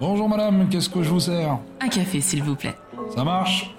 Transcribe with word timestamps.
Bonjour 0.00 0.28
madame, 0.28 0.68
qu'est-ce 0.70 0.88
que 0.88 1.02
je 1.02 1.08
vous 1.08 1.18
sers 1.18 1.58
Un 1.80 1.88
café, 1.88 2.20
s'il 2.20 2.44
vous 2.44 2.54
plaît. 2.54 2.76
Ça 3.16 3.24
marche 3.24 3.74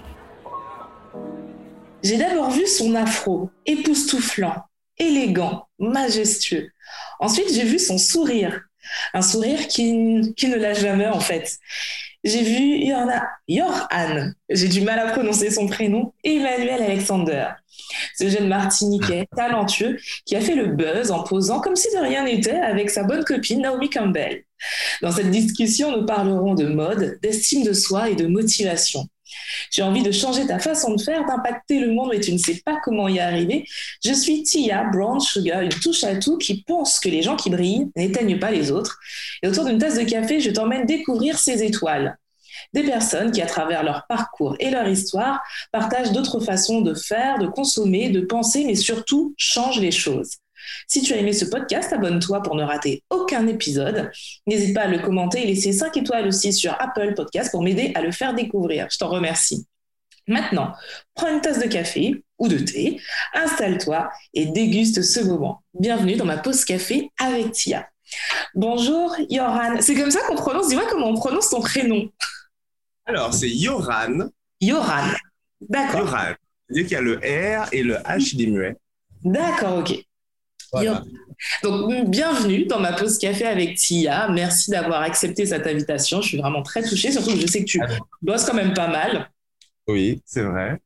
J'ai 2.04 2.18
d'abord 2.18 2.52
vu 2.52 2.68
son 2.68 2.94
afro, 2.94 3.50
époustouflant, 3.66 4.66
élégant, 4.98 5.70
majestueux. 5.80 6.72
Ensuite, 7.22 7.54
j'ai 7.54 7.64
vu 7.64 7.80
son 7.80 7.98
sourire, 7.98 8.64
un 9.14 9.22
sourire 9.22 9.68
qui, 9.70 10.34
qui 10.36 10.48
ne 10.50 10.58
lâche 10.58 10.82
jamais 10.82 11.08
en 11.08 11.22
fait. 11.22 11.58
J'ai 12.26 12.44
vu 12.44 12.86
Yorna, 12.86 13.26
Yorhan, 13.48 14.34
j'ai 14.50 14.68
du 14.68 14.82
mal 14.82 15.00
à 15.00 15.12
prononcer 15.14 15.50
son 15.52 15.68
prénom, 15.68 16.14
Emmanuel 16.26 16.84
Alexander. 16.84 17.48
Ce 18.18 18.28
jeune 18.28 18.50
Martiniquais 18.50 19.26
talentueux 19.34 19.98
qui 20.26 20.36
a 20.36 20.42
fait 20.42 20.56
le 20.56 20.68
buzz 20.68 21.12
en 21.12 21.24
posant 21.24 21.62
comme 21.62 21.78
si 21.78 21.88
de 21.96 22.02
rien 22.02 22.26
n'était 22.26 22.60
avec 22.60 22.90
sa 22.90 23.04
bonne 23.04 23.24
copine 23.24 23.62
Naomi 23.62 23.90
Campbell. 23.90 24.44
Dans 25.02 25.12
cette 25.12 25.32
discussion, 25.32 25.96
nous 25.96 26.06
parlerons 26.06 26.56
de 26.56 26.66
mode, 26.66 27.20
d'estime 27.22 27.64
de 27.64 27.74
soi 27.74 28.10
et 28.10 28.16
de 28.16 28.28
motivation. 28.28 29.08
J'ai 29.72 29.84
envie 29.84 30.04
de 30.04 30.12
changer 30.12 30.48
ta 30.48 30.60
façon 30.60 30.96
de 30.96 31.02
faire, 31.02 31.26
d'impacter 31.26 31.80
le 31.80 31.92
monde, 31.92 32.10
mais 32.12 32.20
tu 32.20 32.34
ne 32.34 32.38
sais 32.38 32.62
pas 32.66 32.80
comment 32.84 33.08
y 33.08 33.20
arriver. 33.20 33.66
Je 34.04 34.14
suis 34.14 34.44
Tia 34.44 34.86
Brown 34.92 35.20
Sugar, 35.20 35.62
une 35.62 35.70
touche 35.70 36.04
à 36.04 36.16
tout 36.16 36.38
qui 36.38 36.64
pense 36.64 37.00
que 37.00 37.10
les 37.10 37.22
gens 37.22 37.36
qui 37.36 37.50
brillent 37.50 37.92
n'éteignent 37.96 38.40
pas 38.40 38.52
les 38.52 38.72
autres. 38.72 39.00
Et 39.44 39.48
autour 39.48 39.66
d'une 39.66 39.78
tasse 39.78 39.98
de 39.98 40.04
café, 40.04 40.40
je 40.40 40.50
t'emmène 40.50 40.86
découvrir 40.86 41.38
ces 41.38 41.64
étoiles. 41.64 42.18
Des 42.74 42.84
personnes 42.84 43.32
qui, 43.32 43.42
à 43.42 43.46
travers 43.46 43.84
leur 43.84 44.06
parcours 44.08 44.56
et 44.60 44.70
leur 44.70 44.88
histoire, 44.88 45.42
partagent 45.72 46.12
d'autres 46.12 46.40
façons 46.40 46.82
de 46.82 46.94
faire, 46.94 47.40
de 47.40 47.48
consommer, 47.48 48.10
de 48.10 48.22
penser, 48.22 48.66
mais 48.66 48.76
surtout 48.76 49.34
changent 49.38 49.80
les 49.80 49.92
choses. 49.92 50.38
Si 50.88 51.02
tu 51.02 51.14
as 51.14 51.18
aimé 51.18 51.34
ce 51.34 51.46
podcast, 51.46 51.92
abonne-toi 51.94 52.42
pour 52.42 52.56
ne 52.56 52.64
rater 52.64 53.04
aucun 53.10 53.48
épisode. 53.48 54.12
N'hésite 54.48 54.74
pas 54.76 54.82
à 54.82 54.88
le 54.88 55.00
commenter 55.00 55.44
et 55.44 55.46
laisser 55.46 55.72
5 55.72 55.98
étoiles 55.98 56.28
aussi 56.28 56.54
sur 56.54 56.76
Apple 56.80 57.14
Podcast 57.16 57.52
pour 57.52 57.62
m'aider 57.62 57.92
à 57.96 58.02
le 58.02 58.12
faire 58.12 58.34
découvrir. 58.34 58.88
Je 58.92 58.98
t'en 58.98 59.10
remercie. 59.10 59.66
Maintenant, 60.28 60.74
prends 61.16 61.34
une 61.34 61.42
tasse 61.42 61.60
de 61.60 61.68
café 61.68 62.24
ou 62.38 62.48
de 62.48 62.60
thé, 62.60 63.02
installe-toi 63.34 64.12
et 64.36 64.46
déguste 64.46 65.02
ce 65.02 65.22
moment. 65.22 65.64
Bienvenue 65.74 66.16
dans 66.18 66.26
ma 66.26 66.38
pause 66.38 66.64
café 66.66 67.10
avec 67.20 67.52
Tia. 67.52 67.90
Bonjour 68.54 69.16
Yoran. 69.30 69.82
C'est 69.82 69.96
comme 69.96 70.12
ça 70.12 70.22
qu'on 70.28 70.36
prononce, 70.36 70.70
dis-moi 70.70 70.86
comment 70.90 71.08
on 71.08 71.16
prononce 71.16 71.50
ton 71.50 71.62
prénom. 71.62 72.10
Alors, 73.06 73.34
c'est 73.34 73.50
Yoran. 73.50 74.30
Yoran. 74.62 75.12
D'accord. 75.62 76.02
Yoran. 76.02 76.34
C'est-à-dire 76.68 76.84
qu'il 76.84 76.94
y 76.94 76.96
a 76.96 77.02
le 77.02 77.16
R 77.64 77.68
et 77.72 77.82
le 77.82 77.96
H 77.96 78.36
des 78.38 78.48
muets. 78.48 78.76
D'accord, 79.24 79.80
ok. 79.80 80.06
Voilà. 80.72 81.04
Donc, 81.64 82.10
bienvenue 82.10 82.66
dans 82.66 82.80
ma 82.80 82.94
pause 82.94 83.18
café 83.18 83.46
avec 83.46 83.76
Tia. 83.78 84.30
Merci 84.30 84.72
d'avoir 84.72 85.02
accepté 85.02 85.46
cette 85.46 85.66
invitation. 85.66 86.22
Je 86.22 86.28
suis 86.28 86.38
vraiment 86.38 86.62
très 86.62 86.84
touchée, 86.84 87.12
surtout 87.12 87.34
que 87.34 87.40
je 87.40 87.48
sais 87.48 87.62
que 87.62 87.70
tu 87.70 87.82
bosses 88.22 88.46
quand 88.46 88.54
même 88.54 88.74
pas 88.74 88.88
mal. 88.88 89.30
Oui, 89.88 90.22
c'est 90.26 90.44
vrai. 90.44 90.80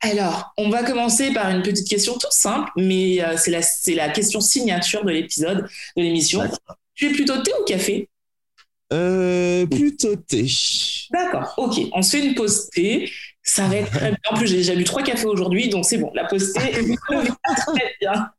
Alors, 0.00 0.52
on 0.56 0.70
va 0.70 0.82
commencer 0.82 1.32
par 1.32 1.50
une 1.50 1.62
petite 1.62 1.86
question 1.86 2.14
toute 2.14 2.32
simple, 2.32 2.70
mais 2.76 3.22
euh, 3.22 3.36
c'est 3.36 3.94
la, 3.94 4.08
question 4.08 4.40
signature 4.40 5.04
de 5.04 5.10
l'épisode, 5.10 5.68
de 5.96 6.02
l'émission. 6.02 6.40
Tu 6.94 7.10
es 7.10 7.12
plutôt 7.12 7.42
thé 7.42 7.52
ou 7.60 7.64
café? 7.64 8.08
Euh, 8.92 9.66
plutôt 9.66 10.16
thé. 10.16 10.46
D'accord, 11.12 11.54
ok. 11.58 11.80
On 11.92 12.02
se 12.02 12.16
fait 12.16 12.26
une 12.26 12.34
pause 12.34 12.68
thé. 12.70 13.10
Ça 13.42 13.68
va 13.68 13.76
être 13.76 13.90
très 13.90 14.08
bien. 14.08 14.18
En 14.30 14.36
plus, 14.36 14.46
j'ai 14.46 14.56
déjà 14.56 14.74
bu 14.74 14.84
trois 14.84 15.02
cafés 15.02 15.26
aujourd'hui, 15.26 15.68
donc 15.68 15.84
c'est 15.84 15.98
bon. 15.98 16.10
La 16.14 16.24
pause 16.24 16.52
thé 16.52 16.60
est 16.60 16.96
très 17.66 17.94
bien. 18.00 18.30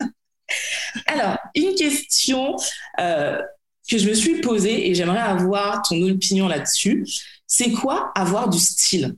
Alors, 1.07 1.37
une 1.55 1.75
question 1.75 2.55
euh, 2.99 3.41
que 3.89 3.97
je 3.97 4.07
me 4.09 4.13
suis 4.13 4.41
posée 4.41 4.89
et 4.89 4.95
j'aimerais 4.95 5.19
avoir 5.19 5.81
ton 5.87 6.01
opinion 6.09 6.47
là-dessus. 6.47 7.05
C'est 7.47 7.71
quoi 7.71 8.11
avoir 8.15 8.49
du 8.49 8.59
style? 8.59 9.15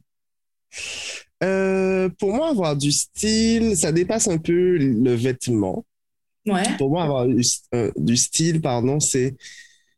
Euh, 1.43 2.09
pour 2.19 2.33
moi, 2.33 2.49
avoir 2.49 2.75
du 2.75 2.91
style, 2.91 3.75
ça 3.75 3.91
dépasse 3.91 4.27
un 4.27 4.37
peu 4.37 4.77
le 4.77 5.13
vêtement. 5.13 5.85
Ouais, 6.45 6.63
Pour 6.77 6.89
moi, 6.89 7.03
avoir 7.03 7.27
du, 7.27 7.41
euh, 7.73 7.91
du 7.97 8.17
style, 8.17 8.61
pardon, 8.61 8.99
c'est 8.99 9.35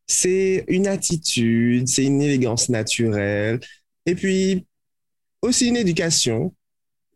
c'est 0.07 0.65
une 0.67 0.87
attitude, 0.87 1.87
c'est 1.87 2.03
une 2.03 2.21
élégance 2.21 2.69
naturelle, 2.69 3.59
et 4.05 4.15
puis 4.15 4.67
aussi 5.41 5.67
une 5.69 5.77
éducation, 5.77 6.53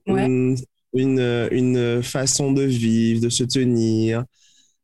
Ouais. 0.07 0.25
une, 0.25 0.57
une, 0.93 1.47
une 1.51 2.01
façon 2.03 2.51
de 2.51 2.63
vivre, 2.63 3.21
de 3.21 3.29
se 3.29 3.43
tenir. 3.43 4.23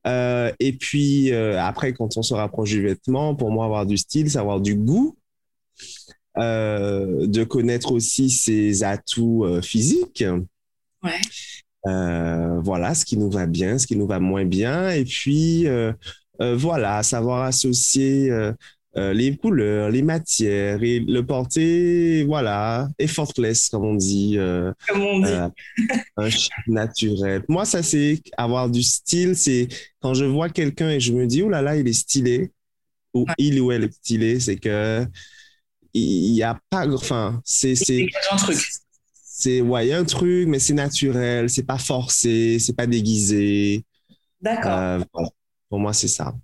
Euh, 0.05 0.51
et 0.59 0.73
puis 0.73 1.31
euh, 1.31 1.59
après, 1.59 1.93
quand 1.93 2.17
on 2.17 2.21
se 2.21 2.33
rapproche 2.33 2.69
du 2.69 2.81
vêtement, 2.81 3.35
pour 3.35 3.51
moi, 3.51 3.65
avoir 3.65 3.85
du 3.85 3.97
style, 3.97 4.29
c'est 4.29 4.37
avoir 4.37 4.61
du 4.61 4.75
goût, 4.75 5.17
euh, 6.37 7.25
de 7.25 7.43
connaître 7.43 7.91
aussi 7.91 8.29
ses 8.29 8.83
atouts 8.83 9.45
physiques. 9.61 10.23
ouais. 11.03 11.21
Voilà, 12.63 12.95
ce 12.95 13.05
qui 13.05 13.17
nous 13.17 13.29
va 13.29 13.45
bien, 13.45 13.77
ce 13.77 13.87
qui 13.87 13.95
nous 13.95 14.07
va 14.07 14.19
moins 14.19 14.45
bien. 14.45 14.89
Et 14.89 15.05
puis, 15.05 15.67
voilà, 16.39 17.03
savoir 17.03 17.43
associer 17.43 18.31
euh, 18.97 19.13
les 19.13 19.35
couleurs, 19.37 19.89
les 19.89 20.01
matières 20.01 20.81
et 20.83 20.99
le 21.01 21.25
porter, 21.25 22.23
voilà, 22.25 22.87
effortless, 22.99 23.69
comme 23.69 23.85
on 23.85 23.95
dit, 23.95 24.37
euh, 24.37 24.71
Comme 24.87 25.01
on 25.01 25.19
dit. 25.19 25.31
euh, 25.31 25.49
un 26.17 26.29
chic 26.29 26.51
naturel. 26.67 27.43
Moi, 27.49 27.65
ça, 27.65 27.83
c'est 27.83 28.21
avoir 28.37 28.69
du 28.69 28.83
style. 28.83 29.35
C'est 29.35 29.67
quand 30.01 30.13
je 30.13 30.25
vois 30.25 30.49
quelqu'un 30.49 30.89
et 30.91 30.99
je 30.99 31.13
me 31.13 31.27
dis, 31.27 31.43
oh 31.43 31.49
là 31.49 31.61
là, 31.61 31.77
il 31.77 31.87
est 31.87 31.93
stylé, 31.93 32.51
ou 33.13 33.27
Ouais. 33.27 33.33
il 33.37 33.59
ou 33.61 33.71
elle 33.71 33.85
est 33.85 33.93
stylé, 33.93 34.39
c'est 34.39 34.57
que 34.57 35.05
il 35.93 36.33
n'y 36.33 36.43
a 36.43 36.59
pas, 36.69 36.87
enfin, 36.89 37.41
c'est, 37.45 37.75
c'est, 37.75 38.07
C'est 38.21 38.33
un 38.33 38.37
truc. 38.37 38.57
c'est, 39.13 39.61
ouais, 39.61 39.87
il 39.87 39.89
y 39.89 39.93
a 39.93 39.99
un 39.99 40.03
truc, 40.05 40.47
mais 40.47 40.59
c'est 40.59 40.73
naturel, 40.73 41.49
c'est 41.49 41.63
pas 41.65 41.77
forcé, 41.77 42.59
c'est 42.59 42.75
pas 42.75 42.87
déguisé. 42.87 43.85
D'accord. 44.41 44.71
Voilà. 45.13 45.29
Pour 45.69 45.79
moi, 45.79 45.93
c'est 45.93 46.07
ça. 46.07 46.35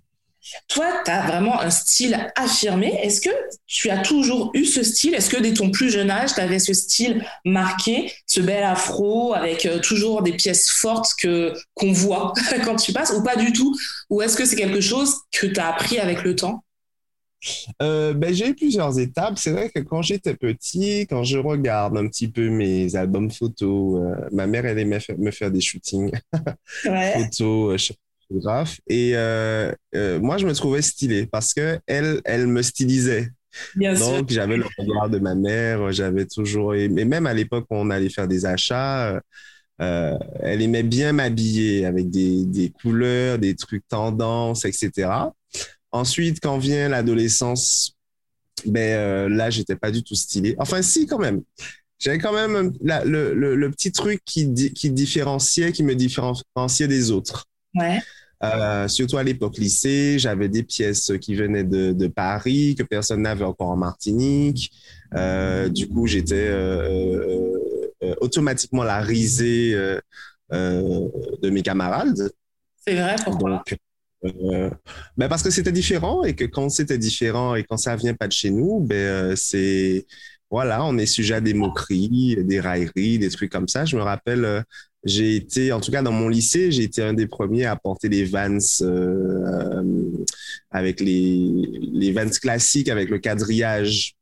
Toi, 0.68 0.86
tu 1.04 1.10
as 1.10 1.26
vraiment 1.26 1.60
un 1.60 1.70
style 1.70 2.30
affirmé. 2.36 2.98
Est-ce 3.02 3.20
que 3.20 3.30
tu 3.66 3.90
as 3.90 3.98
toujours 3.98 4.50
eu 4.54 4.64
ce 4.64 4.82
style? 4.82 5.14
Est-ce 5.14 5.30
que 5.30 5.40
dès 5.40 5.54
ton 5.54 5.70
plus 5.70 5.90
jeune 5.90 6.10
âge, 6.10 6.34
tu 6.34 6.40
avais 6.40 6.58
ce 6.58 6.72
style 6.72 7.24
marqué, 7.44 8.12
ce 8.26 8.40
bel 8.40 8.62
afro 8.64 9.34
avec 9.34 9.66
euh, 9.66 9.78
toujours 9.78 10.22
des 10.22 10.32
pièces 10.32 10.70
fortes 10.70 11.10
que 11.20 11.52
qu'on 11.74 11.92
voit 11.92 12.32
quand 12.64 12.76
tu 12.76 12.92
passes 12.92 13.12
ou 13.12 13.22
pas 13.22 13.36
du 13.36 13.52
tout? 13.52 13.74
Ou 14.10 14.22
est-ce 14.22 14.36
que 14.36 14.44
c'est 14.44 14.56
quelque 14.56 14.80
chose 14.80 15.14
que 15.32 15.46
tu 15.46 15.60
as 15.60 15.68
appris 15.68 15.98
avec 15.98 16.22
le 16.22 16.34
temps? 16.34 16.64
Euh, 17.80 18.14
ben, 18.14 18.32
j'ai 18.32 18.48
eu 18.48 18.54
plusieurs 18.54 18.98
étapes. 18.98 19.38
C'est 19.38 19.50
vrai 19.50 19.68
que 19.68 19.80
quand 19.80 20.02
j'étais 20.02 20.34
petit, 20.34 21.06
quand 21.08 21.24
je 21.24 21.38
regarde 21.38 21.96
un 21.96 22.06
petit 22.08 22.28
peu 22.28 22.48
mes 22.48 22.94
albums 22.94 23.30
photos, 23.30 24.00
euh, 24.00 24.28
ma 24.32 24.46
mère, 24.46 24.64
elle 24.66 24.78
aimait 24.78 25.00
me 25.18 25.30
faire 25.30 25.50
des 25.50 25.60
shootings 25.60 26.12
Ouais. 26.84 27.14
photos, 27.14 27.74
euh, 27.74 27.94
photographe. 28.32 28.80
Et 28.88 29.12
euh, 29.14 29.72
euh, 29.94 30.18
moi, 30.20 30.38
je 30.38 30.46
me 30.46 30.54
trouvais 30.54 30.82
stylé 30.82 31.26
parce 31.26 31.54
que 31.54 31.78
elle, 31.86 32.20
elle 32.24 32.46
me 32.46 32.62
stylisait. 32.62 33.30
Bien. 33.76 33.94
Donc, 33.94 34.30
j'avais 34.30 34.56
le 34.56 34.64
regard 34.78 35.10
de 35.10 35.18
ma 35.18 35.34
mère, 35.34 35.92
j'avais 35.92 36.26
toujours 36.26 36.74
aimé, 36.74 37.04
même 37.04 37.26
à 37.26 37.34
l'époque 37.34 37.66
où 37.70 37.76
on 37.76 37.90
allait 37.90 38.08
faire 38.08 38.26
des 38.28 38.46
achats, 38.46 39.20
euh, 39.80 40.18
elle 40.40 40.62
aimait 40.62 40.82
bien 40.82 41.12
m'habiller 41.12 41.84
avec 41.86 42.08
des, 42.10 42.44
des 42.46 42.70
couleurs, 42.70 43.38
des 43.38 43.54
trucs 43.54 43.86
tendances, 43.88 44.64
etc. 44.64 45.32
Ensuite, 45.90 46.38
quand 46.40 46.58
vient 46.58 46.88
l'adolescence, 46.88 47.94
ben 48.64 49.28
là, 49.28 49.50
j'étais 49.50 49.76
pas 49.76 49.90
du 49.90 50.02
tout 50.02 50.14
stylé. 50.14 50.54
Enfin, 50.58 50.82
si, 50.82 51.06
quand 51.06 51.18
même. 51.18 51.42
J'avais 51.98 52.18
quand 52.18 52.32
même 52.32 52.72
la- 52.80 53.04
le, 53.04 53.32
le, 53.32 53.54
le 53.54 53.70
petit 53.70 53.92
truc 53.92 54.20
qui, 54.24 54.52
qui 54.72 54.90
différenciait, 54.90 55.70
qui 55.72 55.84
me 55.84 55.94
différenciait 55.94 56.88
des 56.88 57.10
autres. 57.12 57.46
Ouais. 57.76 58.00
Euh, 58.44 58.88
surtout 58.88 59.18
à 59.18 59.22
l'époque 59.22 59.56
lycée, 59.58 60.18
j'avais 60.18 60.48
des 60.48 60.62
pièces 60.62 61.12
qui 61.20 61.34
venaient 61.34 61.64
de, 61.64 61.92
de 61.92 62.06
Paris, 62.08 62.74
que 62.76 62.82
personne 62.82 63.22
n'avait 63.22 63.44
encore 63.44 63.68
en 63.70 63.76
Martinique. 63.76 64.72
Euh, 65.14 65.68
du 65.68 65.88
coup, 65.88 66.06
j'étais 66.06 66.48
euh, 66.50 67.54
automatiquement 68.20 68.82
la 68.82 69.00
risée 69.00 69.74
de 70.50 71.50
mes 71.50 71.62
camarades. 71.62 72.30
C'est 72.84 72.94
vrai, 72.94 73.16
pourquoi? 73.24 73.50
Donc, 73.50 73.76
euh, 74.24 74.70
ben 75.16 75.28
parce 75.28 75.42
que 75.42 75.50
c'était 75.50 75.72
différent 75.72 76.22
et 76.22 76.34
que 76.34 76.44
quand 76.44 76.68
c'était 76.68 76.98
différent 76.98 77.54
et 77.56 77.64
quand 77.64 77.76
ça 77.76 77.96
vient 77.96 78.14
pas 78.14 78.28
de 78.28 78.32
chez 78.32 78.50
nous, 78.50 78.80
ben 78.80 78.94
euh, 78.96 79.36
c'est 79.36 80.06
voilà, 80.52 80.84
on 80.84 80.98
est 80.98 81.06
sujet 81.06 81.34
à 81.34 81.40
des 81.40 81.54
moqueries, 81.54 82.36
des 82.44 82.60
railleries, 82.60 83.18
des 83.18 83.30
trucs 83.30 83.50
comme 83.50 83.68
ça. 83.68 83.86
Je 83.86 83.96
me 83.96 84.02
rappelle, 84.02 84.44
euh, 84.44 84.62
j'ai 85.02 85.34
été, 85.34 85.72
en 85.72 85.80
tout 85.80 85.90
cas 85.90 86.02
dans 86.02 86.12
mon 86.12 86.28
lycée, 86.28 86.70
j'ai 86.70 86.84
été 86.84 87.02
un 87.02 87.14
des 87.14 87.26
premiers 87.26 87.64
à 87.64 87.74
porter 87.74 88.08
les 88.10 88.24
Vans 88.24 88.58
euh, 88.82 88.84
euh, 88.84 90.24
avec 90.70 91.00
les 91.00 91.80
les 91.92 92.12
Vans 92.12 92.28
classiques 92.28 92.90
avec 92.90 93.08
le 93.08 93.18
quadrillage. 93.18 94.14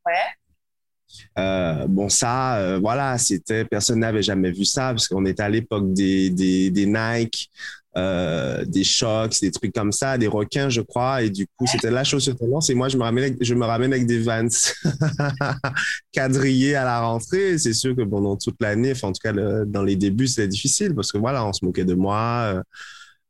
Euh, 1.39 1.87
bon, 1.89 2.09
ça, 2.09 2.59
euh, 2.59 2.79
voilà, 2.79 3.19
c'était, 3.19 3.65
personne 3.65 4.01
n'avait 4.01 4.23
jamais 4.23 4.53
vu 4.53 4.65
ça, 4.65 4.91
parce 4.91 5.09
qu'on 5.09 5.27
était 5.27 5.43
à 5.43 5.49
l'époque 5.49 5.93
des, 5.93 6.31
des, 6.31 6.71
des 6.71 6.87
Nike, 6.87 7.51
euh, 7.97 8.65
des 8.65 8.85
chocs, 8.85 9.41
des 9.41 9.51
trucs 9.51 9.75
comme 9.75 9.93
ça, 9.93 10.17
des 10.17 10.29
requins, 10.29 10.69
je 10.69 10.81
crois. 10.81 11.23
Et 11.23 11.31
du 11.31 11.47
coup, 11.57 11.67
c'était 11.67 11.91
la 11.91 12.05
chose 12.05 12.23
sur 12.23 12.37
tendance. 12.37 12.71
Et 12.71 12.75
moi, 12.75 12.89
je 12.89 12.97
me 12.97 13.03
ramène, 13.03 13.37
je 13.41 13.55
me 13.55 13.65
ramène 13.65 13.93
avec 13.93 14.07
des 14.07 14.21
vans 14.21 14.47
quadrillés 16.13 16.77
à 16.77 16.85
la 16.85 17.01
rentrée. 17.01 17.59
C'est 17.59 17.75
sûr 17.75 17.97
que 17.97 18.03
pendant 18.03 18.37
toute 18.37 18.57
l'année, 18.61 18.93
enfin, 18.93 19.09
en 19.09 19.13
tout 19.13 19.21
cas, 19.23 19.33
dans 19.33 19.83
les 19.83 19.97
débuts, 19.97 20.29
c'était 20.29 20.49
difficile 20.49 20.95
parce 20.95 21.11
que 21.11 21.19
voilà, 21.19 21.45
on 21.45 21.53
se 21.53 21.65
moquait 21.65 21.85
de 21.85 21.95
moi. 21.95 22.55
Euh, 22.55 22.63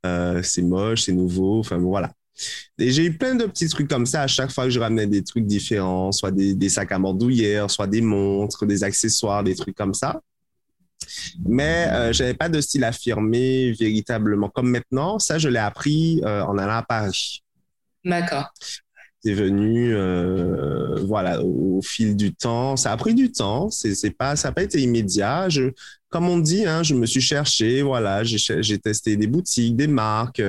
euh, 0.06 0.42
c'est 0.42 0.62
moche, 0.62 1.02
c'est 1.02 1.12
nouveau. 1.12 1.60
Enfin, 1.60 1.78
voilà. 1.78 2.12
Et 2.78 2.90
j'ai 2.90 3.04
eu 3.06 3.16
plein 3.16 3.34
de 3.34 3.44
petits 3.44 3.68
trucs 3.68 3.88
comme 3.88 4.06
ça 4.06 4.22
à 4.22 4.26
chaque 4.26 4.50
fois 4.50 4.64
que 4.64 4.70
je 4.70 4.80
ramenais 4.80 5.06
des 5.06 5.22
trucs 5.22 5.46
différents, 5.46 6.12
soit 6.12 6.30
des, 6.30 6.68
sacs 6.68 6.92
à 6.92 6.98
bandoulière, 6.98 7.70
soit 7.70 7.86
des 7.86 8.00
montres, 8.00 8.66
des 8.66 8.82
accessoires, 8.82 9.44
des 9.44 9.54
trucs 9.54 9.76
comme 9.76 9.94
ça. 9.94 10.20
Mais 11.46 11.88
euh, 11.88 12.12
je 12.12 12.22
n'avais 12.22 12.34
pas 12.34 12.48
de 12.48 12.60
style 12.60 12.84
affirmé 12.84 13.72
véritablement 13.72 14.48
comme 14.48 14.70
maintenant. 14.70 15.18
Ça, 15.18 15.38
je 15.38 15.48
l'ai 15.48 15.58
appris 15.58 16.20
euh, 16.24 16.42
en 16.42 16.58
allant 16.58 16.76
à 16.76 16.82
Paris. 16.82 17.42
D'accord. 18.04 18.50
C'est 19.22 19.34
venu, 19.34 19.94
euh, 19.94 21.00
voilà, 21.04 21.42
au, 21.42 21.80
fil 21.82 22.16
du 22.16 22.34
temps. 22.34 22.76
Ça 22.76 22.92
a 22.92 22.96
pris 22.96 23.14
du 23.14 23.30
temps. 23.30 23.70
C'est, 23.70 24.16
pas, 24.16 24.34
ça 24.36 24.48
n'a 24.48 24.52
pas 24.52 24.62
été 24.62 24.80
immédiat. 24.80 25.48
Je, 25.50 25.72
comme 26.08 26.28
on 26.28 26.38
dit, 26.38 26.64
hein, 26.64 26.82
je 26.82 26.94
me 26.94 27.04
suis 27.04 27.20
cherché. 27.20 27.82
Voilà, 27.82 28.24
j'ai, 28.24 28.78
testé 28.78 29.16
des 29.16 29.26
boutiques, 29.26 29.76
des 29.76 29.88
marques, 29.88 30.40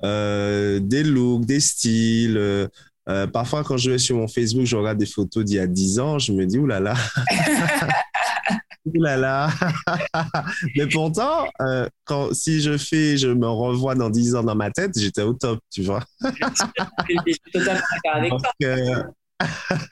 des 0.00 1.02
looks, 1.02 1.44
des 1.44 1.58
styles. 1.58 2.68
parfois, 3.32 3.64
quand 3.64 3.76
je 3.76 3.90
vais 3.90 3.98
sur 3.98 4.16
mon 4.16 4.28
Facebook, 4.28 4.64
je 4.64 4.76
regarde 4.76 4.98
des 4.98 5.06
photos 5.06 5.44
d'il 5.44 5.56
y 5.56 5.60
a 5.60 5.66
10 5.66 5.98
ans, 5.98 6.18
je 6.20 6.30
me 6.32 6.46
dis, 6.46 6.58
oulala. 6.58 6.94
là 6.94 7.00
là. 7.82 7.88
Mais 10.76 10.86
pourtant, 10.86 11.46
euh, 11.60 11.88
quand, 12.04 12.34
si 12.34 12.60
je 12.60 12.76
fais, 12.76 13.16
je 13.16 13.28
me 13.28 13.48
revois 13.48 13.94
dans 13.94 14.10
10 14.10 14.36
ans 14.36 14.42
dans 14.42 14.54
ma 14.54 14.70
tête, 14.70 14.98
j'étais 14.98 15.22
au 15.22 15.34
top, 15.34 15.60
tu 15.70 15.82
vois. 15.82 16.02
je 16.22 17.32
suis 17.32 17.40
totalement 17.52 17.80
d'accord 18.04 18.16
avec 18.16 18.30
toi. 18.30 18.52
Euh, 18.64 19.02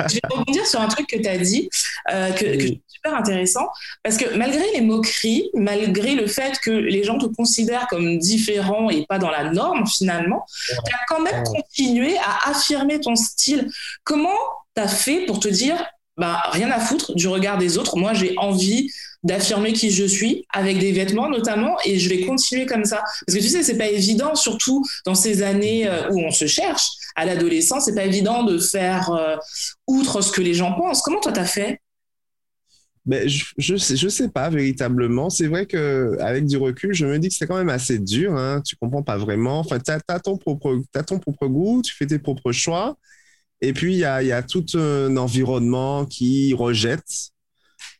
je 0.09 0.15
vais 0.15 0.21
rebondir 0.29 0.67
sur 0.67 0.81
un 0.81 0.89
truc 0.89 1.07
que 1.07 1.17
tu 1.17 1.29
as 1.29 1.39
dit, 1.39 1.69
euh, 2.13 2.33
que, 2.33 2.45
que 2.45 2.63
est 2.63 2.81
super 2.89 3.15
intéressant, 3.15 3.69
parce 4.03 4.17
que 4.17 4.37
malgré 4.37 4.65
les 4.75 4.81
moqueries, 4.81 5.51
malgré 5.55 6.15
le 6.15 6.27
fait 6.27 6.59
que 6.63 6.71
les 6.71 7.05
gens 7.05 7.19
te 7.19 7.27
considèrent 7.27 7.87
comme 7.87 8.19
différent 8.19 8.91
et 8.91 9.07
pas 9.07 9.19
dans 9.19 9.31
la 9.31 9.51
norme 9.51 9.87
finalement, 9.87 10.45
tu 10.69 10.95
as 10.95 10.99
quand 11.09 11.21
même 11.21 11.45
continué 11.45 12.17
à 12.19 12.51
affirmer 12.51 13.01
ton 13.01 13.15
style. 13.15 13.69
Comment 14.03 14.39
tu 14.75 14.83
as 14.83 14.89
fait 14.89 15.27
pour 15.27 15.39
te 15.39 15.49
dire, 15.49 15.77
bah, 16.17 16.43
rien 16.53 16.71
à 16.71 16.81
foutre 16.81 17.15
du 17.15 17.29
regard 17.29 17.59
des 17.59 17.79
autres. 17.79 17.97
Moi, 17.97 18.15
j'ai 18.15 18.35
envie 18.39 18.91
d'affirmer 19.23 19.73
qui 19.73 19.91
je 19.91 20.05
suis 20.05 20.47
avec 20.53 20.79
des 20.79 20.93
vêtements 20.93 21.29
notamment 21.29 21.77
et 21.85 21.99
je 21.99 22.09
vais 22.09 22.21
continuer 22.21 22.65
comme 22.65 22.85
ça 22.85 23.03
parce 23.27 23.37
que 23.37 23.43
tu 23.43 23.49
sais 23.49 23.63
c'est 23.63 23.79
pas 23.79 23.89
évident 23.89 24.35
surtout 24.37 24.85
dans 25.05 25.17
ces 25.17 25.43
années 25.43 25.89
euh, 25.89 26.11
où 26.11 26.21
on 26.21 26.31
se 26.31 26.47
cherche 26.47 26.91
à 27.17 27.25
l'adolescence 27.25 27.87
c'est 27.87 27.95
pas 27.95 28.05
évident 28.05 28.45
de 28.45 28.59
faire 28.59 29.11
euh, 29.11 29.37
outre 29.89 30.21
ce 30.21 30.31
que 30.31 30.43
les 30.43 30.55
gens 30.55 30.75
pensent 30.75 31.03
comment 31.03 31.19
toi 31.19 31.33
t'as 31.33 31.47
fait? 31.47 31.81
Ben, 33.05 33.29
je, 33.29 33.45
je 33.57 33.77
sais, 33.77 33.97
je 33.97 34.09
sais 34.09 34.29
pas 34.29 34.51
véritablement. 34.51 35.31
C'est 35.31 35.47
vrai 35.47 35.67
que 35.67 36.17
avec 36.21 36.45
du 36.45 36.57
recul, 36.57 36.93
je 36.93 37.07
me 37.07 37.21
dis 37.21 37.29
que 37.29 37.35
c'est 37.35 37.47
quand 37.47 37.57
même 37.57 37.69
assez 37.69 38.01
dur. 38.01 38.35
Hein. 38.35 38.61
Tu 38.67 38.75
comprends 38.75 39.05
pas 39.05 39.17
vraiment. 39.17 39.61
Enfin, 39.61 39.79
tu 39.79 39.93
as, 39.93 40.01
as 40.09 40.19
ton 40.19 40.37
propre 40.37 41.47
goût, 41.47 41.83
tu 41.83 41.95
fais 41.95 42.07
tes 42.07 42.19
propres 42.19 42.51
choix. 42.51 42.97
Et 43.61 43.73
puis, 43.73 43.95
il 43.95 43.99
y 43.99 44.05
a, 44.05 44.43
tout 44.43 44.67
un 44.75 45.17
environnement 45.17 46.05
qui 46.05 46.55
rejette 46.55 47.33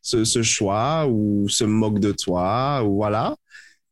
ce, 0.03 0.43
choix 0.43 1.07
ou 1.09 1.49
se 1.49 1.65
moque 1.65 1.99
de 1.99 2.13
toi, 2.13 2.85
ou 2.85 2.97
voilà. 2.97 3.35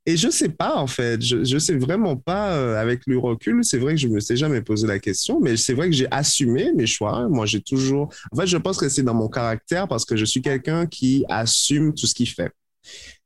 Et 0.07 0.19
je 0.19 0.29
sais 0.29 0.51
pas, 0.51 0.77
en 0.77 0.87
fait, 0.87 1.23
je, 1.23 1.45
je 1.45 1.59
sais 1.59 1.77
vraiment 1.77 2.17
pas, 2.17 2.53
euh, 2.53 2.77
avec 2.77 3.03
le 3.07 3.19
recul, 3.19 3.65
c'est 3.65 3.79
vrai 3.79 3.95
que 3.95 4.01
je 4.01 4.09
me 4.09 4.21
suis 4.21 4.37
jamais 4.37 4.61
posé 4.61 4.87
la 4.87 4.99
question, 4.99 5.41
mais 5.41 5.57
c'est 5.57 5.73
vrai 5.73 5.89
que 5.89 5.97
j'ai 5.97 6.07
assumé 6.11 6.73
mes 6.75 6.87
choix. 6.87 7.27
Moi, 7.31 7.47
j'ai 7.47 7.63
toujours, 7.63 8.11
en 8.31 8.37
fait, 8.37 8.47
je 8.47 8.59
pense 8.59 8.77
que 8.77 8.89
c'est 8.91 9.03
dans 9.03 9.15
mon 9.15 9.29
caractère 9.29 9.89
parce 9.89 10.05
que 10.05 10.17
je 10.17 10.27
suis 10.27 10.43
quelqu'un 10.43 10.87
qui 10.87 11.25
assume 11.31 11.95
tout 11.95 12.07
ce 12.07 12.15
qu'il 12.15 12.29
fait. 12.29 12.53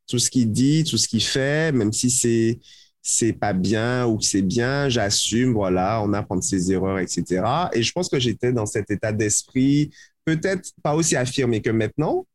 Tout 0.06 0.20
ce 0.20 0.30
qu'il 0.30 0.52
dit, 0.52 0.84
tout 0.84 0.96
ce 0.98 1.08
qu'il 1.08 1.22
fait, 1.22 1.72
même 1.72 1.92
si 1.92 2.10
c'est, 2.10 2.60
c'est 3.10 3.32
pas 3.32 3.54
bien 3.54 4.06
ou 4.06 4.18
que 4.18 4.24
c'est 4.24 4.42
bien, 4.42 4.90
j'assume, 4.90 5.54
voilà, 5.54 6.02
on 6.04 6.12
apprend 6.12 6.36
de 6.36 6.42
ses 6.42 6.70
erreurs, 6.70 6.98
etc. 6.98 7.42
Et 7.72 7.82
je 7.82 7.90
pense 7.90 8.10
que 8.10 8.20
j'étais 8.20 8.52
dans 8.52 8.66
cet 8.66 8.90
état 8.90 9.12
d'esprit, 9.12 9.90
peut-être 10.26 10.72
pas 10.82 10.94
aussi 10.94 11.16
affirmé 11.16 11.62
que 11.62 11.70
maintenant, 11.70 12.26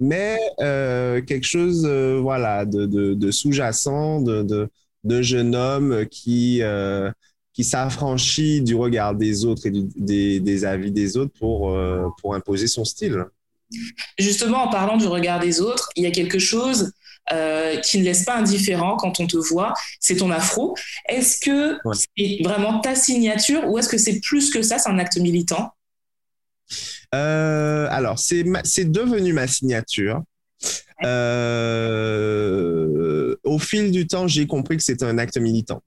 mais 0.00 0.38
euh, 0.60 1.20
quelque 1.20 1.44
chose, 1.44 1.84
euh, 1.84 2.20
voilà, 2.22 2.64
de, 2.64 2.86
de, 2.86 3.30
sous-jacent, 3.30 4.22
de, 4.22 4.42
de, 4.42 4.70
de, 5.04 5.20
jeune 5.20 5.54
homme 5.54 6.06
qui, 6.10 6.62
euh, 6.62 7.10
qui 7.52 7.62
s'affranchit 7.62 8.62
du 8.62 8.76
regard 8.76 9.14
des 9.14 9.44
autres 9.44 9.66
et 9.66 9.70
des, 9.70 10.40
des, 10.40 10.64
avis 10.64 10.90
des 10.90 11.18
autres 11.18 11.34
pour, 11.38 11.76
pour 12.22 12.34
imposer 12.34 12.66
son 12.66 12.86
style. 12.86 13.26
Justement, 14.18 14.62
en 14.62 14.70
parlant 14.70 14.96
du 14.96 15.06
regard 15.06 15.38
des 15.38 15.60
autres, 15.60 15.90
il 15.96 16.04
y 16.04 16.06
a 16.06 16.12
quelque 16.12 16.38
chose 16.38 16.92
euh, 17.32 17.76
qui 17.80 17.98
ne 17.98 18.04
laisse 18.04 18.24
pas 18.24 18.36
indifférent 18.36 18.96
quand 18.96 19.20
on 19.20 19.26
te 19.26 19.36
voit, 19.36 19.74
c'est 20.00 20.16
ton 20.16 20.30
afro. 20.30 20.74
Est-ce 21.08 21.40
que 21.40 21.78
c'est 21.94 22.38
vraiment 22.42 22.80
ta 22.80 22.94
signature 22.94 23.68
ou 23.68 23.78
est-ce 23.78 23.88
que 23.88 23.98
c'est 23.98 24.20
plus 24.20 24.50
que 24.50 24.62
ça, 24.62 24.78
c'est 24.78 24.88
un 24.88 24.98
acte 24.98 25.18
militant? 25.18 25.70
Euh, 27.14 27.86
Alors, 27.90 28.18
c'est 28.18 28.44
devenu 28.44 29.32
ma 29.32 29.46
signature. 29.46 30.22
Euh, 31.04 31.76
au 33.44 33.58
fil 33.58 33.90
du 33.90 34.06
temps, 34.06 34.26
j'ai 34.26 34.46
compris 34.46 34.76
que 34.76 34.82
c'était 34.82 35.04
un 35.04 35.18
acte 35.18 35.38
militant. 35.38 35.82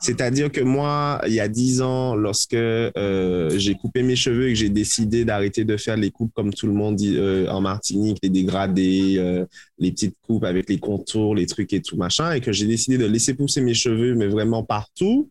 C'est-à-dire 0.00 0.50
que 0.50 0.60
moi, 0.60 1.20
il 1.26 1.32
y 1.32 1.40
a 1.40 1.48
dix 1.48 1.82
ans, 1.82 2.14
lorsque 2.14 2.54
euh, 2.54 3.50
j'ai 3.58 3.74
coupé 3.74 4.02
mes 4.02 4.16
cheveux 4.16 4.48
et 4.48 4.52
que 4.52 4.58
j'ai 4.58 4.68
décidé 4.68 5.24
d'arrêter 5.24 5.64
de 5.64 5.76
faire 5.76 5.96
les 5.96 6.10
coupes 6.10 6.32
comme 6.34 6.52
tout 6.52 6.66
le 6.66 6.72
monde 6.72 6.96
dit 6.96 7.16
euh, 7.16 7.48
en 7.50 7.60
Martinique, 7.60 8.18
les 8.22 8.30
dégradés, 8.30 9.16
euh, 9.18 9.44
les 9.78 9.92
petites 9.92 10.16
coupes 10.22 10.44
avec 10.44 10.68
les 10.68 10.78
contours, 10.78 11.34
les 11.34 11.46
trucs 11.46 11.72
et 11.72 11.82
tout 11.82 11.96
machin, 11.96 12.32
et 12.32 12.40
que 12.40 12.52
j'ai 12.52 12.66
décidé 12.66 12.98
de 12.98 13.06
laisser 13.06 13.34
pousser 13.34 13.60
mes 13.60 13.74
cheveux, 13.74 14.14
mais 14.14 14.26
vraiment 14.26 14.62
partout, 14.62 15.30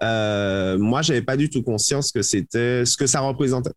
moi, 0.00 1.02
j'avais 1.02 1.22
pas 1.22 1.36
du 1.36 1.50
tout 1.50 1.62
conscience 1.62 2.12
que 2.12 2.22
c'était 2.22 2.84
ce 2.84 2.96
que 2.96 3.06
ça 3.06 3.20
représentait. 3.20 3.72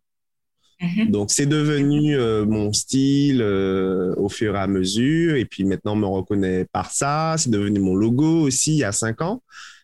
Mm-hmm. 0.82 1.12
Donc, 1.12 1.32
c'est 1.32 1.46
devenu 1.46 2.18
mon 2.46 2.74
style 2.74 3.42
au 3.42 4.30
fur 4.30 4.56
et 4.56 4.60
à 4.60 4.68
mesure. 4.68 5.36
Et 5.36 5.46
puis 5.46 5.64
maintenant, 5.64 5.94
on 5.94 5.98
me 5.98 6.08
reconnaît 6.08 6.66
par 6.72 6.92
ça. 6.92 7.36
C'est 7.38 7.52
devenu 7.52 7.80
mon 7.80 7.96
logo 7.96 8.42
aussi 8.42 8.74
il 8.74 8.78
y 8.80 8.84
a 8.84 8.92
cinq 8.92 9.22
ans. 9.22 9.42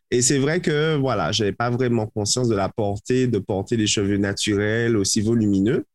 Et 0.10 0.22
c'est 0.22 0.38
vrai 0.38 0.62
que, 0.62 0.96
voilà, 0.96 1.32
j'avais 1.32 1.52
pas 1.52 1.70
vraiment 1.70 2.08
conscience 2.08 2.48
de 2.48 2.56
la 2.56 2.70
portée, 2.70 3.28
de 3.28 3.40
porter 3.40 3.76
des 3.76 3.88
cheveux 3.88 4.18
naturels 4.18 4.96
aussi 4.96 5.22
volumineux. 5.22 5.86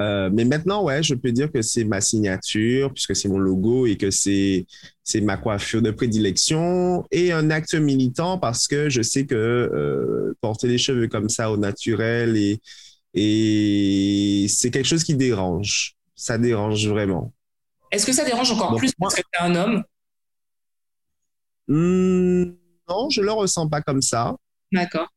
Euh, 0.00 0.28
mais 0.32 0.44
maintenant, 0.44 0.84
ouais, 0.84 1.02
je 1.02 1.14
peux 1.14 1.30
dire 1.32 1.50
que 1.52 1.62
c'est 1.62 1.84
ma 1.84 2.00
signature, 2.00 2.92
puisque 2.92 3.14
c'est 3.14 3.28
mon 3.28 3.38
logo 3.38 3.86
et 3.86 3.96
que 3.96 4.10
c'est, 4.10 4.66
c'est 5.04 5.20
ma 5.20 5.36
coiffure 5.36 5.82
de 5.82 5.92
prédilection 5.92 7.04
et 7.10 7.32
un 7.32 7.50
acte 7.50 7.74
militant 7.74 8.38
parce 8.38 8.66
que 8.66 8.88
je 8.88 9.02
sais 9.02 9.24
que 9.24 9.34
euh, 9.34 10.34
porter 10.40 10.66
les 10.66 10.78
cheveux 10.78 11.06
comme 11.06 11.28
ça 11.28 11.50
au 11.52 11.56
naturel 11.56 12.36
et, 12.36 12.60
et 13.14 14.46
c'est 14.48 14.70
quelque 14.70 14.86
chose 14.86 15.04
qui 15.04 15.14
dérange. 15.14 15.94
Ça 16.16 16.36
dérange 16.36 16.86
vraiment. 16.88 17.32
Est-ce 17.90 18.06
que 18.06 18.12
ça 18.12 18.24
dérange 18.24 18.50
encore 18.50 18.76
plus 18.76 18.92
parce 18.98 19.14
que 19.14 19.20
tu 19.20 19.28
es 19.40 19.42
un 19.42 19.54
homme? 19.54 19.84
Hmm, 21.68 22.56
non, 22.88 23.08
je 23.10 23.20
ne 23.20 23.26
le 23.26 23.32
ressens 23.32 23.68
pas 23.68 23.80
comme 23.80 24.02
ça. 24.02 24.34
D'accord. 24.72 25.08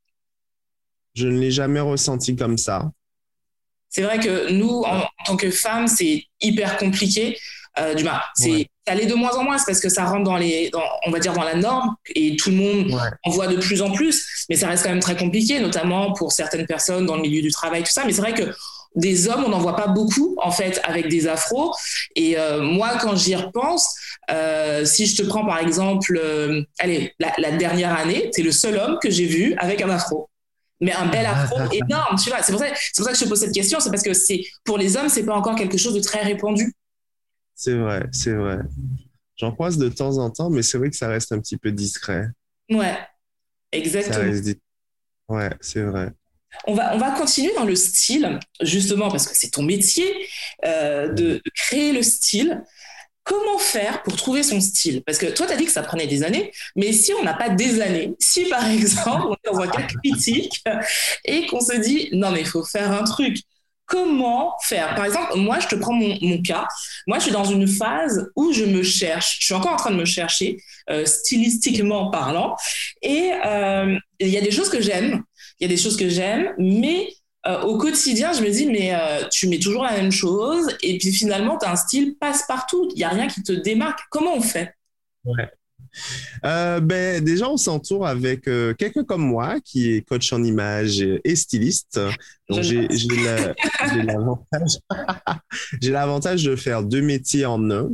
Je 1.15 1.27
ne 1.27 1.39
l'ai 1.39 1.51
jamais 1.51 1.79
ressenti 1.79 2.35
comme 2.35 2.57
ça. 2.57 2.91
C'est 3.89 4.03
vrai 4.03 4.19
que 4.19 4.51
nous, 4.51 4.83
en, 4.85 5.03
tant 5.25 5.37
que 5.37 5.49
femmes, 5.49 5.87
c'est 5.87 6.25
hyper 6.39 6.77
compliqué. 6.77 7.37
Euh, 7.79 7.95
du 7.95 8.05
c'est 8.35 8.67
ça 8.87 8.95
l'est 8.95 9.05
de 9.05 9.15
moins 9.15 9.35
en 9.35 9.43
moins, 9.43 9.57
parce 9.65 9.81
que 9.81 9.89
ça 9.89 10.05
rentre 10.05 10.23
dans 10.23 10.37
les, 10.37 10.71
on 11.05 11.11
va 11.11 11.19
dire 11.19 11.33
dans 11.33 11.43
la 11.43 11.55
norme 11.55 11.95
et 12.15 12.37
tout 12.37 12.51
le 12.51 12.55
monde 12.55 13.01
en 13.25 13.29
voit 13.29 13.47
de 13.47 13.57
plus 13.57 13.81
en 13.81 13.91
plus, 13.91 14.45
mais 14.49 14.55
ça 14.55 14.69
reste 14.69 14.83
quand 14.83 14.89
même 14.89 15.01
très 15.01 15.17
compliqué, 15.17 15.59
notamment 15.59 16.13
pour 16.13 16.31
certaines 16.31 16.65
personnes 16.65 17.05
dans 17.05 17.17
le 17.17 17.21
milieu 17.21 17.41
du 17.41 17.51
travail, 17.51 17.83
tout 17.83 17.91
ça. 17.91 18.05
Mais 18.05 18.13
c'est 18.13 18.21
vrai 18.21 18.33
que 18.33 18.43
des 18.95 19.27
hommes, 19.27 19.43
on 19.45 19.49
n'en 19.49 19.59
voit 19.59 19.75
pas 19.75 19.87
beaucoup 19.87 20.37
en 20.41 20.51
fait 20.51 20.79
avec 20.85 21.09
des 21.09 21.27
afros. 21.27 21.73
Et 22.15 22.39
euh, 22.39 22.61
moi, 22.61 22.97
quand 23.01 23.15
j'y 23.17 23.35
repense, 23.35 23.93
euh, 24.31 24.85
si 24.85 25.05
je 25.05 25.21
te 25.21 25.27
prends 25.27 25.45
par 25.45 25.59
exemple, 25.59 26.17
euh, 26.17 26.63
allez, 26.79 27.13
la, 27.19 27.51
dernière 27.51 27.93
année, 27.93 28.31
es 28.35 28.41
le 28.41 28.51
seul 28.51 28.77
homme 28.77 28.97
que 29.01 29.09
j'ai 29.09 29.25
vu 29.25 29.53
avec 29.57 29.81
un 29.81 29.89
afro. 29.89 30.29
Mais 30.79 30.93
un 30.93 31.07
bel 31.07 31.25
afro 31.25 31.57
énorme, 31.73 32.17
tu 32.23 32.29
vois. 32.29 32.41
C'est 32.41 32.53
pour, 32.53 32.61
ça, 32.61 32.67
pour 32.95 33.05
ça 33.05 33.11
que 33.11 33.17
je 33.17 33.23
te 33.23 33.29
pose 33.29 33.39
cette 33.39 33.53
question, 33.53 33.79
c'est 33.79 33.89
parce 33.89 34.03
que 34.03 34.13
c'est 34.13 34.43
pour 34.63 34.77
les 34.77 34.95
hommes, 34.95 35.09
c'est 35.09 35.25
pas 35.25 35.35
encore 35.35 35.55
quelque 35.55 35.77
chose 35.77 35.93
de 35.93 35.99
très 35.99 36.21
répandu. 36.21 36.71
C'est 37.57 37.73
vrai, 37.73 38.03
c'est 38.11 38.33
vrai. 38.33 38.59
J'en 39.35 39.51
croise 39.51 39.77
de 39.77 39.89
temps 39.89 40.19
en 40.19 40.29
temps, 40.29 40.51
mais 40.51 40.61
c'est 40.61 40.77
vrai 40.77 40.91
que 40.91 40.95
ça 40.95 41.07
reste 41.07 41.31
un 41.31 41.39
petit 41.39 41.57
peu 41.57 41.71
discret. 41.71 42.27
Ouais, 42.69 42.95
exactement. 43.71 44.31
Ouais, 45.27 45.49
c'est 45.59 45.81
vrai. 45.81 46.11
On 46.67 46.75
va, 46.75 46.95
on 46.95 46.99
va 46.99 47.11
continuer 47.11 47.53
dans 47.55 47.65
le 47.65 47.75
style, 47.75 48.39
justement 48.61 49.09
parce 49.09 49.27
que 49.27 49.35
c'est 49.35 49.49
ton 49.49 49.63
métier, 49.63 50.05
euh, 50.65 51.11
de, 51.11 51.41
créer 51.55 51.91
le 51.91 52.03
style. 52.03 52.63
comment 53.23 53.57
faire 53.57 54.03
pour 54.03 54.15
trouver 54.15 54.43
son 54.43 54.61
style? 54.61 55.03
Parce 55.03 55.17
que 55.17 55.25
toi, 55.25 55.47
tu 55.47 55.53
as 55.53 55.57
dit 55.57 55.65
que 55.65 55.71
ça 55.71 55.83
prenait 55.83 56.07
des 56.07 56.23
années, 56.23 56.51
mais 56.75 56.93
si 56.93 57.11
on 57.13 57.23
n'a 57.23 57.33
pas 57.33 57.49
des 57.49 57.81
années, 57.81 58.15
si 58.19 58.45
par 58.45 58.65
exemple, 58.71 59.27
on 59.27 59.33
est 59.33 59.51
dans 59.51 59.59
un 59.59 59.67
cas 59.67 59.81
critique 59.81 60.63
et 61.25 61.47
qu'on 61.47 61.59
se 61.59 61.75
dit, 61.75 62.09
non, 62.13 62.31
mais 62.31 62.41
il 62.41 62.47
faut 62.47 62.63
faire 62.63 62.91
un 62.91 63.03
truc, 63.03 63.39
comment 63.87 64.55
faire 64.61 64.93
Par 64.95 65.05
exemple, 65.05 65.37
moi, 65.37 65.59
je 65.59 65.67
te 65.67 65.75
prends 65.75 65.93
mon, 65.93 66.41
cas. 66.43 66.67
Moi, 67.07 67.17
je 67.17 67.23
suis 67.23 67.31
dans 67.31 67.45
une 67.45 67.67
phase 67.67 68.29
où 68.35 68.53
je 68.53 68.65
me 68.65 68.83
cherche. 68.83 69.39
Je 69.39 69.45
suis 69.45 69.53
encore 69.55 69.73
en 69.73 69.77
train 69.77 69.91
de 69.91 69.95
me 69.95 70.05
chercher, 70.05 70.61
euh, 70.89 71.05
stylistiquement 71.05 72.11
parlant. 72.11 72.55
Et 73.01 73.31
euh, 73.45 73.97
il 74.19 74.27
y 74.27 74.37
a 74.37 74.41
des 74.41 74.51
choses 74.51 74.69
que 74.69 74.81
j'aime. 74.81 75.23
Il 75.59 75.63
y 75.63 75.65
a 75.65 75.69
des 75.69 75.81
choses 75.81 75.97
que 75.97 76.09
j'aime, 76.09 76.53
mais 76.59 77.07
euh, 77.47 77.61
au 77.61 77.77
quotidien, 77.77 78.33
je 78.33 78.41
me 78.41 78.49
dis, 78.49 78.67
mais 78.67 78.93
tu 79.31 79.47
mets 79.47 79.59
toujours 79.59 79.83
la 79.83 79.93
même 79.93 80.11
chose 80.11 80.67
et 80.83 80.97
puis 80.97 81.11
finalement, 81.11 81.57
tu 81.57 81.65
as 81.65 81.71
un 81.71 81.75
style 81.75 82.15
passe-partout. 82.19 82.89
Il 82.93 82.97
n'y 82.97 83.03
a 83.05 83.09
rien 83.09 83.27
qui 83.27 83.41
te 83.41 83.53
démarque. 83.53 84.01
Comment 84.11 84.35
on 84.35 84.41
fait? 84.41 84.75
Ouais. 85.25 85.49
Euh, 86.45 86.79
ben, 86.79 87.23
déjà, 87.23 87.49
on 87.49 87.57
s'entoure 87.57 88.07
avec 88.07 88.43
quelqu'un 88.77 89.03
comme 89.03 89.21
moi 89.21 89.59
qui 89.61 89.91
est 89.91 90.01
coach 90.01 90.31
en 90.33 90.43
image 90.43 91.01
et 91.01 91.35
styliste. 91.35 91.99
Donc, 92.49 92.61
j'ai 92.61 92.87
l'avantage 95.91 96.43
de 96.43 96.55
faire 96.55 96.83
deux 96.83 97.01
métiers 97.01 97.45
en 97.45 97.69
un. 97.69 97.89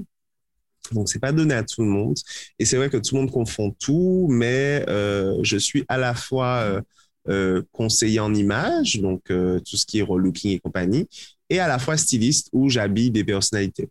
Donc, 0.92 1.08
c'est 1.10 1.20
pas 1.20 1.32
donné 1.32 1.54
à 1.54 1.64
tout 1.64 1.82
le 1.82 1.88
monde. 1.88 2.18
Et 2.60 2.66
c'est 2.66 2.78
vrai 2.78 2.90
que 2.90 2.98
tout 2.98 3.16
le 3.16 3.22
monde 3.22 3.32
confond 3.32 3.72
tout, 3.80 4.28
mais 4.30 4.86
je 4.88 5.58
suis 5.58 5.86
à 5.88 5.98
la 5.98 6.14
fois 6.14 6.82
euh, 7.30 7.62
conseiller 7.72 8.20
en 8.20 8.34
image, 8.36 9.00
donc 9.00 9.32
euh, 9.32 9.58
tout 9.62 9.78
ce 9.78 9.86
qui 9.86 10.00
est 10.00 10.02
relooking 10.02 10.52
et 10.52 10.60
compagnie, 10.60 11.08
et 11.50 11.58
à 11.58 11.70
la 11.70 11.80
fois 11.80 11.96
styliste 11.96 12.50
où 12.52 12.68
j'habille 12.68 13.12
des 13.12 13.24
personnalités. 13.24 13.88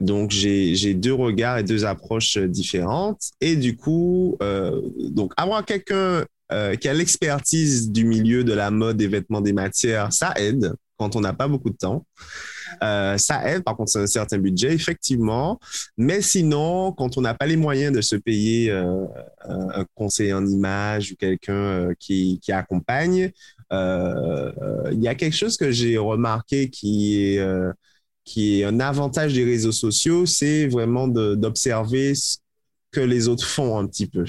Donc, 0.00 0.30
j'ai 0.30 0.94
deux 0.94 1.14
regards 1.14 1.58
et 1.58 1.62
deux 1.62 1.84
approches 1.84 2.38
différentes. 2.38 3.30
Et 3.40 3.56
du 3.56 3.76
coup, 3.76 4.36
euh, 4.42 4.80
donc 5.10 5.32
avoir 5.36 5.64
quelqu'un 5.64 6.24
qui 6.80 6.88
a 6.88 6.94
l'expertise 6.94 7.92
du 7.92 8.04
milieu 8.04 8.42
de 8.42 8.52
la 8.52 8.72
mode, 8.72 8.96
des 8.96 9.06
vêtements, 9.06 9.40
des 9.40 9.52
matières, 9.52 10.12
ça 10.12 10.32
aide 10.34 10.72
quand 11.00 11.16
on 11.16 11.20
n'a 11.20 11.32
pas 11.32 11.48
beaucoup 11.48 11.70
de 11.70 11.76
temps. 11.76 12.04
Euh, 12.82 13.16
ça 13.16 13.50
aide, 13.50 13.64
par 13.64 13.74
contre, 13.74 13.90
c'est 13.90 14.00
un 14.00 14.06
certain 14.06 14.36
budget, 14.36 14.74
effectivement. 14.74 15.58
Mais 15.96 16.20
sinon, 16.20 16.92
quand 16.92 17.16
on 17.16 17.22
n'a 17.22 17.32
pas 17.32 17.46
les 17.46 17.56
moyens 17.56 17.96
de 17.96 18.02
se 18.02 18.16
payer 18.16 18.70
euh, 18.70 19.06
un 19.48 19.86
conseiller 19.94 20.34
en 20.34 20.46
image 20.46 21.12
ou 21.12 21.16
quelqu'un 21.16 21.52
euh, 21.54 21.94
qui, 21.98 22.38
qui, 22.42 22.52
accompagne, 22.52 23.30
il 23.72 25.00
y 25.00 25.08
a 25.08 25.14
quelque 25.14 25.36
chose 25.36 25.56
que 25.56 25.70
j'ai 25.70 25.96
remarqué 25.96 26.68
qui 26.68 27.24
est, 27.24 27.40
qui 28.30 28.60
est 28.60 28.64
un 28.64 28.78
avantage 28.78 29.34
des 29.34 29.42
réseaux 29.42 29.72
sociaux, 29.72 30.24
c'est 30.24 30.68
vraiment 30.68 31.08
d'observer 31.08 32.14
ce 32.14 32.36
que 32.92 33.00
les 33.00 33.26
autres 33.26 33.44
font 33.44 33.76
un 33.76 33.88
petit 33.88 34.06
peu. 34.06 34.24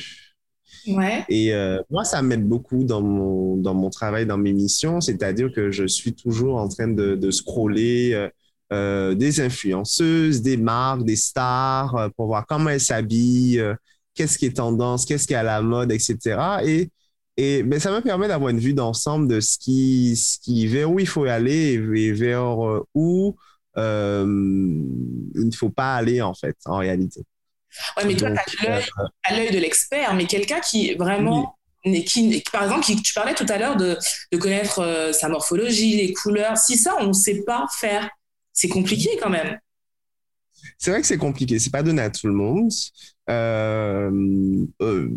Ouais. 0.88 1.24
Et 1.30 1.54
euh, 1.54 1.80
moi, 1.92 2.04
ça 2.04 2.24
m'aide 2.24 2.48
beaucoup 2.48 2.84
dans 2.84 3.04
mon, 3.04 3.58
dans 3.58 3.76
mon 3.76 3.92
travail, 3.92 4.26
dans 4.26 4.40
mes 4.40 4.54
missions, 4.54 5.02
c'est-à-dire 5.02 5.52
que 5.54 5.70
je 5.70 5.86
suis 5.86 6.16
toujours 6.16 6.58
en 6.58 6.68
train 6.68 6.88
de, 6.88 7.14
de 7.14 7.30
scroller 7.30 8.14
euh, 8.16 8.28
euh 8.74 9.14
des 9.14 9.40
influenceuses, 9.40 10.42
des 10.42 10.58
marques, 10.58 11.04
des 11.04 11.16
stars 11.16 12.10
pour 12.18 12.26
voir 12.26 12.48
comment 12.48 12.72
elles 12.72 12.82
s'habillent, 12.82 13.62
qu'est-ce 14.16 14.40
qui 14.40 14.48
est 14.48 14.58
tendance, 14.58 15.06
qu'est-ce 15.06 15.28
qui 15.28 15.34
est 15.34 15.36
à 15.36 15.44
la 15.44 15.62
mode, 15.62 15.92
etc. 15.92 16.18
Et, 16.66 16.90
et 17.38 17.62
ben, 17.62 17.80
ça 17.80 17.92
me 17.92 18.02
permet 18.02 18.28
d'avoir 18.28 18.50
une 18.50 18.60
vue 18.60 18.74
d'ensemble 18.74 19.28
de 19.28 19.40
ce 19.42 19.60
qui, 19.60 20.16
ce 20.16 20.40
qui, 20.40 20.66
vers 20.66 20.90
où 20.90 21.00
il 21.00 21.08
faut 21.08 21.26
aller 21.26 21.74
et 21.74 22.12
vers 22.14 22.58
où 22.96 23.36
il 23.76 25.46
ne 25.46 25.56
faut 25.56 25.70
pas 25.70 25.96
aller, 25.96 26.22
en 26.22 26.34
fait, 26.34 26.56
en 26.66 26.78
réalité. 26.78 27.22
Ouais, 27.98 28.06
mais 28.06 28.16
toi, 28.16 28.30
tu 28.48 28.68
as 28.68 29.36
l'œil 29.36 29.52
de 29.52 29.60
l'expert, 29.60 30.14
mais 30.14 30.26
quelqu'un 30.26 30.60
qui 30.60 30.94
vraiment. 30.96 31.58
Qui, 31.84 32.44
par 32.52 32.64
exemple, 32.66 32.86
qui, 32.86 33.02
tu 33.02 33.12
parlais 33.12 33.34
tout 33.34 33.46
à 33.50 33.58
l'heure 33.58 33.76
de, 33.76 33.98
de, 34.32 34.38
connaître 34.38 34.84
euh, 34.84 35.12
sa 35.14 35.30
morphologie, 35.30 35.98
les 35.98 36.14
couleurs. 36.14 36.56
Si 36.56 36.78
ça, 36.78 36.96
on 37.00 37.08
ne 37.08 37.14
sait 37.14 37.42
pas 37.42 37.66
faire, 37.80 38.08
c'est 38.54 38.70
compliqué 38.70 39.18
quand 39.20 39.32
même. 39.32 39.58
C'est 40.78 40.92
vrai 40.92 41.02
que 41.02 41.08
c'est 41.08 41.18
compliqué. 41.18 41.58
C'est 41.58 41.72
pas 41.72 41.82
donné 41.82 42.04
à 42.04 42.12
tout 42.12 42.28
le 42.28 42.34
monde. 42.34 42.72
Euh, 43.32 44.12
euh, 44.82 45.10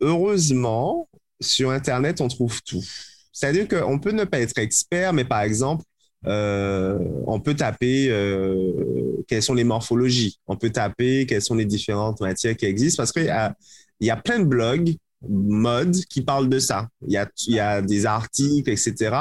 heureusement, 0.00 1.08
sur 1.40 1.70
Internet, 1.70 2.20
on 2.20 2.28
trouve 2.28 2.62
tout. 2.62 2.84
C'est-à-dire 3.32 3.66
qu'on 3.66 3.98
peut 3.98 4.12
ne 4.12 4.24
pas 4.24 4.38
être 4.38 4.58
expert, 4.58 5.12
mais 5.12 5.24
par 5.24 5.40
exemple, 5.40 5.84
euh, 6.26 6.98
on 7.26 7.40
peut 7.40 7.54
taper 7.54 8.08
euh, 8.10 9.24
quelles 9.26 9.42
sont 9.42 9.54
les 9.54 9.64
morphologies, 9.64 10.38
on 10.46 10.56
peut 10.56 10.70
taper 10.70 11.26
quelles 11.26 11.42
sont 11.42 11.54
les 11.54 11.64
différentes 11.64 12.20
matières 12.20 12.56
qui 12.56 12.66
existent 12.66 13.02
parce 13.02 13.12
qu'il 13.12 13.24
y 13.24 14.06
y 14.06 14.10
a 14.10 14.16
plein 14.16 14.38
de 14.38 14.44
blogs 14.44 14.96
mode 15.28 15.96
qui 16.06 16.22
parlent 16.22 16.48
de 16.48 16.58
ça. 16.58 16.88
Il 17.06 17.12
y 17.12 17.16
a, 17.16 17.28
y 17.46 17.58
a 17.58 17.80
des 17.82 18.06
articles, 18.06 18.70
etc. 18.70 19.14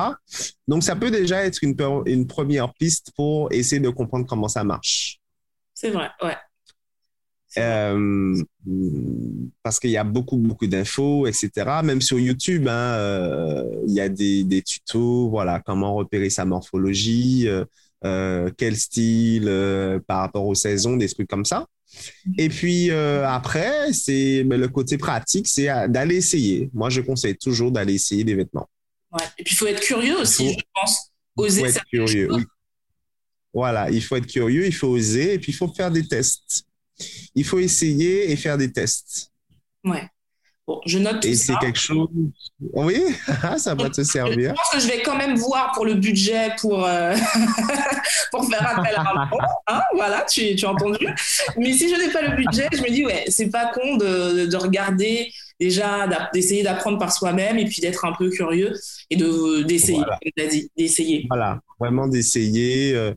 Donc, 0.68 0.84
ça 0.84 0.96
peut 0.96 1.12
déjà 1.12 1.46
être 1.46 1.64
une, 1.64 1.76
une 2.06 2.28
première 2.28 2.74
piste 2.74 3.12
pour 3.16 3.52
essayer 3.52 3.80
de 3.80 3.90
comprendre 3.90 4.26
comment 4.26 4.48
ça 4.48 4.64
marche. 4.64 5.20
C'est 5.74 5.92
vrai, 5.92 6.10
ouais. 6.24 6.36
Euh, 7.58 8.42
parce 9.64 9.80
qu'il 9.80 9.90
y 9.90 9.98
a 9.98 10.04
beaucoup, 10.04 10.38
beaucoup 10.38 10.68
d'infos, 10.68 11.28
etc. 11.28 11.52
Même 11.84 12.02
sur 12.02 12.20
YouTube, 12.20 12.68
hein, 12.68 12.94
euh, 12.96 13.66
il 13.88 13.94
y 13.94 14.00
a 14.00 14.10
des, 14.10 14.44
des, 14.44 14.62
tutos, 14.62 15.30
voilà, 15.30 15.62
comment 15.66 15.96
repérer 15.96 16.30
sa 16.30 16.46
morphologie, 16.46 17.50
euh, 18.06 18.50
quel 18.58 18.78
style 18.78 19.52
par 20.08 20.20
rapport 20.20 20.46
aux 20.46 20.56
saisons, 20.56 20.96
des 20.96 21.10
trucs 21.10 21.30
comme 21.30 21.46
ça. 21.46 21.66
Et 22.38 22.48
puis 22.48 22.90
après, 22.92 23.92
c'est 23.92 24.44
le 24.44 24.68
côté 24.68 24.98
pratique, 24.98 25.48
c'est 25.48 25.68
d'aller 25.90 26.16
essayer. 26.16 26.70
Moi, 26.74 26.90
je 26.90 27.02
conseille 27.02 27.38
toujours 27.38 27.72
d'aller 27.72 27.96
essayer 27.96 28.24
des 28.24 28.36
vêtements. 28.36 28.70
Ouais. 29.12 29.26
Et 29.38 29.44
puis, 29.44 29.54
il 29.54 29.58
faut 29.58 29.68
être 29.68 29.82
curieux 29.82 30.18
aussi, 30.18 30.54
je 30.54 30.64
pense. 30.74 31.12
Oser 31.36 31.62
il 31.62 31.64
faut 31.64 31.70
être 31.70 31.86
curieux, 31.86 32.34
oui. 32.34 32.44
Voilà, 33.54 33.90
il 33.90 34.02
faut 34.02 34.16
être 34.16 34.28
curieux, 34.28 34.66
il 34.66 34.74
faut 34.74 34.88
oser, 34.88 35.34
et 35.34 35.40
puis 35.40 35.52
il 35.52 35.56
faut 35.56 35.68
faire 35.68 35.92
des 35.92 36.08
tests 36.08 36.66
il 37.36 37.44
faut 37.44 37.60
essayer 37.60 38.32
et 38.32 38.36
faire 38.36 38.58
des 38.58 38.72
tests. 38.72 39.32
Ouais. 39.84 40.08
Bon, 40.68 40.80
je 40.86 41.00
note 41.00 41.22
tout 41.22 41.28
Et 41.28 41.36
c'est 41.36 41.56
quelque 41.58 41.80
chose. 41.80 42.08
Oui, 42.60 43.02
ça 43.58 43.74
va 43.74 43.90
te 43.90 44.04
servir. 44.04 44.52
Je 44.52 44.56
pense 44.56 44.70
que 44.72 44.80
je 44.80 44.88
vais 44.88 45.02
quand 45.02 45.18
même 45.18 45.36
voir 45.36 45.72
pour 45.74 45.86
le 45.86 45.96
budget 45.96 46.52
pour, 46.60 46.86
euh, 46.86 47.16
pour 48.32 48.48
faire 48.48 48.78
appel 48.78 48.94
à 48.96 49.02
un 49.02 49.30
hein, 49.68 49.82
voilà, 49.96 50.26
tu, 50.30 50.56
tu 50.56 50.66
as 50.66 50.72
entendu. 50.72 51.08
Mais 51.58 51.74
si 51.74 51.90
je 51.90 51.96
n'ai 52.00 52.12
pas 52.12 52.22
le 52.22 52.36
budget, 52.36 52.68
je 52.72 52.82
me 52.82 52.90
dis, 52.90 53.06
ouais, 53.06 53.26
c'est 53.28 53.50
pas 53.50 53.72
con 53.74 53.98
de, 53.98 54.46
de 54.46 54.58
regarder 54.58 55.32
déjà 55.62 56.08
d'essayer 56.34 56.64
d'apprendre 56.64 56.98
par 56.98 57.14
soi-même 57.14 57.58
et 57.60 57.66
puis 57.66 57.82
d'être 57.82 58.04
un 58.04 58.14
peu 58.14 58.30
curieux 58.30 58.74
et 59.12 59.16
de 59.16 59.62
d'essayer 59.62 60.00
voilà. 60.00 60.20
as 60.40 60.48
dit 60.48 60.72
d'essayer 60.76 61.26
voilà 61.30 61.62
vraiment 61.80 62.08
d'essayer 62.08 62.96
euh, 62.96 63.14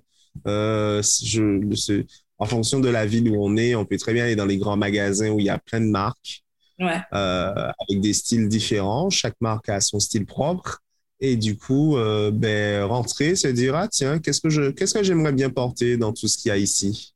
euh, 0.46 1.02
je, 1.02 2.04
en 2.38 2.46
fonction 2.46 2.80
de 2.80 2.88
la 2.88 3.06
ville 3.06 3.30
où 3.30 3.44
on 3.44 3.56
est, 3.56 3.74
on 3.74 3.84
peut 3.84 3.96
très 3.96 4.12
bien 4.12 4.24
aller 4.24 4.36
dans 4.36 4.46
les 4.46 4.58
grands 4.58 4.76
magasins 4.76 5.30
où 5.30 5.38
il 5.38 5.46
y 5.46 5.50
a 5.50 5.58
plein 5.58 5.80
de 5.80 5.86
marques 5.86 6.44
ouais. 6.78 7.00
euh, 7.12 7.70
avec 7.88 8.00
des 8.00 8.12
styles 8.12 8.48
différents. 8.48 9.10
Chaque 9.10 9.40
marque 9.40 9.68
a 9.68 9.80
son 9.80 10.00
style 10.00 10.26
propre. 10.26 10.80
Et 11.20 11.36
du 11.36 11.56
coup, 11.56 11.96
euh, 11.96 12.30
ben, 12.32 12.84
rentrer, 12.84 13.36
se 13.36 13.48
dire, 13.48 13.76
ah 13.76 13.88
tiens, 13.88 14.18
qu'est-ce 14.18 14.40
que 14.40 14.50
je, 14.50 14.70
qu'est-ce 14.70 14.94
que 14.94 15.02
j'aimerais 15.02 15.32
bien 15.32 15.48
porter 15.48 15.96
dans 15.96 16.12
tout 16.12 16.28
ce 16.28 16.36
qu'il 16.36 16.48
y 16.48 16.52
a 16.52 16.56
ici? 16.56 17.14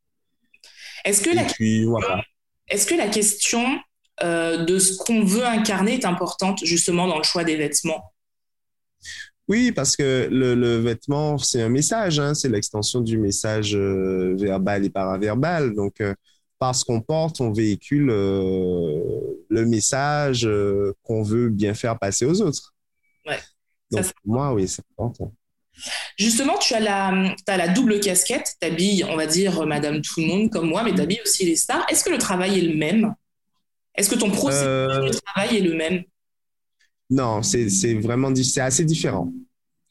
Est-ce 1.05 1.23
que, 1.23 1.35
la 1.35 1.45
puis, 1.45 1.85
voilà. 1.85 2.23
est-ce 2.69 2.87
que 2.87 2.95
la 2.95 3.09
question 3.09 3.65
euh, 4.23 4.65
de 4.65 4.79
ce 4.79 4.97
qu'on 4.97 5.25
veut 5.25 5.45
incarner 5.45 5.95
est 5.95 6.05
importante 6.05 6.65
justement 6.65 7.07
dans 7.07 7.19
le 7.19 7.25
choix 7.25 7.45
des 7.45 7.57
vêtements? 7.57 8.13
Oui, 9.49 9.73
parce 9.73 9.97
que 9.97 10.29
le, 10.31 10.55
le 10.55 10.77
vêtement, 10.77 11.39
c'est 11.39 11.63
un 11.63 11.69
message, 11.71 12.21
hein, 12.21 12.35
c'est 12.35 12.49
l'extension 12.49 13.01
du 13.01 13.17
message 13.17 13.75
euh, 13.75 14.37
verbal 14.39 14.85
et 14.85 14.91
paraverbal. 14.91 15.75
Donc, 15.75 16.01
euh, 16.01 16.15
parce 16.59 16.85
qu'on 16.85 17.01
porte, 17.01 17.41
on 17.41 17.53
véhicule 17.53 18.11
euh, 18.11 19.01
le 19.49 19.65
message 19.65 20.47
euh, 20.47 20.93
qu'on 21.03 21.23
veut 21.23 21.49
bien 21.49 21.73
faire 21.73 21.99
passer 21.99 22.27
aux 22.27 22.43
autres. 22.43 22.75
Ouais. 23.27 23.39
Donc, 23.91 24.05
ça, 24.05 24.13
pour 24.23 24.35
moi, 24.35 24.53
oui, 24.53 24.69
c'est 24.69 24.83
important. 24.93 25.33
Justement, 26.19 26.59
tu 26.59 26.75
as 26.75 26.81
la, 26.81 27.33
as 27.47 27.57
la 27.57 27.69
double 27.69 28.01
casquette, 28.01 28.55
tu 28.61 28.67
habilles, 28.67 29.05
on 29.05 29.17
va 29.17 29.27
dire, 29.27 29.65
Madame 29.67 30.03
Tout 30.03 30.21
le 30.21 30.27
Monde 30.27 30.51
comme 30.51 30.69
moi, 30.69 30.83
mais 30.83 30.93
tu 30.93 31.01
habilles 31.01 31.21
aussi 31.25 31.47
les 31.47 31.57
stars. 31.57 31.87
Est-ce 31.89 32.05
que 32.05 32.11
le 32.11 32.19
travail 32.19 32.59
est 32.59 32.63
le 32.63 32.77
même? 32.77 33.15
Est-ce 33.95 34.11
que 34.11 34.17
ton 34.17 34.31
processus 34.31 34.67
de 34.67 35.21
travail 35.25 35.57
est 35.57 35.61
le 35.61 35.75
même? 35.75 36.03
Non, 37.11 37.43
c'est 37.43 37.95
vraiment 37.95 38.35
c'est 38.35 38.61
assez 38.61 38.85
différent. 38.85 39.33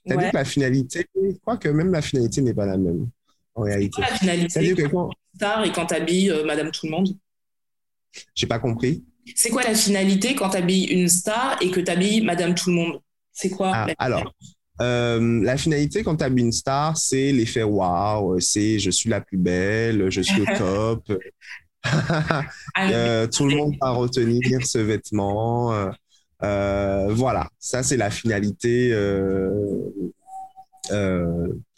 C'est-à-dire 0.05 0.25
ouais. 0.25 0.31
que 0.31 0.37
la 0.37 0.45
finalité, 0.45 1.05
je 1.15 1.37
crois 1.41 1.57
que 1.57 1.69
même 1.69 1.91
la 1.91 2.01
finalité 2.01 2.41
n'est 2.41 2.53
pas 2.53 2.65
la 2.65 2.77
même 2.77 3.09
en 3.55 3.63
réalité. 3.63 4.01
Quoi 4.01 4.09
la 4.09 4.15
finalité 4.15 4.73
que 4.73 4.87
quand 4.87 5.09
star 5.35 5.65
et 5.65 5.71
quand 5.71 5.87
tu 5.87 5.95
habilles 5.95 6.31
euh, 6.31 6.45
Madame 6.45 6.71
Tout 6.71 6.85
le 6.85 6.91
Monde? 6.91 7.09
J'ai 8.33 8.47
pas 8.47 8.59
compris. 8.59 9.03
C'est 9.35 9.49
quoi 9.49 9.63
la 9.63 9.75
finalité 9.75 10.35
quand 10.35 10.49
tu 10.49 10.57
habilles 10.57 10.85
une 10.85 11.09
star 11.09 11.57
et 11.61 11.69
que 11.69 11.79
tu 11.79 11.91
habilles 11.91 12.21
Madame 12.21 12.55
Tout 12.55 12.69
le 12.69 12.75
Monde? 12.75 13.01
C'est 13.33 13.49
quoi 13.49 13.71
ah, 13.73 13.87
Alors, 13.97 14.33
Euh, 14.79 15.43
la 15.43 15.57
finalité 15.57 16.03
quand 16.03 16.17
tu 16.17 16.23
as 16.23 16.27
une 16.27 16.51
star, 16.51 16.97
c'est 16.97 17.31
l'effet 17.31 17.63
wow, 17.63 18.39
c'est 18.39 18.77
je 18.77 18.91
suis 18.91 19.09
la 19.09 19.21
plus 19.21 19.37
belle, 19.37 20.11
je 20.11 20.21
suis 20.21 20.41
au 20.41 20.45
top. 20.57 21.11
Euh, 22.77 23.27
tout 23.27 23.47
le 23.47 23.55
monde 23.55 23.75
va 23.81 23.91
retenir 23.91 24.65
ce 24.65 24.77
vêtement. 24.77 25.89
Euh, 26.43 27.07
voilà, 27.13 27.49
ça 27.59 27.83
c'est 27.83 27.97
la 27.97 28.09
finalité. 28.09 28.93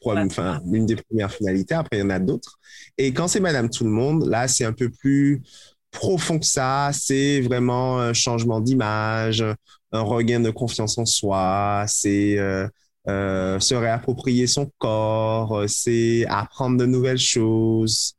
enfin, 0.04 0.62
une 0.72 0.86
des 0.86 0.96
premières 0.96 1.32
finalités. 1.32 1.76
Après, 1.76 1.98
il 1.98 2.00
y 2.02 2.04
en 2.04 2.10
a 2.10 2.20
d'autres. 2.20 2.60
Et 2.98 3.14
quand 3.14 3.28
c'est 3.28 3.40
Madame 3.40 3.70
Tout 3.70 3.84
le 3.84 3.90
Monde, 3.92 4.28
là, 4.28 4.48
c'est 4.48 4.66
un 4.66 4.74
peu 4.74 4.90
plus 4.90 5.42
profond 5.92 6.40
que 6.40 6.46
ça. 6.46 6.92
C'est 6.94 7.42
vraiment 7.42 8.00
un 8.00 8.14
changement 8.14 8.60
d'image, 8.62 9.44
un 9.92 10.02
regain 10.02 10.40
de 10.40 10.52
confiance 10.52 10.98
en 10.98 11.06
soi. 11.06 11.86
C'est 11.88 12.38
euh, 13.08 13.60
se 13.60 13.74
réapproprier 13.76 14.46
son 14.46 14.72
corps, 14.78 15.64
c'est 15.68 16.26
apprendre 16.28 16.78
de 16.78 16.86
nouvelles 16.86 17.18
choses. 17.18 18.14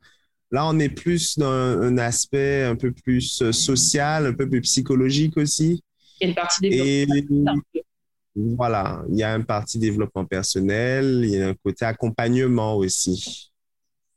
Là, 0.51 0.67
on 0.67 0.79
est 0.79 0.89
plus 0.89 1.37
dans 1.37 1.47
un 1.47 1.97
aspect 1.97 2.63
un 2.63 2.75
peu 2.75 2.91
plus 2.91 3.41
euh, 3.41 3.51
social, 3.53 4.25
un 4.25 4.33
peu 4.33 4.49
plus 4.49 4.61
psychologique 4.61 5.37
aussi. 5.37 5.81
Il 6.21 6.25
y 6.25 6.25
a 6.25 6.29
une 6.29 6.35
partie 6.35 6.61
développement. 6.61 7.55
Et 7.73 8.55
voilà, 8.55 9.03
il 9.09 9.17
y 9.17 9.23
a 9.23 9.35
une 9.35 9.45
partie 9.45 9.77
développement 9.77 10.25
personnel, 10.25 11.21
il 11.23 11.31
y 11.31 11.41
a 11.41 11.49
un 11.49 11.53
côté 11.53 11.83
accompagnement 11.83 12.75
aussi. 12.77 13.51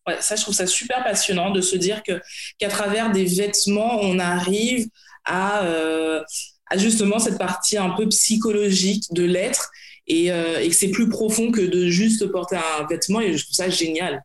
Ouais, 0.07 0.21
ça, 0.21 0.37
je 0.37 0.43
trouve 0.43 0.55
ça 0.55 0.67
super 0.67 1.03
passionnant 1.03 1.51
de 1.51 1.61
se 1.61 1.77
dire 1.77 2.03
que 2.03 2.21
qu'à 2.59 2.69
travers 2.69 3.11
des 3.11 3.25
vêtements, 3.25 3.99
on 4.03 4.19
arrive 4.19 4.87
à, 5.25 5.65
euh, 5.65 6.23
à 6.67 6.77
justement 6.77 7.19
cette 7.19 7.39
partie 7.39 7.79
un 7.79 7.91
peu 7.91 8.07
psychologique 8.09 9.05
de 9.13 9.25
l'être 9.25 9.71
euh, 10.11 10.59
et, 10.59 10.69
que 10.69 10.75
c'est 10.75 10.91
plus 10.91 11.09
profond 11.09 11.51
que 11.51 11.63
de 11.63 11.89
juste 11.89 12.27
porter 12.27 12.57
un 12.57 12.87
vêtement 12.87 13.21
et 13.21 13.37
je 13.37 13.43
trouve 13.45 13.57
ça 13.57 13.71
génial. 13.71 14.23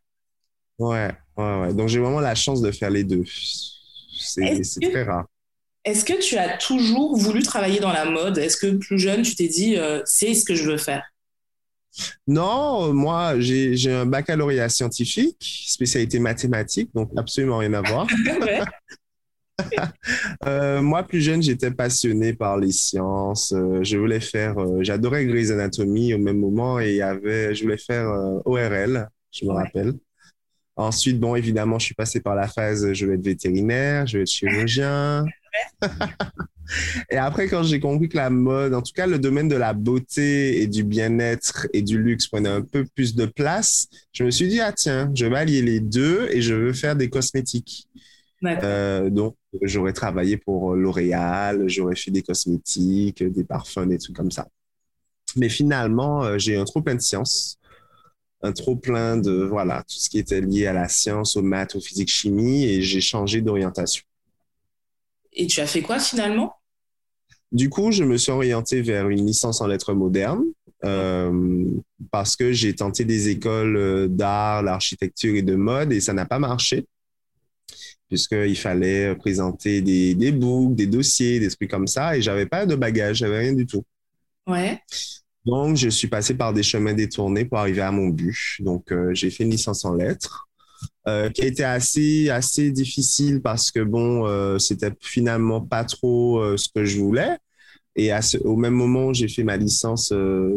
Ouais, 0.78 1.12
ouais, 1.38 1.60
ouais. 1.62 1.74
Donc 1.74 1.88
j'ai 1.88 2.00
vraiment 2.00 2.20
la 2.20 2.36
chance 2.36 2.62
de 2.62 2.72
faire 2.72 2.90
les 2.90 3.04
deux. 3.04 3.24
C'est 4.20 4.62
très 4.92 5.04
rare. 5.04 5.26
Est-ce 5.86 6.04
que 6.04 6.20
tu 6.20 6.38
as 6.38 6.58
toujours 6.58 7.16
voulu 7.16 7.42
travailler 7.42 7.80
dans 7.80 7.92
la 7.92 8.06
mode? 8.06 8.38
Est-ce 8.38 8.58
que 8.58 8.68
plus 8.78 9.00
jeune, 9.00 9.22
tu 9.22 9.36
t'es 9.36 9.48
dit, 9.48 9.78
euh, 9.78 10.02
c'est 10.06 10.34
ce 10.34 10.44
que 10.44 10.56
je 10.56 10.64
veux 10.64 10.78
faire? 10.78 11.04
Non, 12.28 12.94
moi, 12.94 13.40
j'ai 13.40 13.92
un 13.92 14.06
baccalauréat 14.06 14.70
scientifique, 14.70 15.66
spécialité 15.68 16.20
mathématique, 16.20 16.90
donc 16.94 17.12
absolument 17.18 17.58
rien 17.58 17.74
à 17.74 17.82
voir. 17.82 18.08
Euh, 20.46 20.82
moi, 20.82 21.04
plus 21.04 21.20
jeune, 21.20 21.44
j'étais 21.44 21.70
passionné 21.70 22.34
par 22.34 22.58
les 22.58 22.72
sciences. 22.72 23.52
Euh, 23.52 23.84
je 23.84 23.98
voulais 23.98 24.22
faire, 24.22 24.56
j'adorais 24.80 25.26
Grey's 25.26 25.52
Anatomy 25.52 26.14
au 26.14 26.18
même 26.18 26.40
moment 26.40 26.80
et 26.80 26.96
y 26.96 27.02
avait, 27.02 27.54
je 27.54 27.64
voulais 27.64 27.78
faire 27.78 28.08
ORL, 28.46 29.10
je 29.34 29.46
me 29.46 29.52
rappelle. 29.52 29.96
Ensuite, 30.78 31.20
bon, 31.20 31.36
évidemment, 31.36 31.78
je 31.78 31.88
suis 31.88 31.94
passé 31.94 32.22
par 32.22 32.36
la 32.36 32.48
phase, 32.48 32.94
je 32.94 33.06
vais 33.06 33.16
être 33.16 33.26
vétérinaire, 33.26 34.08
je 34.08 34.18
vais 34.18 34.22
être 34.24 34.30
chirurgien. 34.30 35.26
Et 37.10 37.18
après, 37.18 37.48
quand 37.48 37.64
j'ai 37.64 37.80
compris 37.80 38.10
que 38.10 38.18
la 38.18 38.30
mode, 38.30 38.74
en 38.74 38.82
tout 38.82 38.94
cas, 38.94 39.08
le 39.08 39.20
domaine 39.20 39.48
de 39.48 39.56
la 39.56 39.74
beauté 39.74 40.62
et 40.62 40.68
du 40.68 40.84
bien-être 40.84 41.68
et 41.74 41.82
du 41.82 42.02
luxe 42.02 42.28
prenait 42.28 42.50
un 42.50 42.62
peu 42.62 42.86
plus 42.96 43.16
de 43.16 43.26
place, 43.26 43.88
je 44.14 44.24
me 44.24 44.32
suis 44.32 44.48
dit, 44.48 44.60
ah 44.60 44.72
tiens, 44.72 45.12
je 45.16 45.26
vais 45.26 45.38
allier 45.38 45.62
les 45.62 45.80
deux 45.80 46.28
et 46.32 46.42
je 46.42 46.54
veux 46.54 46.74
faire 46.74 46.96
des 46.96 47.10
cosmétiques. 47.10 47.88
Euh, 48.46 49.10
donc, 49.10 49.36
j'aurais 49.62 49.94
travaillé 49.94 50.38
pour 50.38 50.76
L'Oréal, 50.76 51.68
j'aurais 51.68 51.96
fait 51.96 52.12
des 52.12 52.22
cosmétiques, 52.22 53.24
des 53.24 53.44
parfums, 53.44 53.88
des 53.88 53.98
trucs 53.98 54.16
comme 54.16 54.32
ça. 54.32 54.48
Mais 55.36 55.50
finalement, 55.50 56.24
euh, 56.24 56.38
j'ai 56.38 56.56
un 56.56 56.66
trop 56.66 56.82
plein 56.82 56.96
de 56.96 57.02
sciences, 57.02 57.58
un 58.42 58.52
trop 58.52 58.76
plein 58.76 59.18
de, 59.18 59.44
voilà, 59.44 59.84
tout 59.84 60.00
ce 60.00 60.10
qui 60.10 60.20
était 60.20 60.42
lié 60.42 60.68
à 60.68 60.74
la 60.74 60.88
science, 60.88 61.36
aux 61.36 61.42
maths, 61.42 61.76
aux 61.76 61.82
physique, 61.82 62.10
chimie, 62.10 62.66
et 62.66 62.82
j'ai 62.82 63.02
changé 63.02 63.42
d'orientation. 63.42 64.04
Et 65.34 65.48
tu 65.48 65.60
as 65.62 65.68
fait 65.68 65.82
quoi 65.82 66.00
finalement? 66.00 66.54
Du 67.52 67.70
coup, 67.70 67.92
je 67.92 68.04
me 68.04 68.18
suis 68.18 68.32
orienté 68.32 68.82
vers 68.82 69.10
une 69.10 69.26
licence 69.26 69.62
en 69.62 69.68
lettres 69.68 69.94
modernes. 69.94 70.44
Euh, 70.86 71.66
parce 72.10 72.38
que 72.38 72.54
j'ai 72.54 72.74
tenté 72.74 73.04
des 73.04 73.28
écoles 73.28 74.08
d'art, 74.10 74.64
d'architecture 74.64 75.36
et 75.36 75.42
de 75.42 75.56
mode 75.56 75.92
et 75.92 76.00
ça 76.00 76.14
n'a 76.14 76.26
pas 76.26 76.40
marché 76.40 76.86
puisqu'il 78.10 78.58
fallait 78.58 79.16
présenter 79.16 79.82
des, 79.82 80.16
des 80.16 80.32
books, 80.32 80.76
des 80.76 80.88
dossiers, 80.88 81.40
des 81.40 81.50
trucs 81.50 81.70
comme 81.70 81.88
ça, 81.88 82.18
et 82.18 82.22
j'avais 82.22 82.48
pas 82.48 82.66
de 82.66 82.76
bagage, 82.76 83.18
j'avais 83.18 83.40
rien 83.40 83.54
du 83.54 83.66
tout. 83.66 83.84
Ouais. 84.48 84.82
Donc, 85.46 85.78
je 85.78 85.90
suis 85.90 86.08
passé 86.08 86.34
par 86.34 86.52
des 86.54 86.64
chemins 86.64 86.94
détournés 86.94 87.46
pour 87.46 87.60
arriver 87.60 87.82
à 87.82 87.92
mon 87.92 88.08
but. 88.08 88.58
Donc, 88.60 88.92
euh, 88.92 89.14
j'ai 89.14 89.30
fait 89.30 89.44
une 89.44 89.52
licence 89.52 89.86
en 89.86 89.94
lettres, 89.94 90.49
euh, 91.08 91.30
qui 91.30 91.42
a 91.42 91.46
été 91.46 91.64
assez, 91.64 92.30
assez 92.30 92.72
difficile 92.72 93.42
parce 93.42 93.72
que, 93.72 93.80
bon, 93.80 94.28
euh, 94.28 94.60
c'était 94.60 94.92
finalement 95.00 95.62
pas 95.62 95.84
trop 95.84 96.40
euh, 96.40 96.58
ce 96.58 96.70
que 96.74 96.86
je 96.86 97.00
voulais. 97.00 97.38
Et 97.96 98.12
au 98.44 98.56
même 98.56 98.74
moment 98.74 99.08
où 99.08 99.14
j'ai 99.14 99.28
fait 99.28 99.44
ma 99.44 99.58
licence, 99.58 100.14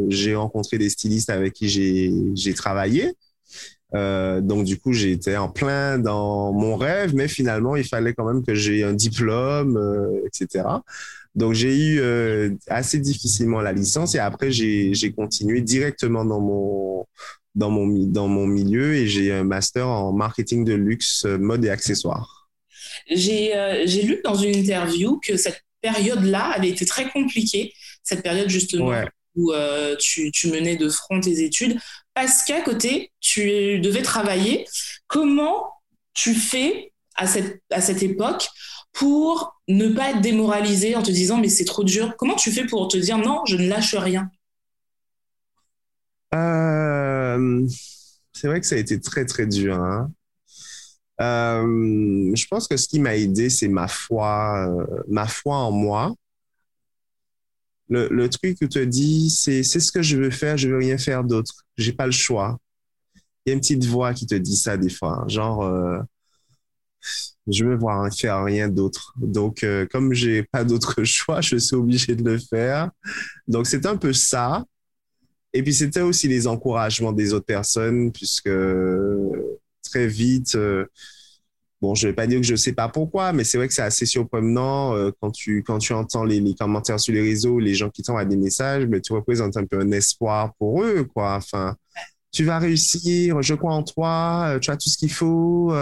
j'ai 0.08 0.36
rencontré 0.36 0.78
des 0.78 0.88
stylistes 0.88 1.30
avec 1.30 1.54
qui 1.54 1.68
j'ai 1.68 2.54
travaillé. 2.54 3.14
Donc, 3.92 4.64
du 4.64 4.78
coup, 4.78 4.92
été 4.92 5.36
en 5.36 5.48
plein 5.48 5.98
dans 5.98 6.52
mon 6.52 6.76
rêve, 6.76 7.16
mais 7.16 7.26
finalement, 7.26 7.74
il 7.74 7.84
fallait 7.84 8.14
quand 8.14 8.26
même 8.26 8.44
que 8.44 8.54
j'ai 8.54 8.84
un 8.84 8.92
diplôme, 8.92 9.76
etc. 10.24 10.82
Donc, 11.34 11.54
j'ai 11.54 11.76
eu 11.76 12.58
assez 12.68 13.00
difficilement 13.00 13.60
la 13.60 13.72
licence 13.72 14.14
et 14.14 14.20
après, 14.20 14.52
j'ai 14.52 15.12
continué 15.16 15.62
directement 15.62 16.24
dans 16.24 16.40
mon, 16.40 17.06
dans 17.54 17.70
mon, 17.70 17.86
dans 17.86 18.28
mon 18.28 18.46
milieu 18.46 18.94
et 18.94 19.06
j'ai 19.06 19.32
un 19.32 19.44
master 19.44 19.86
en 19.88 20.12
marketing 20.12 20.64
de 20.64 20.74
luxe, 20.74 21.24
mode 21.24 21.64
et 21.64 21.70
accessoires. 21.70 22.50
J'ai 23.10 23.52
lu 24.02 24.20
dans 24.24 24.34
une 24.34 24.54
interview 24.54 25.20
que 25.26 25.36
cette 25.36 25.62
période-là 25.80 26.52
avait 26.52 26.68
été 26.68 26.86
très 26.86 27.10
compliquée, 27.10 27.72
cette 28.02 28.22
période 28.22 28.48
justement 28.48 28.92
où 29.34 29.52
tu, 29.98 30.30
tu 30.30 30.48
menais 30.48 30.76
de 30.76 30.88
front 30.88 31.20
tes 31.20 31.42
études, 31.42 31.78
parce 32.14 32.44
qu'à 32.44 32.60
côté, 32.60 33.12
tu 33.20 33.80
devais 33.80 34.02
travailler. 34.02 34.66
Comment 35.06 35.64
tu 36.14 36.34
fais 36.34 36.92
à 37.16 37.26
cette, 37.26 37.62
à 37.70 37.80
cette 37.80 38.02
époque 38.02 38.48
pour 38.92 39.58
ne 39.68 39.88
pas 39.88 40.10
être 40.10 40.20
démoralisé 40.20 40.94
en 40.94 41.02
te 41.02 41.10
disant 41.10 41.38
mais 41.38 41.48
c'est 41.48 41.64
trop 41.64 41.84
dur? 41.84 42.14
Comment 42.18 42.36
tu 42.36 42.52
fais 42.52 42.66
pour 42.66 42.88
te 42.88 42.98
dire 42.98 43.18
non, 43.18 43.40
je 43.46 43.56
ne 43.56 43.68
lâche 43.68 43.94
rien? 43.94 44.30
Euh, 46.34 47.66
C'est 48.32 48.48
vrai 48.48 48.60
que 48.60 48.66
ça 48.66 48.74
a 48.76 48.78
été 48.78 49.00
très 49.00 49.24
très 49.24 49.46
dur. 49.46 49.76
Hein. 49.76 50.10
Euh, 51.20 52.32
je 52.34 52.46
pense 52.48 52.66
que 52.66 52.76
ce 52.76 52.88
qui 52.88 52.98
m'a 52.98 53.16
aidé, 53.16 53.50
c'est 53.50 53.68
ma 53.68 53.86
foi, 53.88 54.66
euh, 54.68 55.02
ma 55.08 55.26
foi 55.26 55.56
en 55.56 55.70
moi 55.70 56.14
le, 57.88 58.08
le 58.10 58.28
truc 58.28 58.58
tu 58.58 58.68
te 58.68 58.78
dis, 58.78 59.30
c'est 59.30 59.62
ce 59.62 59.92
que 59.92 60.02
je 60.02 60.16
veux 60.16 60.30
faire, 60.30 60.56
je 60.56 60.68
veux 60.68 60.78
rien 60.78 60.98
faire 60.98 61.24
d'autre. 61.24 61.64
J'ai 61.76 61.92
pas 61.92 62.06
le 62.06 62.12
choix. 62.12 62.58
Il 63.46 63.50
y 63.50 63.52
a 63.52 63.54
une 63.54 63.60
petite 63.60 63.84
voix 63.86 64.14
qui 64.14 64.26
te 64.26 64.34
dit 64.36 64.56
ça 64.56 64.76
des 64.76 64.90
fois, 64.90 65.24
genre, 65.28 65.62
euh, 65.64 66.00
je 67.48 67.64
veux 67.64 67.76
voir 67.76 68.12
faire 68.14 68.44
rien 68.44 68.68
d'autre. 68.68 69.14
Donc, 69.16 69.66
comme 69.90 70.12
j'ai 70.12 70.44
pas 70.44 70.64
d'autre 70.64 71.02
choix, 71.04 71.40
je 71.40 71.56
suis 71.56 71.76
obligé 71.76 72.14
de 72.14 72.22
le 72.24 72.38
faire. 72.38 72.90
Donc, 73.48 73.66
c'est 73.66 73.86
un 73.86 73.96
peu 73.96 74.12
ça. 74.12 74.64
Et 75.54 75.62
puis, 75.62 75.74
c'était 75.74 76.00
aussi 76.00 76.28
les 76.28 76.46
encouragements 76.46 77.12
des 77.12 77.32
autres 77.34 77.46
personnes, 77.46 78.10
puisque 78.12 78.50
très 79.82 80.06
vite, 80.06 80.54
euh, 80.54 80.86
Bon, 81.82 81.96
je 81.96 82.06
vais 82.06 82.14
pas 82.14 82.28
dire 82.28 82.40
que 82.40 82.46
je 82.46 82.54
sais 82.54 82.74
pas 82.74 82.88
pourquoi, 82.88 83.32
mais 83.32 83.42
c'est 83.42 83.58
vrai 83.58 83.66
que 83.66 83.74
c'est 83.74 83.82
assez 83.82 84.06
surprenant 84.06 84.94
euh, 84.94 85.10
quand 85.20 85.32
tu 85.32 85.64
quand 85.64 85.78
tu 85.78 85.92
entends 85.92 86.22
les, 86.22 86.54
commentaires 86.54 87.00
sur 87.00 87.12
les 87.12 87.20
réseaux, 87.20 87.58
les 87.58 87.74
gens 87.74 87.90
qui 87.90 88.02
t'envoient 88.02 88.24
des 88.24 88.36
messages, 88.36 88.86
mais 88.86 89.00
tu 89.00 89.12
représentes 89.12 89.56
un 89.56 89.66
peu 89.66 89.80
un 89.80 89.90
espoir 89.90 90.54
pour 90.60 90.84
eux, 90.84 91.02
quoi. 91.12 91.34
Enfin, 91.34 91.74
tu 92.30 92.44
vas 92.44 92.60
réussir, 92.60 93.42
je 93.42 93.54
crois 93.54 93.74
en 93.74 93.82
toi, 93.82 94.54
euh, 94.54 94.58
tu 94.60 94.70
as 94.70 94.76
tout 94.76 94.88
ce 94.88 94.96
qu'il 94.96 95.12
faut, 95.12 95.74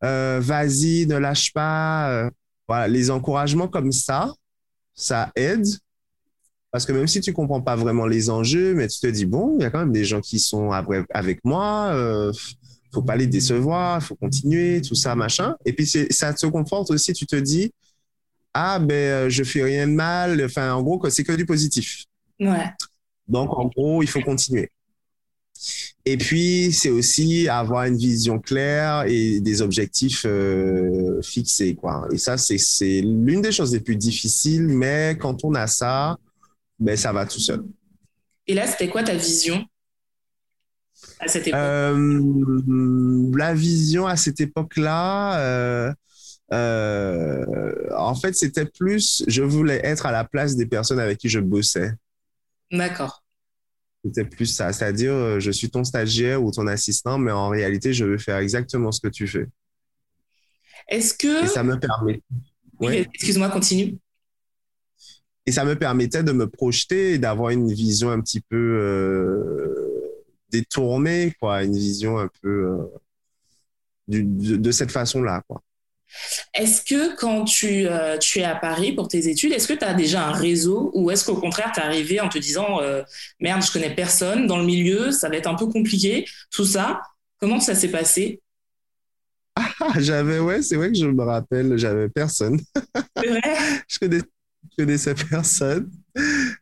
vas-y, 0.00 1.06
ne 1.06 1.18
lâche 1.18 1.52
pas. 1.52 2.30
voilà, 2.66 2.88
les 2.88 3.10
encouragements 3.10 3.68
comme 3.68 3.92
ça, 3.92 4.32
ça 4.94 5.30
aide. 5.36 5.66
Parce 6.76 6.84
que 6.84 6.92
même 6.92 7.06
si 7.06 7.22
tu 7.22 7.32
comprends 7.32 7.62
pas 7.62 7.74
vraiment 7.74 8.06
les 8.06 8.28
enjeux, 8.28 8.74
mais 8.74 8.86
tu 8.86 9.00
te 9.00 9.06
dis, 9.06 9.24
bon, 9.24 9.56
il 9.58 9.62
y 9.62 9.64
a 9.64 9.70
quand 9.70 9.78
même 9.78 9.92
des 9.92 10.04
gens 10.04 10.20
qui 10.20 10.38
sont 10.38 10.72
avec 10.72 11.42
moi, 11.42 11.90
faut 12.92 13.00
pas 13.00 13.16
les 13.16 13.26
décevoir, 13.26 14.02
faut 14.02 14.14
continuer, 14.14 14.82
tout 14.82 14.94
ça, 14.94 15.14
machin. 15.14 15.56
Et 15.64 15.72
puis 15.72 15.86
ça 15.86 16.34
te 16.34 16.46
conforte 16.46 16.90
aussi, 16.90 17.14
tu 17.14 17.24
te 17.24 17.36
dis, 17.36 17.72
ah 18.52 18.78
ben 18.78 18.94
euh, 18.94 19.30
je 19.30 19.42
fais 19.42 19.62
rien 19.62 19.88
de 19.88 19.94
mal, 19.94 20.44
enfin 20.44 20.74
en 20.74 20.82
gros 20.82 21.00
c'est 21.08 21.24
que 21.24 21.32
du 21.32 21.46
positif. 21.46 22.04
Ouais. 22.40 22.70
Donc 23.26 23.56
en 23.58 23.68
gros 23.68 24.02
il 24.02 24.06
faut 24.06 24.20
continuer. 24.20 24.68
Et 26.04 26.18
puis 26.18 26.74
c'est 26.74 26.90
aussi 26.90 27.48
avoir 27.48 27.84
une 27.84 27.96
vision 27.96 28.38
claire 28.38 29.04
et 29.06 29.40
des 29.40 29.62
objectifs 29.62 30.26
euh, 30.26 31.22
fixés 31.22 31.74
quoi. 31.74 32.06
Et 32.12 32.18
ça 32.18 32.36
c'est 32.36 33.00
l'une 33.00 33.40
des 33.40 33.52
choses 33.52 33.72
les 33.72 33.80
plus 33.80 33.96
difficiles, 33.96 34.68
mais 34.68 35.16
quand 35.18 35.42
on 35.42 35.54
a 35.54 35.66
ça, 35.66 36.18
ben 36.78 36.96
ça 36.96 37.12
va 37.12 37.26
tout 37.26 37.40
seul. 37.40 37.62
Et 38.46 38.54
là, 38.54 38.66
c'était 38.66 38.88
quoi 38.88 39.02
ta 39.02 39.14
vision 39.14 39.64
à 41.18 41.28
cette 41.28 41.48
époque? 41.48 41.60
Euh, 41.60 43.32
La 43.36 43.54
vision 43.54 44.06
à 44.06 44.16
cette 44.16 44.40
époque-là, 44.40 45.40
euh, 45.40 45.92
euh, 46.52 47.74
en 47.96 48.14
fait, 48.14 48.34
c'était 48.34 48.66
plus, 48.66 49.24
je 49.26 49.42
voulais 49.42 49.80
être 49.84 50.06
à 50.06 50.12
la 50.12 50.24
place 50.24 50.56
des 50.56 50.66
personnes 50.66 51.00
avec 51.00 51.18
qui 51.18 51.28
je 51.28 51.40
bossais. 51.40 51.92
D'accord. 52.70 53.24
C'était 54.04 54.24
plus 54.24 54.46
ça, 54.46 54.72
c'est-à-dire, 54.72 55.40
je 55.40 55.50
suis 55.50 55.68
ton 55.68 55.82
stagiaire 55.82 56.42
ou 56.42 56.52
ton 56.52 56.68
assistant, 56.68 57.18
mais 57.18 57.32
en 57.32 57.48
réalité, 57.48 57.92
je 57.92 58.04
veux 58.04 58.18
faire 58.18 58.36
exactement 58.36 58.92
ce 58.92 59.00
que 59.00 59.08
tu 59.08 59.26
fais. 59.26 59.48
Est-ce 60.88 61.14
que... 61.14 61.44
Et 61.44 61.48
ça 61.48 61.64
me 61.64 61.76
permet. 61.76 62.22
Oui, 62.78 63.08
excuse-moi, 63.12 63.48
continue. 63.48 63.98
Et 65.46 65.52
ça 65.52 65.64
me 65.64 65.76
permettait 65.76 66.24
de 66.24 66.32
me 66.32 66.48
projeter 66.48 67.12
et 67.12 67.18
d'avoir 67.18 67.50
une 67.50 67.72
vision 67.72 68.10
un 68.10 68.20
petit 68.20 68.40
peu 68.40 68.56
euh, 68.56 70.24
détournée, 70.50 71.32
quoi, 71.40 71.62
une 71.62 71.76
vision 71.76 72.18
un 72.18 72.28
peu 72.42 72.88
euh, 74.08 74.18
de, 74.18 74.70
cette 74.72 74.90
façon-là, 74.90 75.42
quoi. 75.48 75.62
Est-ce 76.54 76.82
que 76.82 77.16
quand 77.16 77.44
tu, 77.44 77.86
euh, 77.86 78.16
tu, 78.18 78.38
es 78.38 78.44
à 78.44 78.54
Paris 78.54 78.92
pour 78.92 79.08
tes 79.08 79.28
études, 79.28 79.52
est-ce 79.52 79.68
que 79.68 79.74
tu 79.74 79.84
as 79.84 79.92
déjà 79.92 80.26
un 80.26 80.32
réseau 80.32 80.90
ou 80.94 81.10
est-ce 81.10 81.24
qu'au 81.24 81.36
contraire, 81.36 81.72
tu 81.74 81.80
es 81.80 81.82
arrivé 81.82 82.20
en 82.20 82.28
te 82.28 82.38
disant 82.38 82.80
merde, 83.40 83.62
je 83.62 83.72
connais 83.72 83.94
personne 83.94 84.46
dans 84.46 84.58
le 84.58 84.64
milieu, 84.64 85.10
ça 85.10 85.28
va 85.28 85.36
être 85.36 85.48
un 85.48 85.56
peu 85.56 85.66
compliqué, 85.66 86.24
tout 86.50 86.64
ça? 86.64 87.02
Comment 87.38 87.60
ça 87.60 87.74
s'est 87.74 87.90
passé? 87.90 88.40
Ah, 89.56 89.98
j'avais, 89.98 90.38
ouais, 90.38 90.62
c'est 90.62 90.76
vrai 90.76 90.88
que 90.88 90.98
je 90.98 91.06
me 91.06 91.22
rappelle, 91.22 91.76
j'avais 91.76 92.08
personne. 92.08 92.60
C'est 93.16 93.28
vrai? 93.28 93.40
Je, 93.88 94.20
je 94.78 94.84
connaissais 94.84 95.14
personne. 95.14 95.90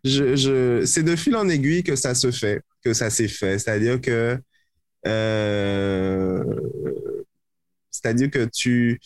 Je, 0.04 0.82
c'est 0.86 1.02
de 1.02 1.16
fil 1.16 1.36
en 1.36 1.48
aiguille 1.48 1.82
que 1.82 1.96
ça 1.96 2.14
se 2.14 2.30
fait, 2.30 2.62
que 2.84 2.92
ça 2.92 3.10
s'est 3.10 3.28
fait. 3.28 3.58
C'est-à-dire 3.58 4.00
que, 4.00 4.38
euh, 5.06 6.44
c'est-à-dire 7.90 8.30
que 8.30 8.44
tu, 8.46 9.00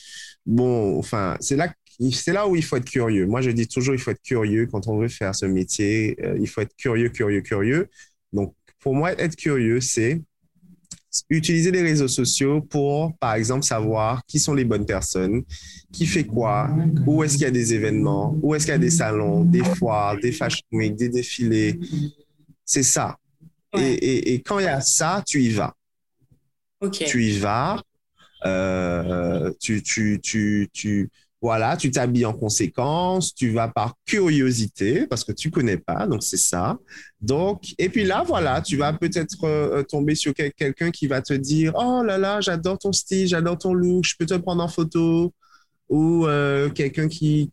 bon, 0.46 0.98
enfin, 0.98 1.36
c'est 1.40 1.56
là, 1.56 1.72
c'est 2.12 2.32
là 2.32 2.48
où 2.48 2.56
il 2.56 2.64
faut 2.64 2.76
être 2.76 2.88
curieux. 2.90 3.26
Moi, 3.26 3.40
je 3.42 3.50
dis 3.50 3.66
toujours, 3.68 3.94
il 3.94 4.00
faut 4.00 4.10
être 4.10 4.22
curieux 4.22 4.66
quand 4.66 4.88
on 4.88 4.98
veut 4.98 5.08
faire 5.08 5.34
ce 5.34 5.46
métier. 5.46 6.16
Euh, 6.24 6.36
il 6.40 6.48
faut 6.48 6.60
être 6.60 6.74
curieux, 6.76 7.08
curieux, 7.10 7.40
curieux. 7.42 7.88
Donc, 8.32 8.54
pour 8.80 8.94
moi, 8.94 9.12
être 9.12 9.36
curieux, 9.36 9.80
c'est 9.80 10.22
utiliser 11.30 11.70
les 11.70 11.82
réseaux 11.82 12.08
sociaux 12.08 12.60
pour, 12.60 13.16
par 13.18 13.34
exemple, 13.34 13.64
savoir 13.64 14.20
qui 14.26 14.38
sont 14.38 14.54
les 14.54 14.64
bonnes 14.64 14.86
personnes, 14.86 15.42
qui 15.92 16.06
fait 16.06 16.24
quoi, 16.24 16.70
où 17.06 17.24
est-ce 17.24 17.34
qu'il 17.34 17.42
y 17.42 17.46
a 17.46 17.50
des 17.50 17.74
événements, 17.74 18.36
où 18.42 18.54
est-ce 18.54 18.64
qu'il 18.64 18.72
y 18.72 18.76
a 18.76 18.78
des 18.78 18.90
salons, 18.90 19.44
des 19.44 19.64
foires, 19.64 20.16
des 20.18 20.32
fashion 20.32 20.62
week, 20.72 20.96
des 20.96 21.08
défilés. 21.08 21.78
C'est 22.64 22.82
ça. 22.82 23.16
Et, 23.76 24.34
et, 24.34 24.40
quand 24.42 24.58
il 24.58 24.64
y 24.64 24.68
a 24.68 24.80
ça, 24.80 25.22
tu 25.26 25.42
y 25.42 25.50
vas. 25.50 25.74
Tu 26.90 27.24
y 27.24 27.38
vas. 27.38 27.82
Euh, 28.46 29.52
tu, 29.60 29.82
tu, 29.82 30.20
tu, 30.22 30.68
tu, 30.72 31.10
voilà, 31.40 31.76
tu 31.76 31.90
t'habilles 31.90 32.26
en 32.26 32.32
conséquence, 32.32 33.32
tu 33.34 33.50
vas 33.50 33.68
par 33.68 33.94
curiosité 34.04 35.06
parce 35.06 35.22
que 35.22 35.32
tu 35.32 35.50
connais 35.50 35.76
pas, 35.76 36.06
donc 36.06 36.22
c'est 36.22 36.36
ça. 36.36 36.78
Donc, 37.20 37.74
et 37.78 37.88
puis 37.88 38.04
là, 38.04 38.24
voilà, 38.26 38.60
tu 38.60 38.76
vas 38.76 38.92
peut-être 38.92 39.44
euh, 39.44 39.82
tomber 39.84 40.16
sur 40.16 40.34
quelqu'un 40.34 40.90
qui 40.90 41.06
va 41.06 41.22
te 41.22 41.34
dire, 41.34 41.72
oh 41.76 42.02
là 42.02 42.18
là, 42.18 42.40
j'adore 42.40 42.78
ton 42.78 42.92
style, 42.92 43.28
j'adore 43.28 43.58
ton 43.58 43.72
look, 43.72 44.04
je 44.04 44.14
peux 44.18 44.26
te 44.26 44.34
prendre 44.34 44.64
en 44.64 44.68
photo, 44.68 45.32
ou 45.88 46.26
euh, 46.26 46.70
quelqu'un 46.70 47.08
qui 47.08 47.50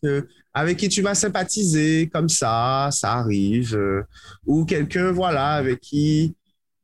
avec 0.54 0.78
qui 0.78 0.90
tu 0.90 1.02
vas 1.02 1.16
sympathiser 1.16 2.10
comme 2.12 2.30
ça, 2.30 2.90
ça 2.92 3.14
arrive, 3.14 3.76
euh, 3.76 4.02
ou 4.48 4.66
quelqu'un, 4.66 5.12
voilà, 5.12 5.52
avec 5.52 5.80
qui 5.80 6.36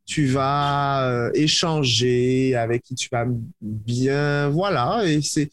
tu 0.06 0.28
vas 0.28 1.30
échanger, 1.34 2.56
avec 2.56 2.84
qui 2.84 2.96
tu 2.96 3.08
vas 3.12 3.26
bien, 3.62 4.50
voilà, 4.50 5.04
et 5.06 5.22
c'est 5.22 5.50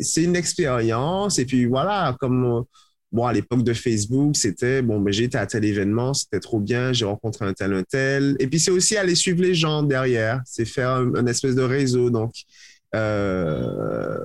c'est 0.00 0.24
une 0.24 0.36
expérience. 0.36 1.38
Et 1.38 1.44
puis 1.44 1.66
voilà, 1.66 2.16
comme 2.20 2.64
bon, 3.12 3.26
à 3.26 3.32
l'époque 3.32 3.62
de 3.62 3.72
Facebook, 3.72 4.36
c'était 4.36 4.82
bon, 4.82 5.00
ben, 5.00 5.12
j'étais 5.12 5.38
à 5.38 5.46
tel 5.46 5.64
événement, 5.64 6.14
c'était 6.14 6.40
trop 6.40 6.60
bien, 6.60 6.92
j'ai 6.92 7.04
rencontré 7.04 7.46
un 7.46 7.52
tel, 7.52 7.72
un 7.72 7.82
tel. 7.82 8.36
Et 8.38 8.46
puis 8.46 8.60
c'est 8.60 8.70
aussi 8.70 8.96
aller 8.96 9.14
suivre 9.14 9.42
les 9.42 9.54
gens 9.54 9.82
derrière, 9.82 10.40
c'est 10.44 10.64
faire 10.64 10.90
un, 10.90 11.26
espèce 11.26 11.54
de 11.54 11.62
réseau. 11.62 12.10
Donc, 12.10 12.34
euh, 12.94 14.18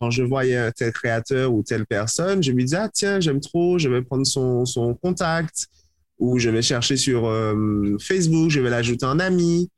quand 0.00 0.10
je 0.10 0.22
voyais 0.22 0.56
un 0.56 0.70
tel 0.72 0.92
créateur 0.92 1.52
ou 1.52 1.62
telle 1.62 1.86
personne, 1.86 2.42
je 2.42 2.52
me 2.52 2.62
disais, 2.62 2.78
ah 2.78 2.90
tiens, 2.92 3.20
j'aime 3.20 3.40
trop, 3.40 3.78
je 3.78 3.88
vais 3.88 4.02
prendre 4.02 4.26
son, 4.26 4.64
son 4.64 4.94
contact 4.94 5.68
ou 6.18 6.38
je 6.38 6.50
vais 6.50 6.62
chercher 6.62 6.96
sur 6.96 7.26
euh, 7.26 7.96
Facebook, 8.00 8.50
je 8.50 8.60
vais 8.60 8.70
l'ajouter 8.70 9.06
en 9.06 9.18
ami. 9.18 9.68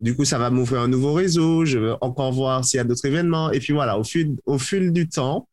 Du 0.00 0.14
coup, 0.14 0.24
ça 0.24 0.38
va 0.38 0.50
m'ouvrir 0.50 0.82
un 0.82 0.88
nouveau 0.88 1.12
réseau. 1.12 1.64
Je 1.64 1.78
veux 1.78 1.96
encore 2.00 2.32
voir 2.32 2.64
s'il 2.64 2.78
y 2.78 2.80
a 2.80 2.84
d'autres 2.84 3.04
événements. 3.04 3.50
Et 3.50 3.58
puis 3.58 3.72
voilà, 3.72 3.98
au 3.98 4.04
fil, 4.04 4.92
du 4.92 5.08
temps, 5.08 5.48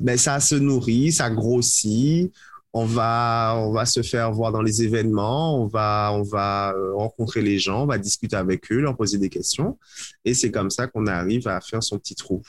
ben, 0.00 0.16
ça 0.16 0.38
se 0.40 0.54
nourrit, 0.54 1.12
ça 1.12 1.30
grossit. 1.30 2.32
On 2.72 2.84
va, 2.86 3.54
on 3.58 3.70
va 3.70 3.86
se 3.86 4.02
faire 4.02 4.32
voir 4.32 4.50
dans 4.50 4.62
les 4.62 4.82
événements, 4.82 5.62
on 5.62 5.68
va, 5.68 6.10
on 6.12 6.22
va 6.22 6.72
euh, 6.72 6.92
rencontrer 6.96 7.40
les 7.40 7.60
gens, 7.60 7.84
on 7.84 7.86
va 7.86 7.98
discuter 7.98 8.34
avec 8.34 8.72
eux, 8.72 8.80
leur 8.80 8.96
poser 8.96 9.16
des 9.16 9.28
questions. 9.28 9.78
Et 10.24 10.34
c'est 10.34 10.50
comme 10.50 10.70
ça 10.70 10.88
qu'on 10.88 11.06
arrive 11.06 11.46
à 11.46 11.60
faire 11.60 11.84
son 11.84 12.00
petit 12.00 12.16
trou. 12.16 12.42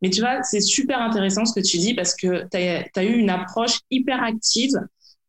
Mais 0.00 0.10
tu 0.10 0.20
vois, 0.20 0.42
c'est 0.42 0.60
super 0.60 1.00
intéressant 1.00 1.44
ce 1.44 1.58
que 1.58 1.64
tu 1.64 1.76
dis 1.78 1.94
parce 1.94 2.14
que 2.14 2.46
tu 2.50 2.98
as, 2.98 3.04
eu 3.04 3.14
une 3.14 3.30
approche 3.30 3.80
hyper 3.90 4.22
active 4.22 4.72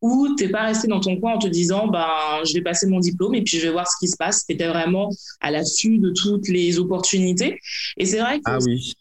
ou 0.02 0.36
t'es 0.36 0.50
pas 0.50 0.64
resté 0.64 0.88
dans 0.88 1.00
ton 1.00 1.20
coin 1.20 1.34
en 1.34 1.40
te 1.40 1.48
disant 1.48 1.88
ben 1.88 2.08
je 2.46 2.54
vais 2.54 2.62
passer 2.62 2.88
mon 2.88 3.00
diplôme 3.00 3.36
et 3.36 3.42
puis 3.42 3.58
je 3.58 3.66
vais 3.66 3.72
voir 3.72 3.88
ce 3.88 3.96
qui 4.00 4.08
se 4.08 4.18
passe. 4.18 4.46
Tu 4.46 4.54
étais 4.54 4.68
vraiment 4.68 5.10
à 5.42 5.52
l'affût 5.52 5.98
de 5.98 6.12
toutes 6.12 6.48
les 6.48 6.80
opportunités. 6.80 7.60
Et 7.98 8.06
c'est 8.06 8.20
vrai 8.20 8.38
que 8.38 8.44
ah 8.46 8.58
oui. 8.66 8.96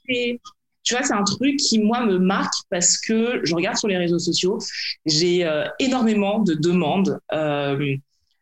tu 0.83 0.95
vois, 0.95 1.03
c'est 1.03 1.13
un 1.13 1.25
truc 1.25 1.57
qui 1.57 1.79
moi 1.79 2.05
me 2.05 2.19
marque 2.19 2.55
parce 2.71 2.99
que 2.99 3.41
je 3.45 3.55
regarde 3.55 3.77
sur 3.77 3.89
les 3.89 3.99
réseaux 3.99 4.19
sociaux, 4.19 4.59
j'ai 5.05 5.45
euh, 5.45 5.67
énormément 5.79 6.39
de 6.39 6.55
demandes, 6.55 7.19
euh, 7.33 7.97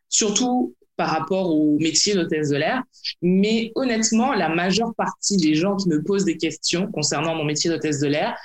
surtout 0.09 0.75
par 0.97 1.09
rapport 1.09 1.53
au 1.53 1.77
métier 1.79 2.13
d'hôtesse 2.13 2.49
de 2.49 2.55
l'air. 2.55 2.83
Mais 3.21 3.73
honnêtement, 3.75 4.33
la 4.33 4.47
majeure 4.47 4.93
partie 4.95 5.35
des 5.35 5.55
gens 5.55 5.75
qui 5.75 5.89
me 5.89 6.01
posent 6.01 6.23
des 6.23 6.37
questions 6.37 6.87
concernant 6.87 7.35
mon 7.35 7.43
métier 7.43 7.69
d'hôtesse 7.69 7.99
de 7.99 8.07
l'air 8.07 8.37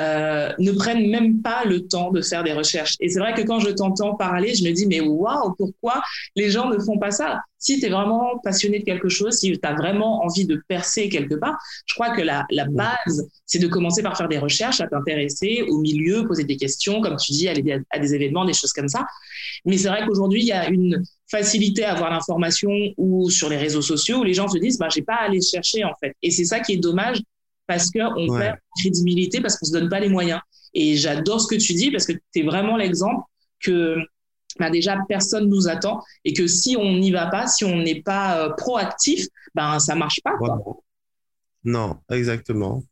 euh, 0.00 0.52
ne 0.58 0.72
prennent 0.72 1.08
même 1.10 1.40
pas 1.42 1.64
le 1.64 1.86
temps 1.86 2.10
de 2.10 2.20
faire 2.20 2.44
des 2.44 2.52
recherches. 2.52 2.96
Et 3.00 3.08
c'est 3.08 3.18
vrai 3.18 3.34
que 3.34 3.42
quand 3.42 3.60
je 3.60 3.70
t'entends 3.70 4.14
parler, 4.14 4.54
je 4.54 4.64
me 4.64 4.72
dis, 4.72 4.86
mais 4.86 5.00
waouh, 5.00 5.54
pourquoi 5.56 6.02
les 6.34 6.50
gens 6.50 6.68
ne 6.68 6.78
font 6.78 6.98
pas 6.98 7.10
ça? 7.10 7.40
Si 7.58 7.80
tu 7.80 7.86
es 7.86 7.88
vraiment 7.88 8.38
passionné 8.44 8.80
de 8.80 8.84
quelque 8.84 9.08
chose, 9.08 9.38
si 9.38 9.52
tu 9.52 9.58
as 9.62 9.74
vraiment 9.74 10.22
envie 10.22 10.44
de 10.44 10.62
percer 10.68 11.08
quelque 11.08 11.34
part, 11.34 11.56
je 11.86 11.94
crois 11.94 12.14
que 12.14 12.20
la, 12.20 12.44
la 12.50 12.66
base, 12.66 13.28
c'est 13.46 13.58
de 13.58 13.66
commencer 13.66 14.02
par 14.02 14.16
faire 14.16 14.28
des 14.28 14.38
recherches, 14.38 14.80
à 14.80 14.86
t'intéresser 14.86 15.62
au 15.68 15.78
milieu, 15.78 16.26
poser 16.26 16.44
des 16.44 16.56
questions, 16.56 17.00
comme 17.00 17.16
tu 17.16 17.32
dis, 17.32 17.48
aller 17.48 17.80
à 17.90 17.98
des 17.98 18.14
événements, 18.14 18.44
des 18.44 18.52
choses 18.52 18.72
comme 18.72 18.88
ça. 18.88 19.06
Mais 19.64 19.78
c'est 19.78 19.88
vrai 19.88 20.04
qu'aujourd'hui, 20.06 20.42
il 20.42 20.46
y 20.46 20.52
a 20.52 20.68
une 20.68 21.02
facilité 21.30 21.84
à 21.84 21.92
avoir 21.92 22.10
l'information 22.10 22.70
ou 22.96 23.30
sur 23.30 23.48
les 23.48 23.56
réseaux 23.56 23.82
sociaux 23.82 24.18
où 24.18 24.24
les 24.24 24.34
gens 24.34 24.48
se 24.48 24.58
disent, 24.58 24.78
bah, 24.78 24.88
j'ai 24.94 25.02
pas 25.02 25.14
à 25.14 25.24
aller 25.24 25.40
chercher 25.40 25.84
en 25.84 25.94
fait. 25.98 26.14
Et 26.22 26.30
c'est 26.30 26.44
ça 26.44 26.60
qui 26.60 26.74
est 26.74 26.76
dommage 26.76 27.18
parce 27.66 27.90
qu'on 27.90 28.28
ouais. 28.28 28.38
perd 28.38 28.58
crédibilité, 28.78 29.40
parce 29.40 29.56
qu'on 29.56 29.66
se 29.66 29.72
donne 29.72 29.88
pas 29.88 30.00
les 30.00 30.08
moyens. 30.08 30.40
Et 30.74 30.96
j'adore 30.96 31.40
ce 31.40 31.46
que 31.46 31.60
tu 31.60 31.74
dis 31.74 31.90
parce 31.90 32.06
que 32.06 32.12
tu 32.12 32.40
es 32.40 32.42
vraiment 32.42 32.76
l'exemple 32.76 33.24
que 33.60 33.96
ben 34.58 34.70
déjà 34.70 34.96
personne 35.08 35.48
nous 35.48 35.68
attend 35.68 36.02
et 36.24 36.32
que 36.32 36.46
si 36.46 36.76
on 36.78 36.98
n'y 36.98 37.10
va 37.10 37.26
pas, 37.26 37.46
si 37.46 37.64
on 37.64 37.76
n'est 37.76 38.02
pas 38.02 38.38
euh, 38.38 38.50
proactif, 38.56 39.26
ben 39.54 39.78
ça 39.78 39.94
marche 39.94 40.20
pas. 40.22 40.36
Quoi. 40.38 40.58
Non, 41.64 41.98
exactement. 42.10 42.82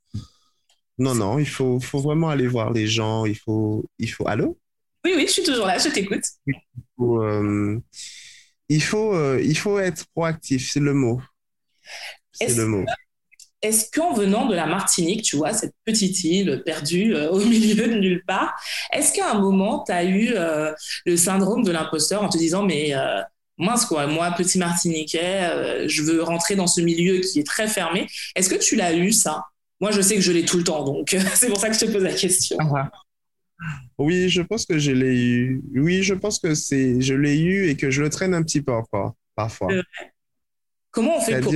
Non, 0.98 1.14
non, 1.14 1.38
il 1.38 1.46
faut, 1.46 1.80
faut 1.80 2.00
vraiment 2.00 2.28
aller 2.28 2.46
voir 2.46 2.72
les 2.72 2.86
gens. 2.86 3.24
Il 3.24 3.36
faut, 3.36 3.84
il 3.98 4.10
faut. 4.10 4.28
Allô? 4.28 4.58
Oui, 5.04 5.12
oui, 5.16 5.24
je 5.26 5.32
suis 5.32 5.42
toujours 5.42 5.66
là, 5.66 5.78
je 5.78 5.88
t'écoute. 5.88 6.24
Il 6.46 6.54
faut, 6.96 7.22
euh, 7.22 7.80
il, 8.68 8.82
faut, 8.82 9.14
euh, 9.14 9.40
il 9.42 9.56
faut 9.56 9.78
être 9.78 10.06
proactif, 10.14 10.70
c'est 10.72 10.80
le 10.80 10.94
mot. 10.94 11.20
C'est 12.32 12.56
le 12.56 12.66
mot 12.66 12.84
est-ce 13.64 13.90
qu'en 13.90 14.12
venant 14.12 14.44
de 14.44 14.54
la 14.54 14.66
Martinique, 14.66 15.22
tu 15.22 15.36
vois, 15.36 15.54
cette 15.54 15.74
petite 15.86 16.22
île 16.22 16.62
perdue 16.66 17.14
euh, 17.14 17.30
au 17.30 17.38
milieu 17.38 17.88
de 17.88 17.94
nulle 17.94 18.22
part, 18.26 18.54
est-ce 18.92 19.14
qu'à 19.14 19.30
un 19.30 19.40
moment, 19.40 19.82
tu 19.84 19.92
as 19.92 20.04
eu 20.04 20.32
euh, 20.34 20.70
le 21.06 21.16
syndrome 21.16 21.64
de 21.64 21.72
l'imposteur 21.72 22.22
en 22.22 22.28
te 22.28 22.36
disant, 22.36 22.62
mais 22.62 22.94
euh, 22.94 23.22
mince 23.56 23.86
quoi, 23.86 24.06
moi, 24.06 24.30
petit 24.32 24.58
Martiniquais, 24.58 25.88
je 25.88 26.02
veux 26.02 26.22
rentrer 26.22 26.56
dans 26.56 26.66
ce 26.66 26.82
milieu 26.82 27.20
qui 27.20 27.40
est 27.40 27.46
très 27.46 27.66
fermé. 27.66 28.06
Est-ce 28.36 28.50
que 28.50 28.56
tu 28.56 28.76
l'as 28.76 28.94
eu, 28.94 29.12
ça? 29.12 29.44
Moi, 29.80 29.92
je 29.92 30.02
sais 30.02 30.16
que 30.16 30.20
je 30.20 30.32
l'ai 30.32 30.44
tout 30.44 30.58
le 30.58 30.64
temps, 30.64 30.84
donc 30.84 31.16
c'est 31.34 31.48
pour 31.48 31.58
ça 31.58 31.68
que 31.70 31.74
je 31.74 31.86
te 31.86 31.90
pose 31.90 32.02
la 32.02 32.12
question. 32.12 32.58
Oui, 33.96 34.28
je 34.28 34.42
pense 34.42 34.66
que 34.66 34.78
je 34.78 34.92
l'ai 34.92 35.16
eu. 35.16 35.62
Oui, 35.74 36.02
je 36.02 36.12
pense 36.12 36.38
que 36.38 36.54
c'est, 36.54 37.00
je 37.00 37.14
l'ai 37.14 37.38
eu 37.38 37.70
et 37.70 37.76
que 37.76 37.90
je 37.90 38.02
le 38.02 38.10
traîne 38.10 38.34
un 38.34 38.42
petit 38.42 38.60
peu 38.60 38.72
encore, 38.72 39.14
parfois. 39.34 39.68
Comment 40.90 41.16
on 41.16 41.20
fait 41.22 41.40
pour... 41.40 41.52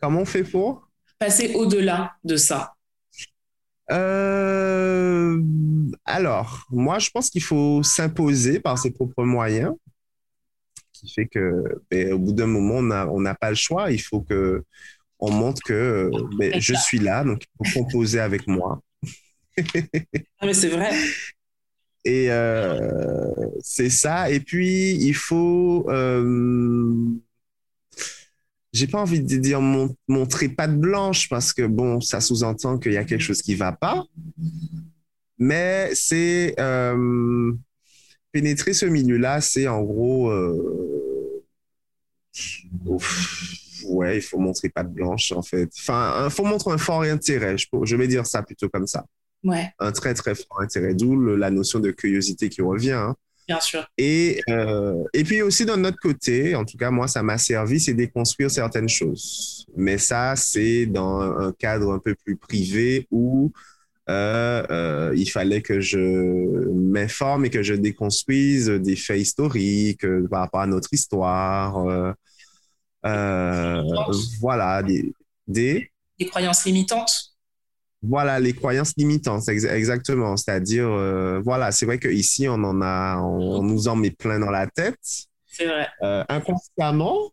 Comment 0.00 0.20
on 0.20 0.24
fait 0.24 0.44
pour? 0.44 0.88
Passer 1.18 1.54
au-delà 1.54 2.12
de 2.24 2.36
ça. 2.36 2.74
Euh, 3.90 5.40
alors, 6.04 6.66
moi, 6.70 6.98
je 6.98 7.10
pense 7.10 7.30
qu'il 7.30 7.42
faut 7.42 7.82
s'imposer 7.82 8.60
par 8.60 8.78
ses 8.78 8.90
propres 8.90 9.24
moyens, 9.24 9.74
qui 10.92 11.10
fait 11.10 11.26
que, 11.26 11.64
ben, 11.90 12.12
au 12.12 12.18
bout 12.18 12.32
d'un 12.32 12.46
moment, 12.46 12.78
on 13.12 13.20
n'a 13.20 13.34
pas 13.34 13.50
le 13.50 13.56
choix. 13.56 13.90
Il 13.90 14.00
faut 14.00 14.20
que 14.20 14.64
on 15.18 15.30
montre 15.30 15.62
que 15.62 16.10
ben, 16.38 16.60
je 16.60 16.74
suis 16.74 16.98
là, 16.98 17.24
donc 17.24 17.44
il 17.44 17.70
faut 17.70 17.80
composer 17.84 18.20
avec 18.20 18.46
moi. 18.46 18.80
mais 20.42 20.52
c'est 20.52 20.68
vrai. 20.68 20.92
Et 22.04 22.30
euh, 22.30 23.32
c'est 23.62 23.90
ça. 23.90 24.30
Et 24.30 24.40
puis, 24.40 24.94
il 24.94 25.14
faut. 25.14 25.86
Euh, 25.90 26.94
j'ai 28.76 28.86
pas 28.86 29.00
envie 29.00 29.20
de 29.20 29.36
dire 29.36 29.60
montrer 30.08 30.48
patte 30.48 30.78
blanche 30.78 31.28
parce 31.28 31.52
que, 31.52 31.66
bon, 31.66 32.00
ça 32.00 32.20
sous-entend 32.20 32.78
qu'il 32.78 32.92
y 32.92 32.96
a 32.96 33.04
quelque 33.04 33.22
chose 33.22 33.42
qui 33.42 33.54
va 33.54 33.72
pas. 33.72 34.04
Mais 35.38 35.90
c'est. 35.94 36.54
Euh, 36.58 37.52
pénétrer 38.32 38.74
ce 38.74 38.84
milieu-là, 38.84 39.40
c'est 39.40 39.66
en 39.66 39.82
gros. 39.82 40.30
ouais, 43.84 44.18
il 44.18 44.22
faut 44.22 44.38
montrer 44.38 44.68
patte 44.68 44.92
blanche, 44.92 45.32
en 45.32 45.42
fait. 45.42 45.70
Enfin, 45.78 46.26
il 46.26 46.30
faut 46.30 46.44
montrer 46.44 46.72
un 46.72 46.78
fort 46.78 47.02
intérêt. 47.02 47.56
Je, 47.56 47.66
je 47.82 47.96
vais 47.96 48.08
dire 48.08 48.26
ça 48.26 48.42
plutôt 48.42 48.68
comme 48.68 48.86
ça. 48.86 49.06
Un 49.78 49.92
très, 49.92 50.14
très 50.14 50.34
fort 50.34 50.60
intérêt, 50.60 50.94
d'où 50.94 51.36
la 51.36 51.50
notion 51.50 51.78
de 51.80 51.90
curiosité 51.90 52.48
qui 52.48 52.62
revient. 52.62 52.92
Hein. 52.92 53.16
Bien 53.46 53.60
sûr. 53.60 53.86
Et, 53.96 54.40
euh, 54.50 55.04
et 55.12 55.22
puis 55.22 55.40
aussi, 55.42 55.64
d'un 55.64 55.84
autre 55.84 55.98
côté, 56.02 56.56
en 56.56 56.64
tout 56.64 56.76
cas, 56.76 56.90
moi, 56.90 57.06
ça 57.06 57.22
m'a 57.22 57.38
servi, 57.38 57.78
c'est 57.78 57.94
déconstruire 57.94 58.50
certaines 58.50 58.88
choses. 58.88 59.66
Mais 59.76 59.98
ça, 59.98 60.34
c'est 60.34 60.86
dans 60.86 61.20
un 61.20 61.52
cadre 61.52 61.92
un 61.92 62.00
peu 62.00 62.14
plus 62.14 62.36
privé 62.36 63.06
où 63.10 63.52
euh, 64.08 64.64
euh, 64.70 65.14
il 65.16 65.30
fallait 65.30 65.62
que 65.62 65.80
je 65.80 65.98
m'informe 65.98 67.44
et 67.44 67.50
que 67.50 67.62
je 67.62 67.74
déconstruise 67.74 68.68
des 68.68 68.96
faits 68.96 69.20
historiques 69.20 70.06
par 70.28 70.40
rapport 70.40 70.60
à 70.60 70.66
notre 70.66 70.92
histoire. 70.92 72.14
voilà, 74.40 74.82
des, 74.82 75.12
des... 75.46 75.90
Des 76.18 76.26
croyances 76.26 76.64
limitantes 76.64 77.35
voilà, 78.08 78.38
les 78.40 78.52
croyances 78.52 78.92
limitantes, 78.96 79.48
exactement. 79.48 80.36
C'est-à-dire, 80.36 80.88
euh, 80.88 81.40
voilà, 81.44 81.72
c'est 81.72 81.86
vrai 81.86 81.98
qu'ici, 81.98 82.48
on 82.48 82.54
en 82.54 82.80
a, 82.82 83.18
on, 83.20 83.62
nous 83.62 83.88
en 83.88 83.96
met 83.96 84.10
plein 84.10 84.38
dans 84.38 84.50
la 84.50 84.66
tête. 84.66 84.98
C'est 85.46 85.66
vrai. 85.66 85.86
Euh, 86.02 86.24
inconsciemment, 86.28 87.30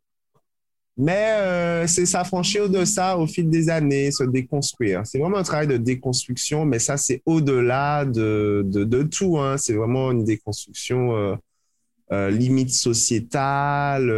mais 0.96 1.32
euh, 1.40 1.88
c'est 1.88 2.06
s'affranchir 2.06 2.70
de 2.70 2.86
ça 2.86 3.18
au 3.18 3.28
fil 3.28 3.50
des 3.50 3.70
années, 3.70 4.12
se 4.12 4.24
déconstruire. 4.24 5.02
C'est 5.06 5.20
vraiment 5.20 5.38
un 5.38 5.44
travail 5.44 5.68
de 5.68 5.78
déconstruction, 5.78 6.66
mais 6.66 6.80
ça, 6.80 6.98
c'est 6.98 7.22
au-delà 7.26 8.06
de, 8.06 8.64
de, 8.66 8.84
de, 8.84 9.04
tout. 9.04 9.40
Hein. 9.40 9.58
C'est 9.58 9.74
vraiment 9.74 10.12
une 10.12 10.24
déconstruction 10.24 11.38
limite 12.12 12.72
sociétale 12.72 14.12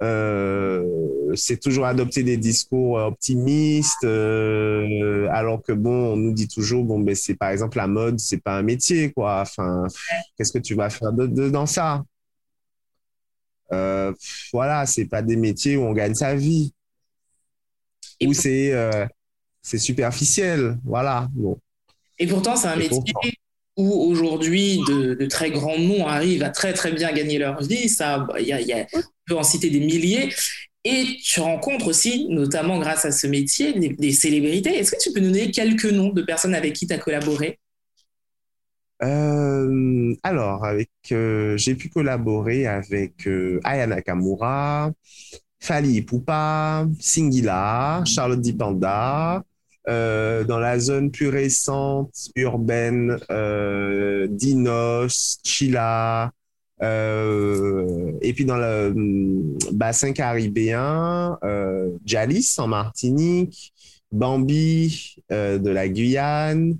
c'est 0.00 1.60
toujours 1.60 1.86
adopter 1.86 2.22
des 2.22 2.36
discours 2.36 2.94
optimistes, 2.94 4.04
euh, 4.04 5.28
alors 5.30 5.62
que 5.62 5.72
bon, 5.72 6.12
on 6.12 6.16
nous 6.16 6.32
dit 6.32 6.48
toujours 6.48 6.84
bon, 6.84 7.00
ben 7.00 7.14
c'est 7.14 7.34
par 7.34 7.50
exemple 7.50 7.76
la 7.76 7.86
mode, 7.86 8.18
c'est 8.20 8.42
pas 8.42 8.56
un 8.56 8.62
métier 8.62 9.12
quoi. 9.12 9.40
Enfin, 9.40 9.86
qu'est-ce 10.36 10.52
que 10.52 10.58
tu 10.58 10.74
vas 10.74 10.90
faire 10.90 11.12
de, 11.12 11.48
dans 11.50 11.66
ça? 11.66 12.02
Euh, 13.72 14.12
Voilà, 14.52 14.86
c'est 14.86 15.06
pas 15.06 15.22
des 15.22 15.36
métiers 15.36 15.76
où 15.76 15.82
on 15.82 15.92
gagne 15.92 16.14
sa 16.14 16.34
vie, 16.34 16.72
ou 18.24 18.32
c'est 18.32 18.72
c'est 19.62 19.78
superficiel, 19.78 20.78
voilà. 20.84 21.28
Bon. 21.32 21.58
Et 22.18 22.26
pourtant, 22.26 22.56
c'est 22.56 22.68
un 22.68 22.76
métier 22.76 23.02
où 23.76 23.92
aujourd'hui 24.10 24.80
de, 24.88 25.26
très 25.26 25.50
grands 25.50 25.78
noms 25.78 26.06
arrivent 26.06 26.42
à 26.42 26.50
très 26.50 26.72
très 26.72 26.90
bien 26.90 27.12
gagner 27.12 27.38
leur 27.38 27.62
vie. 27.62 27.88
Ça, 27.88 28.26
il 28.40 28.46
y 28.46 28.52
a, 28.52 28.86
peut 29.28 29.36
en 29.36 29.42
citer 29.42 29.70
des 29.70 29.80
milliers. 29.80 30.32
Et 30.84 31.18
tu 31.22 31.40
rencontres 31.40 31.88
aussi, 31.88 32.26
notamment 32.30 32.78
grâce 32.78 33.04
à 33.04 33.12
ce 33.12 33.26
métier, 33.26 33.72
des, 33.74 34.12
célébrités. 34.12 34.76
Est-ce 34.76 34.92
que 34.92 35.00
tu 35.00 35.12
peux 35.12 35.20
nous 35.20 35.30
donner 35.30 35.50
quelques 35.50 35.84
noms 35.84 36.12
de 36.12 36.22
personnes 36.22 36.54
avec 36.54 36.72
qui 36.72 36.86
tu 36.86 36.94
as 36.94 36.98
collaboré? 36.98 37.58
Euh, 39.02 40.14
alors, 40.22 40.64
euh, 40.64 41.56
j'ai 41.56 41.74
pu 41.74 41.88
collaborer 41.88 42.66
avec 42.66 43.26
euh, 43.26 43.60
Ayana 43.64 44.02
Kamura, 44.02 44.92
Fali 45.60 46.02
Poupa, 46.02 46.86
Singila, 46.98 48.02
Charlotte 48.06 48.40
Dipanda, 48.40 49.42
euh, 49.88 50.44
dans 50.44 50.58
la 50.58 50.78
zone 50.78 51.10
plus 51.10 51.28
récente, 51.28 52.12
urbaine, 52.36 53.18
euh, 53.30 54.26
Dinos, 54.30 55.40
Chila, 55.44 56.30
euh, 56.82 58.12
et 58.22 58.32
puis 58.32 58.44
dans 58.44 58.56
le 58.56 58.92
hum, 58.94 59.58
bassin 59.72 60.12
caribéen, 60.12 61.38
Jalis 62.04 62.54
en 62.58 62.68
Martinique, 62.68 63.72
Bambi 64.12 65.16
de 65.30 65.70
la 65.70 65.88
Guyane, 65.88 66.78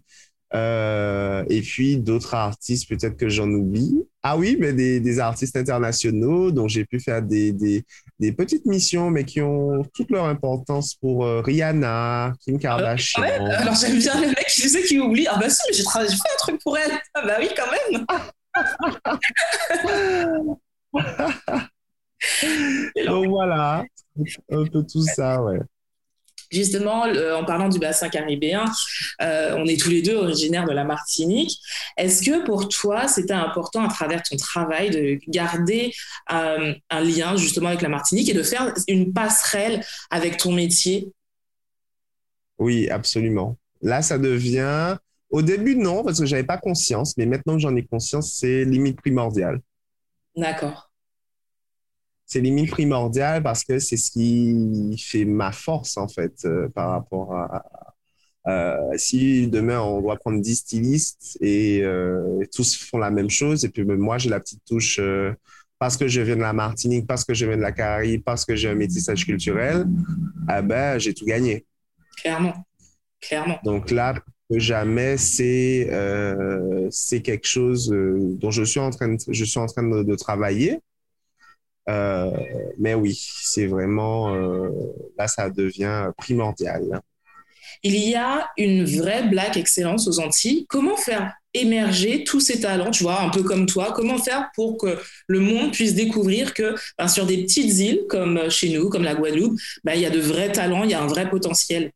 euh, 0.55 1.45
et 1.51 1.61
puis 1.61 1.99
d'autres 1.99 2.35
artistes, 2.35 2.89
peut-être 2.89 3.17
que 3.17 3.29
j'en 3.29 3.49
oublie. 3.51 4.03
Ah 4.23 4.37
oui, 4.37 4.57
mais 4.59 4.73
des, 4.73 4.99
des 4.99 5.19
artistes 5.19 5.57
internationaux 5.57 6.51
dont 6.51 6.69
j'ai 6.69 6.85
pu 6.85 7.01
faire 7.01 7.23
des, 7.23 7.53
des, 7.53 7.85
des, 8.19 8.33
petites 8.33 8.65
missions, 8.65 9.11
mais 9.11 9.25
qui 9.25 9.43
ont 9.43 9.85
toute 9.95 10.11
leur 10.11 10.25
importance 10.25 10.95
pour 10.95 11.25
euh, 11.25 11.43
Rihanna, 11.43 12.33
Kim 12.41 12.57
euh, 12.57 12.59
Kardashian. 12.59 13.23
alors 13.23 13.75
j'aime 13.75 13.99
bien 13.99 14.21
les 14.21 14.29
mecs, 14.29 14.51
je 14.55 14.69
sais 14.69 14.83
qui 14.83 14.99
oublient. 14.99 15.29
Ah 15.29 15.39
bah 15.39 15.51
si, 15.51 15.63
j'ai 15.73 15.83
fait 15.83 15.99
un 15.99 16.39
truc 16.39 16.61
pour 16.63 16.77
elle. 16.79 16.93
Ah 17.15 17.27
bah 17.27 17.37
oui, 17.41 17.49
quand 17.55 17.93
même. 17.93 18.07
Donc 23.07 23.29
voilà, 23.29 23.85
un 24.51 24.65
peu 24.67 24.85
tout 24.85 25.03
ça, 25.03 25.43
ouais. 25.43 25.61
Justement, 26.51 27.03
en 27.03 27.45
parlant 27.45 27.69
du 27.69 27.79
bassin 27.79 28.09
caribéen, 28.09 28.65
euh, 29.21 29.55
on 29.59 29.67
est 29.67 29.79
tous 29.79 29.91
les 29.91 30.01
deux 30.01 30.17
originaires 30.17 30.65
de 30.65 30.73
la 30.73 30.85
Martinique. 30.85 31.59
Est-ce 31.99 32.23
que 32.23 32.43
pour 32.45 32.69
toi, 32.69 33.07
c'était 33.07 33.35
important 33.35 33.85
à 33.85 33.89
travers 33.89 34.23
ton 34.23 34.37
travail 34.37 34.89
de 34.89 35.19
garder 35.29 35.93
euh, 36.33 36.73
un 36.89 37.01
lien 37.01 37.37
justement 37.37 37.69
avec 37.69 37.83
la 37.83 37.91
Martinique 37.91 38.31
et 38.31 38.35
de 38.35 38.43
faire 38.43 38.73
une 38.89 39.13
passerelle 39.13 39.85
avec 40.11 40.39
ton 40.39 40.53
métier? 40.53 41.13
Oui, 42.59 42.89
absolument. 42.89 43.59
Là, 43.83 44.01
ça 44.01 44.19
devient... 44.19 44.97
Au 45.31 45.43
début, 45.43 45.77
non, 45.77 46.03
parce 46.05 46.21
que 46.21 46.27
j'avais 46.27 46.45
pas 46.45 46.59
conscience, 46.59 47.17
mais 47.17 47.27
maintenant 47.27 47.55
que 47.55 47.61
j'en 47.61 47.77
ai 47.77 47.85
conscience, 47.85 48.35
c'est 48.39 48.65
limite 48.65 48.97
primordial. 48.97 49.61
D'accord 50.37 50.89
c'est 52.29 52.41
limite 52.41 52.71
primordial 52.71 53.43
parce 53.43 53.65
que 53.65 53.79
c'est 53.79 53.97
ce 53.97 54.11
qui 54.11 55.03
fait 55.03 55.25
ma 55.25 55.51
force, 55.51 55.97
en 55.97 56.07
fait, 56.09 56.35
euh, 56.45 56.69
par 56.69 56.91
rapport 56.91 57.35
à. 57.35 57.65
Euh, 58.47 58.97
si 58.97 59.47
demain 59.49 59.81
on 59.81 60.01
doit 60.01 60.17
prendre 60.17 60.41
10 60.41 60.57
stylistes 60.57 61.37
et 61.43 61.83
euh, 61.83 62.41
tous 62.55 62.77
font 62.77 62.97
la 62.97 63.11
même 63.11 63.29
chose, 63.29 63.65
et 63.65 63.69
puis 63.69 63.85
moi 63.85 64.17
j'ai 64.17 64.31
la 64.31 64.41
petite 64.41 64.63
touche 64.65 65.01
parce 65.79 65.99
que 65.99 66.09
je 66.09 66.23
viens 66.23 66.37
de 66.37 66.41
la 66.41 66.55
Martinique, 66.55 67.07
parce 67.07 67.25
que 67.25 67.35
je 67.35 67.45
viens 67.45 67.59
de 67.59 67.63
la 67.63 67.73
Caraïbe, 67.73 68.23
parce 68.25 68.47
que 68.47 68.57
j'ai 68.57 68.71
un 68.71 68.75
métissage 68.75 69.27
culturel, 69.27 69.87
ah 70.47 70.63
ben, 70.63 70.99
j'ai 70.99 71.13
tout 71.13 71.27
gagné. 71.27 71.67
Clairement. 72.17 72.55
Clairement. 73.21 73.59
Donc 73.65 73.91
là, 73.91 74.15
jamais, 74.51 75.17
c'est 75.17 75.89
c'est 76.91 77.23
quelque 77.23 77.47
chose 77.47 77.89
dont 77.91 78.51
je 78.51 78.63
suis 78.63 78.81
en 78.81 78.91
train 78.91 79.09
de, 79.09 79.19
je 79.29 79.45
suis 79.45 79.59
en 79.59 79.67
train 79.67 79.83
de 79.83 80.15
travailler. 80.17 80.81
Euh, 81.89 82.31
mais 82.79 82.95
oui, 82.95 83.19
c'est 83.43 83.67
vraiment, 83.67 84.35
euh, 84.35 84.69
là, 85.17 85.27
ça 85.27 85.49
devient 85.49 86.11
primordial. 86.17 87.01
Il 87.83 87.95
y 87.95 88.15
a 88.15 88.49
une 88.59 88.85
vraie 88.85 89.29
black 89.29 89.57
excellence 89.57 90.07
aux 90.09 90.21
Antilles. 90.21 90.67
Comment 90.69 90.97
faire 90.97 91.33
émerger 91.55 92.25
tous 92.25 92.41
ces 92.41 92.61
talents, 92.61 92.91
tu 92.91 93.05
vois, 93.05 93.23
un 93.23 93.31
peu 93.31 93.43
comme 93.43 93.67
toi? 93.67 93.93
Comment 93.95 94.19
faire 94.19 94.51
pour 94.55 94.77
que 94.77 94.99
le 95.29 95.41
monde 95.41 95.73
puisse 95.73 95.95
découvrir 95.95 96.55
que 96.55 96.75
ben, 96.99 97.09
sur 97.09 97.25
des 97.25 97.43
petites 97.43 97.79
îles 97.79 98.05
comme 98.09 98.51
chez 98.51 98.71
nous, 98.71 98.91
comme 98.91 99.05
la 99.05 99.15
Guadeloupe, 99.15 99.59
ben, 99.85 99.95
il 99.95 100.01
y 100.01 100.07
a 100.07 100.11
de 100.11 100.21
vrais 100.21 100.53
talents, 100.53 100.85
il 100.85 100.91
y 100.91 100.95
a 100.95 101.03
un 101.03 101.07
vrai 101.07 101.31
potentiel? 101.31 101.93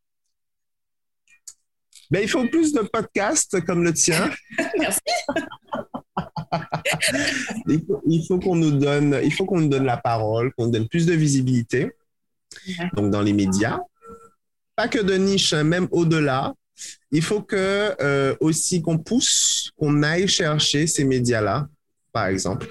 Ben, 2.13 2.23
il 2.23 2.29
faut 2.29 2.47
plus 2.47 2.75
de 2.75 2.81
podcasts 2.81 3.65
comme 3.65 3.83
le 3.83 3.95
tien. 3.95 4.31
Merci. 4.79 5.01
il 8.07 8.27
faut, 8.29 8.39
qu'on 8.39 8.55
nous 8.55 8.73
donne, 8.73 9.19
il 9.25 9.33
faut 9.33 9.47
qu'on 9.47 9.63
nous 9.63 9.69
donne 9.69 9.87
la 9.87 9.97
parole, 9.97 10.53
qu'on 10.53 10.67
nous 10.67 10.73
donne 10.73 10.89
plus 10.89 11.07
de 11.07 11.15
visibilité. 11.15 11.91
Donc 12.93 13.11
dans 13.11 13.23
les 13.23 13.33
médias, 13.33 13.81
pas 14.77 14.89
que 14.89 14.99
de 14.99 15.15
niche, 15.15 15.55
hein, 15.55 15.65
même 15.65 15.89
au-delà. 15.91 16.53
Il 17.13 17.23
faut 17.23 17.41
que 17.41 17.95
euh, 18.03 18.37
aussi 18.41 18.83
qu'on 18.83 18.99
pousse, 18.99 19.71
qu'on 19.79 20.03
aille 20.03 20.29
chercher 20.29 20.87
ces 20.87 21.05
médias-là, 21.05 21.67
par 22.13 22.27
exemple. 22.27 22.69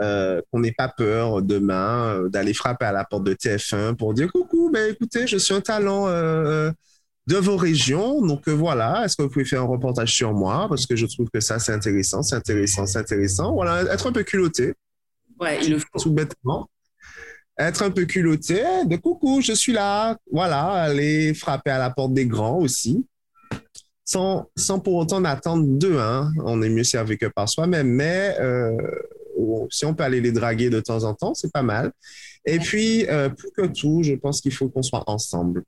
Euh, 0.00 0.42
qu'on 0.50 0.58
n'ait 0.58 0.74
pas 0.76 0.88
peur 0.88 1.40
demain 1.40 2.16
euh, 2.16 2.28
d'aller 2.28 2.52
frapper 2.52 2.86
à 2.86 2.90
la 2.90 3.04
porte 3.04 3.22
de 3.22 3.34
TF1 3.34 3.94
pour 3.94 4.12
dire 4.12 4.32
coucou, 4.32 4.70
ben 4.72 4.90
écoutez, 4.90 5.28
je 5.28 5.36
suis 5.36 5.54
un 5.54 5.60
talent 5.60 6.08
de 7.26 7.36
vos 7.36 7.56
régions. 7.56 8.20
Donc 8.20 8.48
voilà, 8.48 9.04
est-ce 9.04 9.16
que 9.16 9.22
vous 9.22 9.30
pouvez 9.30 9.44
faire 9.44 9.62
un 9.62 9.66
reportage 9.66 10.14
sur 10.14 10.32
moi? 10.32 10.66
Parce 10.68 10.86
que 10.86 10.96
je 10.96 11.06
trouve 11.06 11.28
que 11.32 11.40
ça 11.40 11.58
c'est 11.58 11.72
intéressant, 11.72 12.22
c'est 12.22 12.36
intéressant, 12.36 12.86
c'est 12.86 12.98
intéressant. 12.98 13.52
Voilà, 13.54 13.92
être 13.92 14.06
un 14.06 14.12
peu 14.12 14.22
culotté. 14.22 14.74
Ouais, 15.40 15.58
il 15.62 15.70
le 15.72 15.78
faut. 15.78 15.98
Tout 15.98 16.12
bêtement. 16.12 16.68
Être 17.58 17.82
un 17.82 17.90
peu 17.90 18.04
culotté, 18.04 18.62
de 18.86 18.96
coucou, 18.96 19.40
je 19.40 19.52
suis 19.52 19.72
là. 19.72 20.16
Voilà, 20.32 20.64
aller 20.64 21.34
frapper 21.34 21.70
à 21.70 21.78
la 21.78 21.90
porte 21.90 22.12
des 22.12 22.26
grands 22.26 22.58
aussi. 22.58 23.06
Sans, 24.04 24.50
sans 24.54 24.80
pour 24.80 24.96
autant 24.96 25.24
attendre 25.24 25.64
d'eux. 25.64 25.98
Hein. 25.98 26.30
On 26.44 26.60
est 26.62 26.68
mieux 26.68 26.84
servi 26.84 27.16
que 27.16 27.26
par 27.26 27.48
soi-même, 27.48 27.88
mais 27.88 28.36
euh, 28.38 28.76
si 29.70 29.86
on 29.86 29.94
peut 29.94 30.04
aller 30.04 30.20
les 30.20 30.32
draguer 30.32 30.68
de 30.68 30.80
temps 30.80 31.04
en 31.04 31.14
temps, 31.14 31.32
c'est 31.32 31.52
pas 31.52 31.62
mal. 31.62 31.92
Et 32.44 32.58
puis, 32.58 33.06
euh, 33.08 33.30
plus 33.30 33.50
que 33.50 33.66
tout, 33.66 34.02
je 34.02 34.14
pense 34.14 34.40
qu'il 34.40 34.52
faut 34.52 34.68
qu'on 34.68 34.82
soit 34.82 35.04
ensemble. 35.06 35.62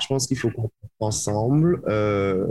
Je 0.00 0.06
pense 0.06 0.26
qu'il 0.26 0.38
faut 0.38 0.50
qu'on 0.50 0.70
ensemble. 1.00 1.82
Euh, 1.88 2.46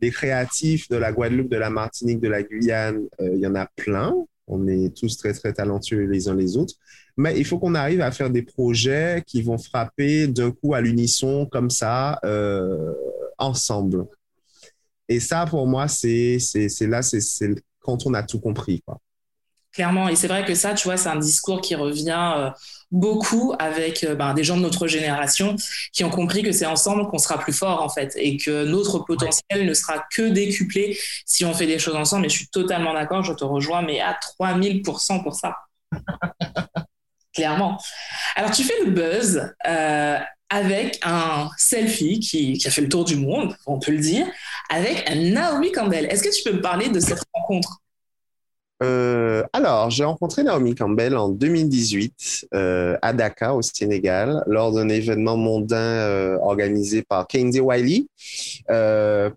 les 0.00 0.10
créatifs 0.10 0.88
de 0.88 0.96
la 0.96 1.12
Guadeloupe, 1.12 1.50
de 1.50 1.56
la 1.56 1.70
Martinique, 1.70 2.20
de 2.20 2.28
la 2.28 2.42
Guyane, 2.42 3.06
euh, 3.20 3.30
il 3.34 3.40
y 3.40 3.46
en 3.46 3.54
a 3.54 3.66
plein. 3.76 4.14
On 4.46 4.68
est 4.68 4.94
tous 4.96 5.16
très, 5.16 5.32
très 5.32 5.52
talentueux 5.52 6.04
les 6.04 6.28
uns 6.28 6.34
les 6.34 6.56
autres. 6.56 6.74
Mais 7.16 7.38
il 7.38 7.44
faut 7.44 7.58
qu'on 7.58 7.74
arrive 7.74 8.00
à 8.00 8.10
faire 8.10 8.30
des 8.30 8.42
projets 8.42 9.22
qui 9.26 9.42
vont 9.42 9.58
frapper 9.58 10.28
d'un 10.28 10.50
coup 10.50 10.74
à 10.74 10.80
l'unisson, 10.80 11.46
comme 11.46 11.70
ça, 11.70 12.20
euh, 12.24 12.92
ensemble. 13.38 14.06
Et 15.08 15.20
ça, 15.20 15.46
pour 15.46 15.66
moi, 15.66 15.88
c'est 15.88 16.38
là, 16.82 17.02
c'est 17.02 17.54
quand 17.80 18.06
on 18.06 18.14
a 18.14 18.22
tout 18.22 18.40
compris. 18.40 18.82
Quoi. 18.82 19.00
Clairement. 19.76 20.08
Et 20.08 20.16
c'est 20.16 20.26
vrai 20.26 20.42
que 20.46 20.54
ça, 20.54 20.72
tu 20.72 20.84
vois, 20.88 20.96
c'est 20.96 21.10
un 21.10 21.18
discours 21.18 21.60
qui 21.60 21.74
revient 21.74 22.32
euh, 22.38 22.50
beaucoup 22.90 23.54
avec 23.58 24.04
euh, 24.04 24.14
ben, 24.14 24.32
des 24.32 24.42
gens 24.42 24.56
de 24.56 24.62
notre 24.62 24.86
génération 24.86 25.54
qui 25.92 26.02
ont 26.02 26.08
compris 26.08 26.42
que 26.42 26.50
c'est 26.50 26.64
ensemble 26.64 27.06
qu'on 27.08 27.18
sera 27.18 27.38
plus 27.38 27.52
fort, 27.52 27.82
en 27.82 27.90
fait, 27.90 28.14
et 28.16 28.38
que 28.38 28.64
notre 28.64 29.00
potentiel 29.00 29.66
ne 29.66 29.74
sera 29.74 30.02
que 30.10 30.30
décuplé 30.30 30.98
si 31.26 31.44
on 31.44 31.52
fait 31.52 31.66
des 31.66 31.78
choses 31.78 31.94
ensemble. 31.94 32.24
Et 32.24 32.30
je 32.30 32.36
suis 32.36 32.48
totalement 32.48 32.94
d'accord, 32.94 33.22
je 33.22 33.34
te 33.34 33.44
rejoins, 33.44 33.82
mais 33.82 34.00
à 34.00 34.18
3000% 34.40 35.22
pour 35.22 35.34
ça. 35.34 35.56
Clairement. 37.34 37.78
Alors, 38.34 38.52
tu 38.52 38.64
fais 38.64 38.82
le 38.82 38.92
buzz 38.92 39.52
euh, 39.66 40.18
avec 40.48 40.98
un 41.02 41.50
selfie 41.58 42.18
qui, 42.20 42.62
a 42.64 42.70
fait 42.70 42.80
le 42.80 42.88
tour 42.88 43.04
du 43.04 43.16
monde, 43.16 43.54
on 43.66 43.78
peut 43.78 43.92
le 43.92 43.98
dire, 43.98 44.26
avec 44.70 45.06
Naomi 45.14 45.70
Campbell. 45.70 46.06
Est-ce 46.06 46.22
que 46.22 46.34
tu 46.34 46.42
peux 46.44 46.56
me 46.56 46.62
parler 46.62 46.88
de 46.88 46.98
cette 46.98 47.20
rencontre? 47.34 47.82
Euh, 48.82 49.42
alors, 49.52 49.90
j'ai 49.90 50.04
rencontré 50.04 50.42
Naomi 50.42 50.74
Campbell 50.74 51.16
en 51.16 51.30
2018 51.30 52.48
euh, 52.54 52.96
à 53.00 53.12
Dakar, 53.14 53.56
au 53.56 53.62
Sénégal, 53.62 54.42
lors 54.46 54.72
d'un 54.72 54.88
événement 54.88 55.36
mondain 55.36 55.76
euh, 55.76 56.38
organisé 56.42 57.02
par 57.02 57.26
Kehinde 57.26 57.56
Wiley 57.56 58.06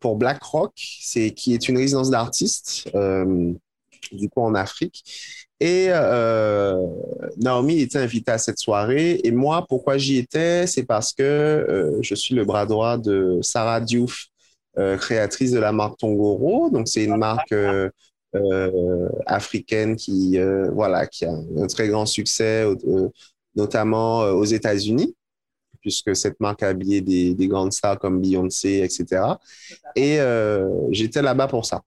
pour 0.02 0.18
BlackRock, 0.18 0.74
c'est 0.76 1.32
qui 1.32 1.54
est 1.54 1.70
une 1.70 1.78
résidence 1.78 2.10
d'artistes 2.10 2.90
du 4.12 4.30
coup 4.30 4.42
en 4.42 4.56
Afrique. 4.56 5.04
Et 5.62 5.90
Naomi 7.38 7.80
était 7.80 8.00
invitée 8.00 8.32
à 8.32 8.38
cette 8.38 8.60
soirée. 8.60 9.22
Et 9.24 9.32
moi, 9.32 9.66
pourquoi 9.68 9.98
j'y 9.98 10.18
étais, 10.18 10.68
c'est 10.68 10.84
parce 10.84 11.14
que 11.14 11.98
je 12.02 12.16
suis 12.16 12.36
le 12.36 12.44
bras 12.44 12.66
droit 12.66 12.98
de 12.98 13.40
Sarah 13.42 13.80
Diouf, 13.82 14.28
créatrice 14.76 15.52
de 15.52 15.60
la 15.60 15.72
marque 15.72 15.98
Tongoro. 15.98 16.70
Donc, 16.70 16.88
c'est 16.88 17.04
une 17.04 17.18
marque 17.18 17.54
africaine 19.26 19.96
qui, 19.96 20.38
euh, 20.38 20.70
voilà, 20.72 21.08
qui 21.08 21.26
a 21.26 21.32
un 21.32 21.68
très 21.68 21.88
grand 21.88 22.06
succès, 22.06 22.64
euh, 22.64 23.10
notamment 23.56 24.20
aux 24.22 24.46
États-Unis, 24.46 25.16
puisque 25.82 26.16
cette 26.16 26.40
marque 26.40 26.64
a 26.64 26.68
habillé 26.70 27.02
des, 27.02 27.34
des 27.34 27.48
grandes 27.48 27.74
stars 27.74 28.00
comme 28.00 28.22
Beyoncé, 28.22 28.82
etc. 28.84 29.40
Et 29.96 30.20
j'étais 30.92 31.22
là-bas 31.22 31.48
pour 31.48 31.66
ça. 31.66 31.82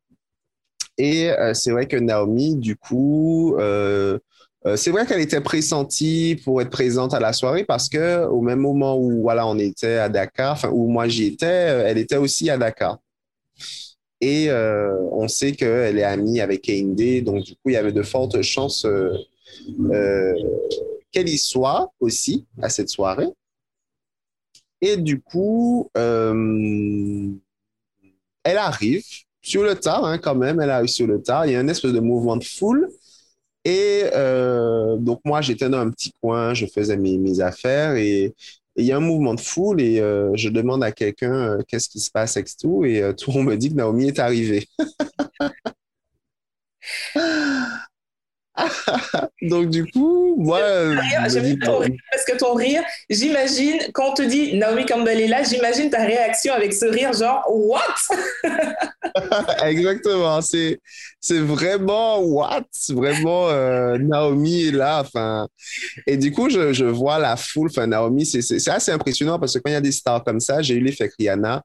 Et 0.99 1.31
c'est 1.55 1.71
vrai 1.71 1.87
que 1.87 1.97
Naomi, 1.97 2.57
du 2.57 2.77
coup, 2.77 3.57
c'est 4.77 4.91
vrai 4.91 5.07
qu'elle 5.07 5.21
était 5.21 5.41
pressentie 5.41 6.41
pour 6.45 6.61
être 6.61 6.71
présente 6.71 7.15
à 7.15 7.21
la 7.21 7.33
soirée 7.33 7.65
parce 7.65 7.89
que 7.89 8.27
au 8.27 8.41
même 8.41 8.61
moment 8.61 8.99
où 8.99 9.23
voilà 9.23 9.47
on 9.47 9.59
était 9.59 9.99
à 9.99 10.09
Dakar, 10.09 10.53
enfin 10.53 10.71
où 10.71 10.89
moi 10.89 11.09
j'y 11.09 11.27
étais, 11.27 11.47
elle 11.47 11.99
était 11.99 12.17
aussi 12.17 12.51
à 12.51 12.59
Dakar. 12.59 12.99
Et 14.23 14.49
euh, 14.51 14.97
on 15.11 15.27
sait 15.27 15.51
qu'elle 15.51 15.99
est 15.99 16.05
amie 16.05 16.41
avec 16.41 16.63
Keinde, 16.63 17.25
donc 17.25 17.43
du 17.43 17.55
coup, 17.55 17.71
il 17.71 17.73
y 17.73 17.77
avait 17.77 17.91
de 17.91 18.05
fortes 18.05 18.41
chances 18.43 18.85
euh, 18.85 19.11
euh, 19.91 20.33
qu'elle 21.11 21.29
y 21.29 21.37
soit 21.37 21.93
aussi 21.99 22.47
à 22.63 22.69
cette 22.69 22.89
soirée. 22.89 23.27
Et 24.81 24.97
du 24.97 25.21
coup, 25.21 25.91
elle 25.95 27.39
arrive 28.45 29.05
sur 29.41 29.65
le 29.65 29.75
tard, 29.75 30.05
hein, 30.05 30.19
quand 30.19 30.37
même, 30.37 30.61
elle 30.61 30.71
arrive 30.71 30.89
sur 30.89 31.09
le 31.09 31.21
tard. 31.21 31.47
Il 31.47 31.53
y 31.53 31.57
a 31.57 31.59
un 31.61 31.69
espèce 31.69 31.93
de 31.93 32.01
mouvement 32.01 32.37
de 32.37 32.45
foule. 32.45 32.89
Et 33.65 34.05
donc, 34.99 35.21
moi, 35.25 35.41
j'étais 35.41 35.69
dans 35.69 35.79
un 35.79 35.91
petit 35.91 36.13
coin, 36.21 36.55
je 36.55 36.67
faisais 36.67 36.97
mes, 36.97 37.19
mes 37.19 37.41
affaires 37.41 37.97
et 37.97 38.35
il 38.77 38.85
y 38.85 38.93
a 38.93 38.97
un 38.97 39.01
mouvement 39.01 39.35
de 39.35 39.41
foule 39.41 39.81
et 39.81 40.01
euh, 40.01 40.31
je 40.35 40.49
demande 40.49 40.83
à 40.83 40.93
quelqu'un 40.93 41.33
euh, 41.33 41.63
qu'est-ce 41.67 41.89
qui 41.89 42.01
se 42.01 42.11
passe 42.11 42.37
avec 42.37 42.49
tout 42.57 42.85
et 42.85 43.03
euh, 43.03 43.13
tout 43.13 43.31
le 43.31 43.39
monde 43.39 43.47
me 43.49 43.57
dit 43.57 43.71
que 43.71 43.75
Naomi 43.75 44.09
est 44.09 44.19
arrivée. 44.19 44.67
Donc, 49.43 49.71
du 49.71 49.91
coup, 49.91 50.37
moi. 50.37 50.61
J'aime 51.29 51.59
ton 51.59 51.79
rire 51.79 51.97
parce 52.11 52.25
que 52.25 52.37
ton 52.37 52.55
rire, 52.55 52.83
j'imagine, 53.09 53.79
quand 53.93 54.11
on 54.11 54.15
te 54.15 54.23
dit 54.23 54.57
Naomi 54.57 54.85
Campbell 54.87 55.21
est 55.21 55.29
là, 55.29 55.43
j'imagine 55.43 55.91
ta 55.91 56.05
réaction 56.05 56.53
avec 56.55 56.73
ce 56.73 56.87
rire, 56.87 57.13
genre, 57.13 57.43
what? 57.49 57.81
Exactement. 59.65 60.41
C'est, 60.41 60.81
c'est 61.21 61.41
vraiment 61.41 62.21
what? 62.21 62.65
Vraiment, 62.91 63.49
euh, 63.49 63.99
Naomi 63.99 64.69
est 64.69 64.73
là. 64.73 65.01
Enfin, 65.01 65.49
et 66.07 66.17
du 66.17 66.33
coup, 66.33 66.49
je, 66.51 66.73
je 66.73 66.85
vois 66.85 67.19
la 67.19 67.37
foule. 67.37 67.69
Enfin, 67.71 67.87
Naomi, 67.87 68.27
c'est, 68.27 68.43
c'est, 68.43 68.71
assez 68.71 68.93
impressionnant 68.93 69.39
parce 69.39 69.55
que 69.55 69.59
quand 69.61 69.71
il 69.71 69.75
y 69.75 69.77
a 69.77 69.81
des 69.81 69.93
stars 69.93 70.25
comme 70.25 70.41
ça, 70.41 70.63
j'ai 70.63 70.75
eu 70.75 70.81
l'effet 70.81 71.11
Rihanna. 71.19 71.63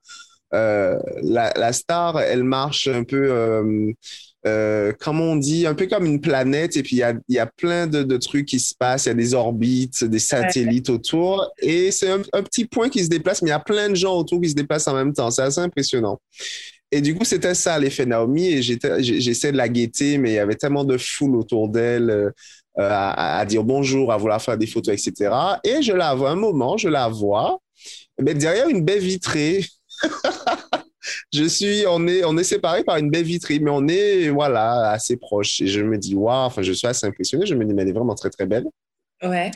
Euh, 0.53 0.97
la, 1.23 1.51
la, 1.55 1.73
star, 1.73 2.19
elle 2.21 2.43
marche 2.43 2.87
un 2.87 3.03
peu. 3.03 3.31
Euh, 3.31 3.91
euh, 4.45 4.93
comme 4.99 5.19
on 5.19 5.35
dit, 5.35 5.67
un 5.67 5.73
peu 5.73 5.87
comme 5.87 6.05
une 6.05 6.21
planète, 6.21 6.77
et 6.77 6.83
puis 6.83 6.97
il 6.97 6.99
y 6.99 7.03
a, 7.03 7.13
y 7.27 7.39
a, 7.39 7.47
plein 7.47 7.85
de, 7.85 8.03
de, 8.03 8.17
trucs 8.17 8.45
qui 8.45 8.59
se 8.59 8.73
passent, 8.73 9.05
il 9.05 9.09
y 9.09 9.11
a 9.11 9.15
des 9.15 9.33
orbites, 9.33 10.03
des 10.05 10.19
satellites 10.19 10.89
autour, 10.89 11.51
et 11.59 11.91
c'est 11.91 12.09
un, 12.09 12.21
un, 12.31 12.43
petit 12.43 12.65
point 12.65 12.87
qui 12.87 13.03
se 13.03 13.09
déplace, 13.09 13.41
mais 13.41 13.49
il 13.49 13.51
y 13.51 13.55
a 13.55 13.59
plein 13.59 13.89
de 13.89 13.95
gens 13.95 14.15
autour 14.15 14.39
qui 14.39 14.49
se 14.49 14.55
déplacent 14.55 14.87
en 14.87 14.93
même 14.93 15.11
temps. 15.11 15.29
C'est 15.31 15.41
assez 15.41 15.59
impressionnant. 15.59 16.21
Et 16.91 17.01
du 17.01 17.15
coup, 17.15 17.25
c'était 17.25 17.53
ça 17.53 17.77
l'effet 17.79 18.05
Naomi, 18.05 18.47
et 18.47 18.61
j'essaie 18.61 19.51
de 19.51 19.57
la 19.57 19.67
guetter, 19.67 20.17
mais 20.17 20.31
il 20.31 20.35
y 20.35 20.39
avait 20.39 20.55
tellement 20.55 20.85
de 20.85 20.97
foule 20.97 21.35
autour 21.35 21.69
d'elle. 21.69 22.09
Euh, 22.09 22.31
à, 22.79 23.39
à, 23.39 23.45
dire 23.45 23.63
bonjour, 23.63 24.11
à 24.13 24.17
vouloir 24.17 24.39
faire 24.39 24.55
des 24.55 24.67
photos, 24.67 24.93
etc. 24.93 25.59
Et 25.63 25.81
je 25.81 25.93
la 25.93 26.13
vois 26.13 26.29
un 26.29 26.35
moment, 26.35 26.77
je 26.77 26.89
la 26.89 27.07
vois, 27.07 27.59
mais 28.21 28.33
derrière 28.33 28.69
une 28.69 28.83
baie 28.83 28.99
vitrée. 28.99 29.65
je 31.33 31.45
suis, 31.45 31.85
on 31.87 32.07
est, 32.07 32.23
on 32.23 32.37
est 32.37 32.43
séparés 32.43 32.83
par 32.83 32.97
une 32.97 33.09
baie 33.09 33.23
vitrée, 33.23 33.59
mais 33.59 33.71
on 33.71 33.87
est, 33.87 34.29
voilà, 34.29 34.91
assez 34.91 35.17
proches. 35.17 35.61
Et 35.61 35.67
je 35.67 35.81
me 35.81 35.97
dis, 35.97 36.15
waouh, 36.15 36.45
enfin, 36.45 36.61
je 36.61 36.73
suis 36.73 36.87
assez 36.87 37.07
impressionné. 37.07 37.45
Je 37.45 37.55
me 37.55 37.65
dis, 37.65 37.73
mais 37.73 37.81
elle 37.83 37.89
est 37.89 37.93
vraiment 37.93 38.15
très, 38.15 38.29
très 38.29 38.45
belle. 38.45 38.65
Ouais. 39.23 39.51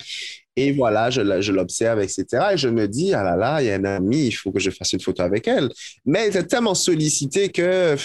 Et 0.56 0.74
voilà, 0.74 1.10
je, 1.10 1.42
je 1.42 1.52
l'observe, 1.52 2.02
etc. 2.02 2.54
Et 2.54 2.58
je 2.58 2.68
me 2.68 2.88
dis, 2.88 3.14
ah 3.14 3.24
là 3.24 3.36
là, 3.36 3.62
il 3.62 3.68
y 3.68 3.72
a 3.72 3.76
un 3.76 3.86
ami, 3.86 4.28
il 4.28 4.32
faut 4.32 4.52
que 4.52 4.60
je 4.60 4.70
fasse 4.70 4.94
une 4.94 5.00
photo 5.00 5.24
avec 5.24 5.48
elle. 5.48 5.70
Mais 6.06 6.20
elle 6.20 6.30
était 6.30 6.44
tellement 6.44 6.76
sollicitée 6.76 7.50
que 7.50 7.96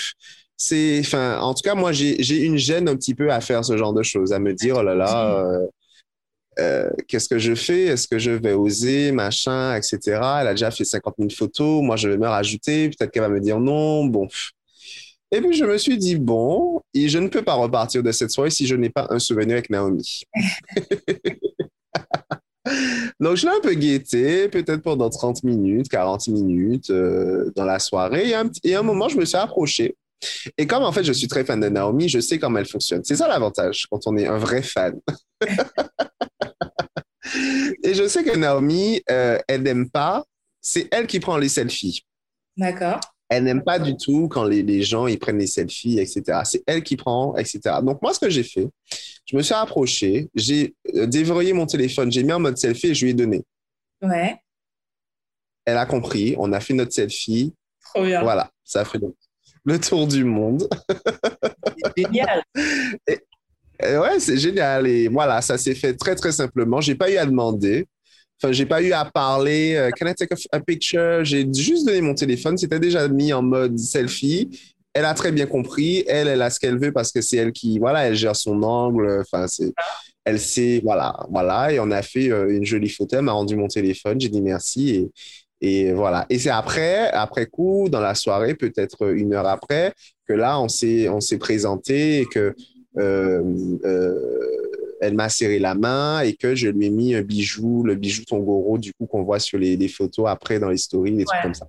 c'est, 0.56 1.00
enfin, 1.00 1.38
en 1.40 1.54
tout 1.54 1.62
cas, 1.62 1.74
moi, 1.74 1.92
j'ai 1.92 2.44
une 2.44 2.56
gêne 2.56 2.88
un 2.88 2.96
petit 2.96 3.14
peu 3.14 3.30
à 3.30 3.40
faire 3.40 3.64
ce 3.64 3.76
genre 3.76 3.92
de 3.92 4.02
choses, 4.02 4.32
à 4.32 4.38
me 4.38 4.54
dire, 4.54 4.76
oh 4.78 4.82
là 4.82 4.94
là, 4.94 5.44
euh, 5.44 5.66
euh, 6.58 6.90
qu'est-ce 7.08 7.28
que 7.28 7.38
je 7.38 7.54
fais? 7.54 7.84
Est-ce 7.84 8.08
que 8.08 8.18
je 8.18 8.30
vais 8.30 8.54
oser, 8.54 9.12
machin, 9.12 9.74
etc. 9.76 9.98
Elle 10.40 10.48
a 10.48 10.50
déjà 10.52 10.70
fait 10.70 10.84
50 10.84 11.14
000 11.18 11.30
photos, 11.30 11.82
moi 11.82 11.96
je 11.96 12.08
vais 12.08 12.16
me 12.16 12.26
rajouter, 12.26 12.88
peut-être 12.88 13.10
qu'elle 13.10 13.22
va 13.22 13.28
me 13.28 13.40
dire 13.40 13.60
non, 13.60 14.06
bon. 14.06 14.28
Et 15.32 15.40
puis 15.40 15.56
je 15.56 15.64
me 15.64 15.76
suis 15.76 15.98
dit, 15.98 16.16
bon, 16.16 16.80
et 16.94 17.08
je 17.08 17.18
ne 17.18 17.28
peux 17.28 17.42
pas 17.42 17.54
repartir 17.54 18.02
de 18.02 18.12
cette 18.12 18.30
soirée 18.30 18.50
si 18.50 18.66
je 18.66 18.76
n'ai 18.76 18.90
pas 18.90 19.08
un 19.10 19.18
souvenir 19.18 19.54
avec 19.54 19.70
Naomi. 19.70 20.22
Donc, 23.20 23.36
je 23.36 23.46
l'ai 23.46 23.52
un 23.52 23.60
peu 23.60 23.74
guetté, 23.74 24.48
peut-être 24.48 24.82
pendant 24.82 25.10
30 25.10 25.42
minutes, 25.44 25.88
40 25.88 26.28
minutes 26.28 26.90
euh, 26.90 27.50
dans 27.56 27.64
la 27.64 27.78
soirée. 27.78 28.32
Et, 28.64 28.74
à 28.74 28.80
un 28.80 28.82
moment, 28.82 29.08
je 29.08 29.16
me 29.16 29.24
suis 29.24 29.36
approché. 29.36 29.96
Et 30.56 30.66
comme 30.66 30.82
en 30.82 30.92
fait, 30.92 31.04
je 31.04 31.12
suis 31.12 31.28
très 31.28 31.44
fan 31.44 31.60
de 31.60 31.68
Naomi, 31.68 32.08
je 32.08 32.20
sais 32.20 32.38
comment 32.38 32.58
elle 32.58 32.66
fonctionne. 32.66 33.02
C'est 33.04 33.16
ça 33.16 33.28
l'avantage 33.28 33.86
quand 33.90 34.00
on 34.06 34.16
est 34.16 34.26
un 34.26 34.38
vrai 34.38 34.62
fan. 34.62 34.98
Et 37.82 37.94
je 37.94 38.06
sais 38.08 38.24
que 38.24 38.36
Naomi, 38.36 39.02
euh, 39.10 39.38
elle 39.48 39.62
n'aime 39.62 39.90
pas, 39.90 40.24
c'est 40.60 40.88
elle 40.90 41.06
qui 41.06 41.20
prend 41.20 41.36
les 41.36 41.48
selfies. 41.48 42.04
D'accord. 42.56 43.00
Elle 43.28 43.44
n'aime 43.44 43.64
pas 43.64 43.78
du 43.78 43.96
tout 43.96 44.28
quand 44.28 44.44
les, 44.44 44.62
les, 44.62 44.82
gens 44.82 45.06
ils 45.06 45.18
prennent 45.18 45.38
les 45.38 45.48
selfies, 45.48 45.98
etc. 45.98 46.42
C'est 46.44 46.62
elle 46.66 46.82
qui 46.82 46.96
prend, 46.96 47.36
etc. 47.36 47.60
Donc, 47.82 48.00
moi, 48.00 48.14
ce 48.14 48.20
que 48.20 48.30
j'ai 48.30 48.44
fait, 48.44 48.68
je 49.26 49.36
me 49.36 49.42
suis 49.42 49.54
approché, 49.54 50.28
j'ai 50.34 50.74
euh, 50.94 51.06
déverrouillé 51.06 51.52
mon 51.52 51.66
téléphone, 51.66 52.12
j'ai 52.12 52.22
mis 52.22 52.32
en 52.32 52.38
mode 52.38 52.56
selfie 52.56 52.88
et 52.88 52.94
je 52.94 53.04
lui 53.04 53.10
ai 53.10 53.14
donné. 53.14 53.42
Ouais. 54.02 54.36
elle 55.64 55.78
a 55.78 55.86
compris, 55.86 56.36
on 56.38 56.52
a 56.52 56.60
fait 56.60 56.74
notre 56.74 56.92
selfie. 56.92 57.54
Trop 57.82 58.04
bien. 58.04 58.22
Voilà, 58.22 58.50
ça 58.62 58.80
a 58.80 58.84
fait 58.84 59.00
le, 59.64 59.80
tour 59.80 60.06
du 60.06 60.22
monde. 60.22 60.68
Génial. 61.96 62.42
ouais, 63.82 64.20
c'est 64.20 64.38
génial. 64.38 64.86
Et 64.86 65.08
voilà, 65.08 65.42
ça 65.42 65.58
s'est 65.58 65.74
fait 65.74 65.94
très, 65.94 66.14
très 66.14 66.30
simplement. 66.30 66.80
J'ai 66.80 66.94
pas 66.94 67.10
eu 67.10 67.16
à 67.16 67.26
demander. 67.26 67.88
Enfin, 68.42 68.52
j'ai 68.52 68.66
pas 68.66 68.82
eu 68.82 68.92
à 68.92 69.04
parler. 69.04 69.74
Euh, 69.76 69.90
can 69.90 70.06
I 70.06 70.14
take 70.14 70.34
a, 70.52 70.60
picture? 70.60 71.24
J'ai 71.24 71.46
juste 71.52 71.86
donné 71.86 72.00
mon 72.00 72.14
téléphone. 72.14 72.58
C'était 72.58 72.80
déjà 72.80 73.08
mis 73.08 73.32
en 73.32 73.42
mode 73.42 73.78
selfie. 73.78 74.50
Elle 74.92 75.04
a 75.04 75.14
très 75.14 75.32
bien 75.32 75.46
compris. 75.46 76.04
Elle, 76.06 76.28
elle 76.28 76.42
a 76.42 76.50
ce 76.50 76.60
qu'elle 76.60 76.78
veut 76.78 76.92
parce 76.92 77.12
que 77.12 77.20
c'est 77.20 77.36
elle 77.36 77.52
qui, 77.52 77.78
voilà, 77.78 78.06
elle 78.06 78.14
gère 78.14 78.36
son 78.36 78.62
angle. 78.62 79.20
Enfin, 79.20 79.46
c'est, 79.46 79.72
elle 80.24 80.40
sait, 80.40 80.80
voilà, 80.84 81.14
voilà. 81.30 81.72
Et 81.72 81.80
on 81.80 81.90
a 81.90 82.02
fait 82.02 82.30
euh, 82.30 82.54
une 82.54 82.64
jolie 82.64 82.88
photo. 82.88 83.16
Elle 83.16 83.22
m'a 83.22 83.32
rendu 83.32 83.56
mon 83.56 83.68
téléphone. 83.68 84.20
J'ai 84.20 84.28
dit 84.28 84.42
merci. 84.42 85.10
Et, 85.60 85.92
voilà. 85.92 86.26
Et 86.28 86.38
c'est 86.38 86.50
après, 86.50 87.10
après 87.12 87.46
coup, 87.46 87.88
dans 87.88 88.00
la 88.00 88.14
soirée, 88.14 88.54
peut-être 88.54 89.12
une 89.12 89.32
heure 89.34 89.46
après, 89.46 89.92
que 90.28 90.34
là, 90.34 90.60
on 90.60 90.68
s'est, 90.68 91.08
on 91.08 91.20
s'est 91.20 91.38
présenté 91.38 92.20
et 92.20 92.26
que 92.26 92.54
euh, 92.98 93.42
euh, 93.84 94.14
elle 95.00 95.14
m'a 95.14 95.28
serré 95.28 95.58
la 95.58 95.74
main 95.74 96.20
et 96.20 96.34
que 96.34 96.54
je 96.54 96.68
lui 96.68 96.86
ai 96.86 96.90
mis 96.90 97.14
un 97.14 97.22
bijou, 97.22 97.82
le 97.84 97.94
bijou 97.94 98.24
Tongoro, 98.24 98.78
du 98.78 98.92
coup, 98.94 99.06
qu'on 99.06 99.22
voit 99.22 99.38
sur 99.38 99.58
les, 99.58 99.88
photos 99.88 100.28
après 100.28 100.58
dans 100.58 100.70
les 100.70 100.76
stories, 100.76 101.12
des 101.12 101.24
trucs 101.24 101.42
comme 101.42 101.54
ça. 101.54 101.68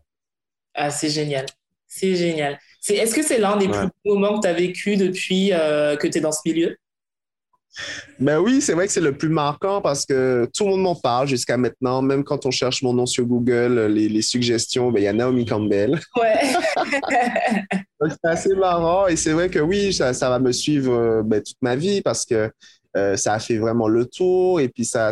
Ah, 0.74 0.90
c'est 0.90 1.10
génial. 1.10 1.46
C'est 1.88 2.16
génial. 2.16 2.60
Est-ce 2.90 3.16
que 3.16 3.24
c'est 3.24 3.40
l'un 3.40 3.58
des 3.58 3.68
plus 3.68 3.88
beaux 4.06 4.18
moments 4.18 4.40
que 4.40 4.42
tu 4.42 4.48
as 4.48 4.54
vécu 4.54 4.98
depuis 4.98 5.52
euh, 5.54 5.96
que 5.96 6.08
tu 6.08 6.18
es 6.18 6.22
dans 6.22 6.32
ce 6.32 6.42
milieu? 6.46 6.78
Ben 8.20 8.40
oui, 8.40 8.62
c'est 8.62 8.74
vrai 8.74 8.88
que 8.88 8.94
c'est 8.94 9.02
le 9.02 9.16
plus 9.16 9.30
marquant 9.30 9.82
parce 9.82 10.06
que 10.06 10.50
tout 10.56 10.64
le 10.64 10.72
monde 10.72 10.82
m'en 10.82 10.96
parle 10.96 11.28
jusqu'à 11.28 11.58
maintenant. 11.58 12.02
Même 12.02 12.24
quand 12.24 12.46
on 12.46 12.52
cherche 12.52 12.82
mon 12.82 12.94
nom 12.94 13.06
sur 13.06 13.26
Google, 13.26 13.88
les, 13.88 14.22
suggestions, 14.22 14.92
ben, 14.92 15.00
il 15.00 15.04
y 15.04 15.08
a 15.08 15.14
Naomi 15.14 15.46
Campbell. 15.46 16.00
Ouais. 16.16 16.40
c'est 18.10 18.30
assez 18.30 18.56
marrant 18.56 19.08
et 19.08 19.16
c'est 19.16 19.34
vrai 19.34 19.50
que 19.50 19.60
oui, 19.60 19.94
ça, 19.94 20.12
va 20.12 20.40
me 20.40 20.52
suivre 20.52 20.94
euh, 20.94 21.24
ben, 21.24 21.42
toute 21.42 21.58
ma 21.62 21.76
vie 21.76 22.02
parce 22.02 22.26
que 22.26 22.52
ça 23.16 23.34
a 23.34 23.40
fait 23.40 23.58
vraiment 23.58 23.88
le 23.88 24.06
tour 24.06 24.60
et 24.60 24.70
puis 24.70 24.86
ça, 24.86 25.12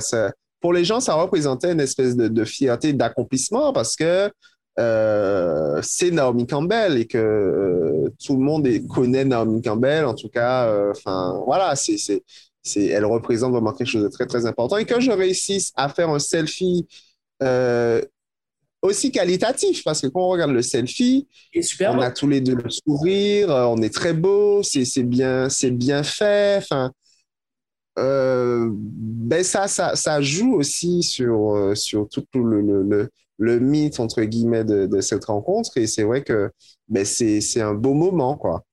pour 0.62 0.74
les 0.74 0.86
gens, 0.86 1.00
ça 1.00 1.14
représentait 1.16 1.72
une 1.72 1.80
espèce 1.80 2.16
de, 2.16 2.46
fierté, 2.46 2.94
d'accomplissement 2.94 3.74
parce 3.74 3.96
que 3.96 4.32
euh, 4.78 5.80
c'est 5.82 6.12
Naomi 6.12 6.46
Campbell 6.48 6.98
et 6.98 7.06
que 7.06 8.12
tout 8.26 8.36
le 8.36 8.44
monde 8.44 8.68
connaît 8.94 9.26
Naomi 9.26 9.62
Campbell. 9.62 10.06
En 10.06 10.16
tout 10.16 10.30
cas, 10.30 10.90
enfin 10.92 11.42
voilà, 11.46 11.76
c'est 11.76 12.22
elle 12.76 13.06
représente 13.06 13.52
vraiment 13.52 13.74
quelque 13.74 13.88
chose 13.88 14.04
de 14.04 14.10
très, 14.10 14.26
très 14.26 14.46
important. 14.46 14.78
Et 14.78 14.86
que 14.86 15.00
je 15.00 15.12
réussisse 15.12 15.72
à 15.76 15.90
faire 15.90 16.10
un 16.10 16.20
selfie 16.20 16.88
euh, 17.44 18.02
aussi 18.82 19.12
qualitatif, 19.12 19.84
parce 19.84 20.02
que 20.02 20.08
quand 20.08 20.22
on 20.22 20.30
regarde 20.30 20.52
le 20.52 20.62
selfie, 20.62 21.28
on 21.82 22.00
a 22.02 22.12
tous 22.12 22.28
les 22.28 22.42
deux 22.42 22.56
le 22.56 22.70
sourire, 22.70 23.52
euh, 23.52 23.66
on 23.66 23.82
est 23.82 23.94
très 23.94 24.14
beau, 24.14 24.62
c'est 24.64 25.04
bien, 25.04 25.48
bien 25.72 26.04
fait. 26.04 26.58
Enfin, 26.58 26.92
euh, 27.98 28.70
ben 28.72 29.44
ça, 29.44 29.68
ça, 29.68 29.96
ça, 29.96 30.22
joue 30.22 30.56
aussi 30.56 31.04
sur, 31.04 31.72
sur 31.76 32.08
tout 32.10 32.26
le, 32.34 32.62
le, 32.62 33.10
le, 33.38 33.60
mythe, 33.60 34.00
entre 34.00 34.22
guillemets, 34.24 34.66
de, 34.66 34.86
de 34.86 35.02
cette 35.02 35.26
rencontre. 35.26 35.78
Et 35.78 35.88
c'est 35.88 36.04
vrai 36.04 36.24
que 36.24 36.52
ben 36.88 37.06
c'est 37.06 37.62
un 37.62 37.74
beau 37.74 37.94
moment, 37.94 38.38
quoi. 38.38 38.66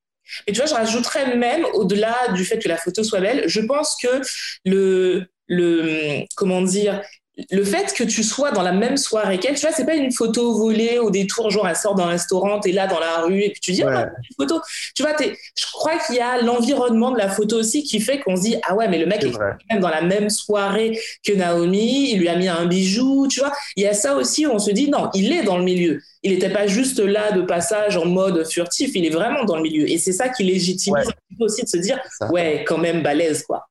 Et 0.46 0.52
tu 0.52 0.58
vois, 0.60 0.66
je 0.66 0.74
rajouterais 0.74 1.36
même, 1.36 1.64
au-delà 1.74 2.32
du 2.34 2.44
fait 2.44 2.58
que 2.58 2.68
la 2.68 2.76
photo 2.76 3.02
soit 3.02 3.20
belle, 3.20 3.44
je 3.48 3.60
pense 3.60 3.96
que 4.02 4.20
le, 4.64 5.26
le 5.48 6.24
comment 6.36 6.62
dire, 6.62 7.02
le 7.50 7.64
fait 7.64 7.94
que 7.94 8.04
tu 8.04 8.22
sois 8.22 8.50
dans 8.50 8.62
la 8.62 8.72
même 8.72 8.98
soirée 8.98 9.38
qu'elle, 9.38 9.54
tu 9.54 9.62
vois, 9.62 9.74
c'est 9.74 9.86
pas 9.86 9.94
une 9.94 10.12
photo 10.12 10.54
volée 10.54 10.98
au 10.98 11.10
détour, 11.10 11.50
genre 11.50 11.66
elle 11.66 11.76
sort 11.76 11.94
d'un 11.94 12.06
restaurant, 12.06 12.60
t'es 12.60 12.72
là 12.72 12.86
dans 12.86 13.00
la 13.00 13.22
rue 13.22 13.42
et 13.42 13.50
puis 13.50 13.60
tu 13.60 13.72
dis, 13.72 13.82
ah, 13.82 14.06
une 14.06 14.36
photo. 14.36 14.60
Tu 14.94 15.02
vois, 15.02 15.12
je 15.18 15.66
crois 15.72 15.98
qu'il 16.06 16.16
y 16.16 16.20
a 16.20 16.42
l'environnement 16.42 17.10
de 17.10 17.18
la 17.18 17.30
photo 17.30 17.56
aussi 17.56 17.84
qui 17.84 18.00
fait 18.00 18.20
qu'on 18.20 18.36
se 18.36 18.42
dit, 18.42 18.56
ah 18.68 18.74
ouais, 18.74 18.86
mais 18.88 18.98
le 18.98 19.06
mec 19.06 19.24
est, 19.24 19.32
quand 19.32 19.56
même 19.70 19.80
dans 19.80 19.88
la 19.88 20.02
même 20.02 20.28
soirée 20.28 20.98
que 21.26 21.32
Naomi, 21.32 22.10
il 22.12 22.20
lui 22.20 22.28
a 22.28 22.36
mis 22.36 22.48
un 22.48 22.66
bijou, 22.66 23.26
tu 23.28 23.40
vois. 23.40 23.52
Il 23.76 23.82
y 23.82 23.86
a 23.86 23.94
ça 23.94 24.14
aussi 24.14 24.46
où 24.46 24.50
on 24.50 24.58
se 24.58 24.70
dit, 24.70 24.90
non, 24.90 25.08
il 25.14 25.32
est 25.32 25.42
dans 25.42 25.56
le 25.56 25.64
milieu. 25.64 26.00
Il 26.22 26.32
n'était 26.32 26.50
pas 26.50 26.66
juste 26.66 26.98
là 26.98 27.32
de 27.32 27.42
passage 27.42 27.96
en 27.96 28.04
mode 28.04 28.46
furtif, 28.46 28.92
il 28.94 29.06
est 29.06 29.10
vraiment 29.10 29.44
dans 29.44 29.56
le 29.56 29.62
milieu. 29.62 29.90
Et 29.90 29.96
c'est 29.96 30.12
ça 30.12 30.28
qui 30.28 30.44
légitimise 30.44 31.08
aussi 31.40 31.62
de 31.62 31.68
se 31.68 31.78
dire, 31.78 31.98
ouais, 32.30 32.62
quand 32.66 32.78
même 32.78 33.02
balèze, 33.02 33.42
quoi. 33.44 33.66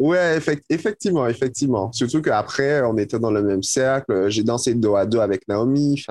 Ouais, 0.00 0.38
effectivement, 0.70 1.26
effectivement. 1.28 1.92
Surtout 1.92 2.22
qu'après, 2.22 2.80
on 2.80 2.96
était 2.96 3.18
dans 3.18 3.30
le 3.30 3.42
même 3.42 3.62
cercle. 3.62 4.30
J'ai 4.30 4.42
dansé 4.42 4.74
dos 4.74 4.96
à 4.96 5.04
dos 5.04 5.20
avec 5.20 5.46
Naomi. 5.46 6.02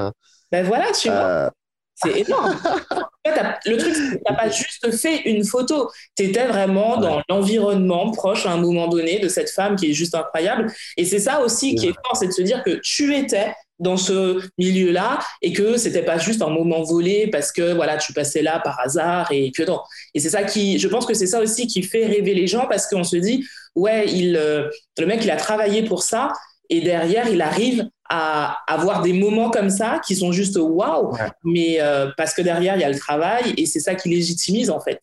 Ben 0.52 0.64
voilà, 0.64 0.92
tu 0.92 1.10
vois. 1.10 1.18
Euh, 1.18 1.50
c'est 1.96 2.20
énorme. 2.20 2.56
le 3.66 3.78
truc, 3.78 3.96
c'est 3.96 4.12
que 4.12 4.16
tu 4.16 4.22
n'as 4.30 4.36
pas 4.36 4.50
juste 4.50 4.92
fait 4.96 5.24
une 5.24 5.44
photo. 5.44 5.90
Tu 6.16 6.26
étais 6.26 6.46
vraiment 6.46 6.98
dans 6.98 7.24
l'environnement 7.30 8.12
proche 8.12 8.46
à 8.46 8.52
un 8.52 8.58
moment 8.58 8.88
donné 8.88 9.18
de 9.18 9.28
cette 9.28 9.50
femme 9.50 9.76
qui 9.76 9.90
est 9.90 9.94
juste 9.94 10.14
incroyable. 10.14 10.72
Et 10.96 11.04
c'est 11.04 11.20
ça 11.20 11.42
aussi 11.42 11.74
qui 11.74 11.88
est 11.88 11.94
fort, 12.06 12.16
c'est 12.16 12.28
de 12.28 12.32
se 12.32 12.44
dire 12.44 12.64
que 12.64 12.80
tu 12.84 13.16
étais 13.16 13.56
dans 13.80 13.98
ce 13.98 14.40
milieu-là 14.60 15.20
et 15.42 15.52
que 15.52 15.78
c'était 15.78 16.04
pas 16.04 16.20
juste 16.20 16.44
un 16.44 16.50
moment 16.50 16.84
volé 16.84 17.28
parce 17.32 17.52
que 17.52 17.74
voilà 17.74 17.98
tu 17.98 18.12
passais 18.12 18.42
là 18.42 18.60
par 18.60 18.78
hasard 18.82 19.32
et 19.32 19.52
que 19.52 19.64
non 19.64 19.80
et 20.14 20.20
c'est 20.20 20.30
ça 20.30 20.44
qui 20.44 20.78
je 20.80 20.88
pense 20.90 21.06
que 21.06 21.14
c'est 21.14 21.28
ça 21.28 21.40
aussi 21.40 21.66
qui 21.66 21.82
fait 21.84 22.06
rêver 22.06 22.34
les 22.34 22.46
gens 22.46 22.68
parce 22.68 22.88
qu'on 22.88 23.06
se 23.06 23.16
dit 23.16 23.46
ouais 23.76 24.10
il 24.10 24.36
euh, 24.36 24.70
le 24.98 25.06
mec 25.06 25.24
il 25.24 25.32
a 25.32 25.38
travaillé 25.38 25.84
pour 25.84 26.04
ça 26.04 26.34
et 26.70 26.82
derrière 26.82 27.28
il 27.28 27.42
arrive 27.42 27.90
à 28.10 28.64
avoir 28.68 29.02
des 29.02 29.14
moments 29.14 29.52
comme 29.52 29.70
ça 29.70 30.02
qui 30.06 30.16
sont 30.16 30.32
juste 30.32 30.58
waouh. 30.58 31.16
Mais 31.44 31.78
euh, 31.80 32.12
parce 32.18 32.34
que 32.34 32.42
derrière 32.42 32.76
il 32.76 32.82
y 32.82 32.84
a 32.84 32.90
le 32.90 32.98
travail 32.98 33.54
et 33.56 33.66
c'est 33.66 33.80
ça 33.80 33.96
qui 33.96 34.10
légitimise 34.10 34.70
en 34.70 34.80
fait. 34.80 35.00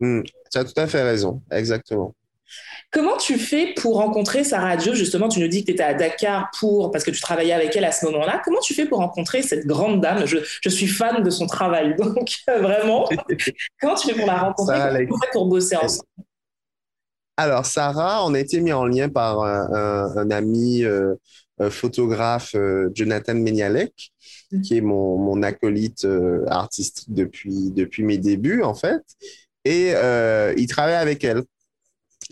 Mmh, 0.00 0.22
tu 0.52 0.58
as 0.58 0.64
tout 0.64 0.78
à 0.80 0.86
fait 0.86 1.02
raison. 1.02 1.42
Exactement. 1.50 2.14
Comment 2.92 3.16
tu 3.16 3.38
fais 3.38 3.74
pour 3.74 3.96
rencontrer 3.96 4.44
Sarah 4.44 4.76
Diop 4.76 4.94
Justement, 4.94 5.28
tu 5.28 5.40
nous 5.40 5.48
dis 5.48 5.62
que 5.62 5.66
tu 5.66 5.72
étais 5.72 5.82
à 5.82 5.94
Dakar 5.94 6.48
pour, 6.58 6.92
parce 6.92 7.04
que 7.04 7.10
tu 7.10 7.20
travaillais 7.20 7.52
avec 7.52 7.74
elle 7.74 7.84
à 7.84 7.92
ce 7.92 8.06
moment-là. 8.06 8.40
Comment 8.44 8.60
tu 8.60 8.74
fais 8.74 8.86
pour 8.86 8.98
rencontrer 8.98 9.42
cette 9.42 9.66
grande 9.66 10.00
dame? 10.00 10.24
Je, 10.26 10.38
je, 10.62 10.68
suis 10.68 10.86
fan 10.86 11.22
de 11.22 11.30
son 11.30 11.46
travail, 11.46 11.96
donc 11.98 12.30
vraiment. 12.46 13.08
comment 13.80 13.96
tu 13.96 14.06
fais 14.08 14.14
pour 14.14 14.26
la 14.26 14.38
rencontrer? 14.38 15.06
Comment 15.06 15.18
tu 15.20 15.26
fais 15.26 15.32
pour 15.32 15.46
bosser 15.46 15.76
ensemble? 15.76 16.08
Alors, 17.36 17.66
Sarah, 17.66 18.24
on 18.26 18.34
a 18.34 18.40
été 18.40 18.60
mis 18.60 18.72
en 18.72 18.86
lien 18.86 19.08
par 19.08 19.40
un, 19.42 20.30
ami 20.30 20.84
euh, 20.84 21.14
photographe, 21.70 22.54
euh, 22.54 22.90
Jonathan 22.94 23.34
Menialek, 23.34 24.12
mm. 24.52 24.60
qui 24.62 24.76
est 24.76 24.80
mon, 24.80 25.18
mon 25.18 25.42
acolyte 25.42 26.04
euh, 26.04 26.44
artistique 26.48 27.12
depuis, 27.12 27.70
depuis 27.70 28.02
mes 28.02 28.18
débuts, 28.18 28.62
en 28.62 28.74
fait. 28.74 29.02
Et 29.64 29.90
il 30.56 30.66
travaille 30.68 30.94
avec 30.94 31.24
elle 31.24 31.42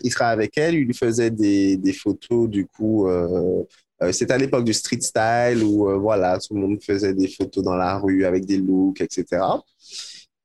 il 0.03 0.11
travaillait 0.13 0.43
avec 0.43 0.57
elle, 0.57 0.75
il 0.75 0.85
lui 0.85 0.93
faisait 0.93 1.31
des, 1.31 1.77
des 1.77 1.93
photos, 1.93 2.49
du 2.49 2.67
coup, 2.67 3.07
euh, 3.07 3.63
euh 4.01 4.11
c'était 4.11 4.33
à 4.33 4.37
l'époque 4.37 4.65
du 4.65 4.73
street 4.73 5.01
style 5.01 5.63
où, 5.63 5.89
euh, 5.89 5.97
voilà, 5.97 6.37
tout 6.39 6.53
le 6.53 6.61
monde 6.61 6.83
faisait 6.83 7.13
des 7.13 7.27
photos 7.27 7.63
dans 7.63 7.75
la 7.75 7.97
rue 7.97 8.25
avec 8.25 8.45
des 8.45 8.57
looks, 8.57 9.01
etc. 9.01 9.43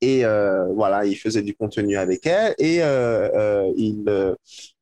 Et 0.01 0.25
euh, 0.25 0.67
voilà, 0.75 1.05
il 1.05 1.15
faisait 1.15 1.43
du 1.43 1.55
contenu 1.55 1.97
avec 1.97 2.27
elle 2.27 2.55
et 2.59 2.79
ils, 3.77 4.35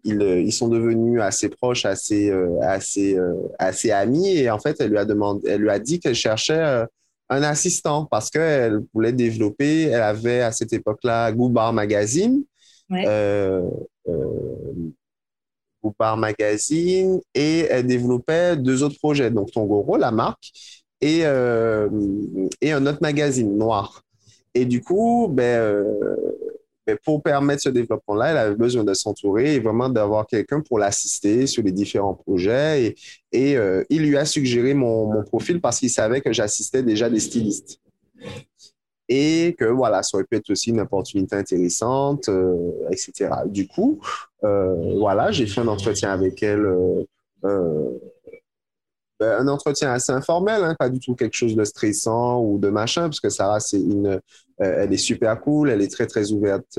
ils, 0.04 0.22
ils, 0.22 0.52
sont 0.52 0.68
devenus 0.68 1.20
assez 1.20 1.48
proches, 1.48 1.84
assez, 1.84 2.32
assez, 2.62 3.16
assez 3.58 3.90
amis. 3.90 4.36
Et 4.36 4.50
en 4.50 4.58
fait, 4.58 4.80
elle 4.80 4.90
lui 4.90 4.98
a, 4.98 5.04
demandé, 5.04 5.48
elle 5.48 5.62
lui 5.62 5.70
a 5.70 5.78
dit 5.78 5.98
qu'elle 5.98 6.14
cherchait 6.14 6.84
un 7.30 7.42
assistant 7.42 8.06
parce 8.06 8.30
qu'elle 8.30 8.80
voulait 8.94 9.12
développer, 9.12 9.84
elle 9.84 10.02
avait 10.02 10.40
à 10.40 10.52
cette 10.52 10.72
époque-là 10.72 11.32
Goobar 11.32 11.72
Magazine. 11.72 12.44
Ouais. 12.90 13.04
Euh, 13.06 13.68
par 15.96 16.16
Magazine 16.16 17.20
et 17.34 17.60
elle 17.70 17.86
développait 17.86 18.56
deux 18.56 18.82
autres 18.82 18.98
projets, 18.98 19.30
donc 19.30 19.50
Tongoro, 19.52 19.96
la 19.96 20.10
marque, 20.10 20.50
et, 21.00 21.20
euh, 21.24 21.88
et 22.60 22.72
un 22.72 22.84
autre 22.86 22.98
magazine 23.00 23.56
noir. 23.56 24.02
Et 24.58 24.64
du 24.64 24.82
coup, 24.82 25.28
ben, 25.30 25.60
euh, 25.60 25.84
ben, 26.84 26.98
pour 27.04 27.22
permettre 27.22 27.62
ce 27.62 27.68
développement-là, 27.68 28.30
elle 28.30 28.36
avait 28.38 28.56
besoin 28.56 28.82
de 28.82 28.92
s'entourer 28.92 29.54
et 29.54 29.60
vraiment 29.60 29.88
d'avoir 29.88 30.26
quelqu'un 30.26 30.60
pour 30.60 30.80
l'assister 30.80 31.46
sur 31.46 31.62
les 31.62 31.70
différents 31.70 32.14
projets. 32.14 32.96
Et, 33.30 33.56
euh, 33.56 33.84
il 33.88 34.02
lui 34.02 34.16
a 34.16 34.24
suggéré 34.24 34.74
mon, 34.74 35.22
profil 35.22 35.60
parce 35.60 35.78
qu'il 35.78 35.90
savait 35.90 36.20
que 36.20 36.32
j'assistais 36.32 36.82
déjà 36.82 37.08
des 37.08 37.20
stylistes 37.20 37.78
et 39.08 39.54
que 39.56 39.64
voilà, 39.64 40.02
ça 40.02 40.16
aurait 40.16 40.24
pu 40.24 40.36
être 40.36 40.50
aussi 40.50 40.70
une 40.70 40.80
opportunité 40.80 41.36
intéressante, 41.36 42.28
euh, 42.28 42.72
etc. 42.90 43.30
Du 43.46 43.68
coup, 43.68 44.00
voilà, 44.42 45.30
j'ai 45.30 45.46
fait 45.46 45.60
un 45.60 45.68
entretien 45.68 46.10
avec 46.10 46.42
elle, 46.42 46.66
un 49.20 49.48
entretien 49.48 49.92
assez 49.92 50.12
informel, 50.12 50.62
hein, 50.62 50.74
pas 50.78 50.88
du 50.88 51.00
tout 51.00 51.14
quelque 51.14 51.34
chose 51.34 51.56
de 51.56 51.64
stressant 51.64 52.40
ou 52.40 52.58
de 52.58 52.68
machin, 52.68 53.02
parce 53.02 53.20
que 53.20 53.28
Sarah, 53.28 53.60
c'est 53.60 53.80
une, 53.80 54.20
elle 54.58 54.92
est 54.92 54.96
super 54.96 55.40
cool, 55.40 55.70
elle 55.70 55.82
est 55.82 55.92
très 55.92 56.06
très 56.06 56.32
ouverte. 56.32 56.78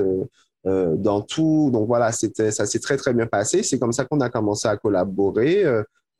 dans 0.64 1.22
tout. 1.22 1.70
Donc 1.72 1.86
voilà, 1.86 2.12
c'était, 2.12 2.50
ça 2.50 2.66
s'est 2.66 2.80
très 2.80 2.96
très 2.96 3.14
bien 3.14 3.26
passé. 3.26 3.62
C'est 3.62 3.78
comme 3.78 3.92
ça 3.92 4.04
qu'on 4.04 4.20
a 4.20 4.28
commencé 4.28 4.68
à 4.68 4.76
collaborer 4.76 5.64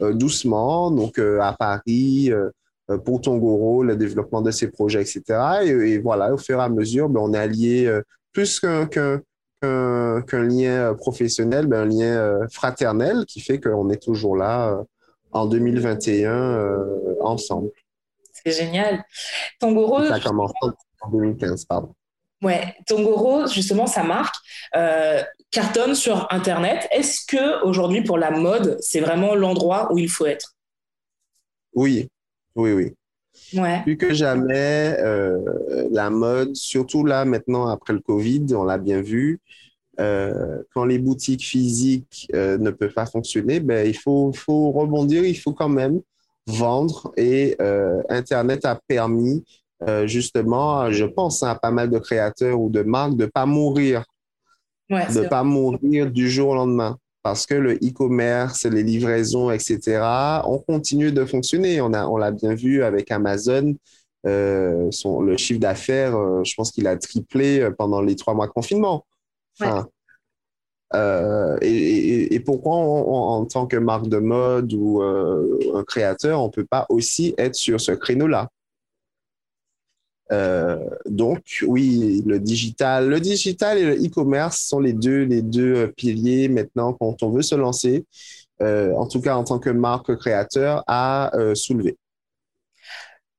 doucement. 0.01 0.91
Donc 0.91 1.19
à 1.19 1.55
Paris, 1.59 2.31
pour 3.05 3.21
Tongoro, 3.21 3.83
le 3.83 3.97
développement 3.97 4.43
de 4.43 4.51
ses 4.51 4.69
projets, 4.69 5.03
etc. 5.03 5.23
Et, 5.65 5.99
voilà, 5.99 6.33
au 6.33 6.39
fur 6.39 6.59
et 6.59 6.63
à 6.63 6.69
mesure, 6.69 7.09
ben, 7.09 7.21
on 7.21 7.35
est 7.35 7.39
allié 7.39 8.01
plus 8.33 8.61
qu'un 8.61 8.87
qu'un 9.63 10.43
lien 10.43 10.95
professionnel, 10.95 11.67
ben, 11.67 11.83
un 11.83 11.87
lien 11.87 12.49
fraternel 12.51 13.27
qui 13.27 13.41
fait 13.41 13.61
qu'on 13.61 13.91
est 13.91 14.03
toujours 14.03 14.37
là 14.37 14.83
en 15.33 15.47
2021 15.47 16.77
ensemble. 17.21 17.71
C'est 18.33 18.53
génial. 18.53 19.05
Tongoro. 19.59 20.05
Ça 20.07 20.21
commence 20.21 20.53
en 20.63 21.11
2015, 21.11 21.65
pardon. 21.65 21.95
Ouais, 22.43 22.75
Tongoro, 22.87 23.47
justement, 23.49 23.87
sa 23.87 24.03
marque 24.03 24.35
euh, 24.75 25.23
cartonne 25.51 25.95
sur 25.95 26.27
Internet. 26.31 26.89
Est-ce 26.91 27.27
que 27.27 27.63
aujourd'hui, 27.65 28.03
pour 28.03 28.17
la 28.17 28.31
mode, 28.31 28.79
c'est 28.81 29.01
vraiment 29.01 29.35
l'endroit 29.35 29.93
où 29.93 29.99
il 29.99 30.09
faut 30.09 30.27
être? 30.27 30.55
Oui, 31.75 32.09
oui, 32.55 32.73
oui. 32.73 32.93
Ouais. 33.55 33.83
Plus 33.83 33.97
que 33.97 34.15
jamais, 34.15 34.97
euh, 35.01 35.39
la 35.91 36.09
mode, 36.09 36.57
surtout 36.57 37.05
là 37.05 37.25
maintenant 37.25 37.69
après 37.69 37.93
le 37.93 38.01
Covid, 38.01 38.47
on 38.55 38.65
l'a 38.65 38.79
bien 38.79 39.03
vu, 39.03 39.41
euh, 40.01 40.63
quand 40.75 40.85
les 40.85 40.99
boutiques 40.99 41.45
physiques 41.45 42.29
ne 42.33 42.71
peuvent 42.71 42.95
pas 42.95 43.07
fonctionner, 43.07 43.61
ben, 43.61 43.87
il 43.87 43.97
faut, 43.97 44.33
faut 44.33 44.73
rebondir, 44.73 45.25
il 45.25 45.39
faut 45.39 45.53
quand 45.53 45.69
même 45.69 46.01
vendre 46.47 47.13
et 47.17 47.57
Internet 48.09 48.65
a 48.65 48.81
permis 48.89 49.45
euh, 49.89 50.07
justement, 50.07 50.91
je 50.91 51.07
pense 51.07 51.43
à 51.43 51.55
pas 51.55 51.71
mal 51.71 51.91
de 51.91 51.99
créateurs 51.99 52.61
ou 52.61 52.69
de 52.69 52.83
marques 52.83 53.17
de 53.17 53.25
ne 53.25 53.31
pas 53.31 53.47
mourir, 53.47 54.05
de 54.91 55.21
ne 55.23 55.29
pas 55.29 55.43
mourir 55.43 56.11
du 56.11 56.29
jour 56.29 56.51
au 56.51 56.55
lendemain. 56.55 56.99
Parce 57.23 57.47
que 57.47 57.55
le 57.55 57.75
e-commerce, 57.75 58.65
les 58.65 58.83
livraisons, 58.83 59.51
etc., 59.51 60.01
ont 60.47 60.59
continué 60.59 61.13
de 61.13 61.25
fonctionner. 61.25 61.81
On, 61.81 61.93
a, 61.93 62.07
on 62.07 62.17
l'a 62.17 62.31
bien 62.31 62.55
vu 62.55 62.83
avec 62.83 63.11
Amazon. 63.11 63.75
Euh, 64.27 64.91
son, 64.91 65.21
le 65.21 65.37
chiffre 65.37 65.61
d'affaires, 65.61 66.17
euh, 66.17 66.43
je 66.45 66.55
pense 66.55 66.73
qu'il 66.73 66.87
a 66.87 66.97
triplé 66.97 67.69
pendant 67.79 68.03
les 68.03 68.17
trois 68.17 68.35
mois 68.35 68.47
de 68.47 68.53
confinement. 68.53 69.07
Et, 71.63 72.41
pourquoi 72.45 72.75
en 72.75 73.45
tant 73.47 73.67
que 73.67 73.77
marque 73.77 74.09
de 74.09 74.19
mode 74.19 74.73
ou 74.73 75.03
un 75.03 75.85
créateur, 75.85 76.41
on 76.41 76.47
ne 76.47 76.53
peut 76.53 76.67
pas 76.67 76.87
aussi 76.89 77.35
être 77.39 77.55
sur 77.55 77.81
ce 77.81 77.93
créneau-là? 77.93 78.49
Euh, 80.33 80.79
donc, 81.07 81.65
oui, 81.67 82.23
le 82.25 82.39
digital, 82.39 83.09
le 83.09 83.21
digital 83.21 83.79
et 83.79 83.85
le 83.85 83.95
e-commerce 83.95 84.61
sont 84.61 84.79
les 84.79 84.93
deux, 84.93 85.25
les 85.25 85.43
deux 85.43 85.75
euh, 85.75 85.87
piliers 85.89 86.49
maintenant 86.49 86.93
quand 86.93 87.23
on 87.23 87.31
veut 87.31 87.43
se 87.43 87.57
lancer, 87.57 88.05
euh, 88.63 88.93
en 88.95 89.09
tout 89.09 89.21
cas 89.21 89.35
en 89.35 89.45
tant 89.45 89.59
que 89.59 89.71
marque 89.71 90.15
créateur, 90.17 90.85
à 90.87 91.33
soulever. 91.55 91.97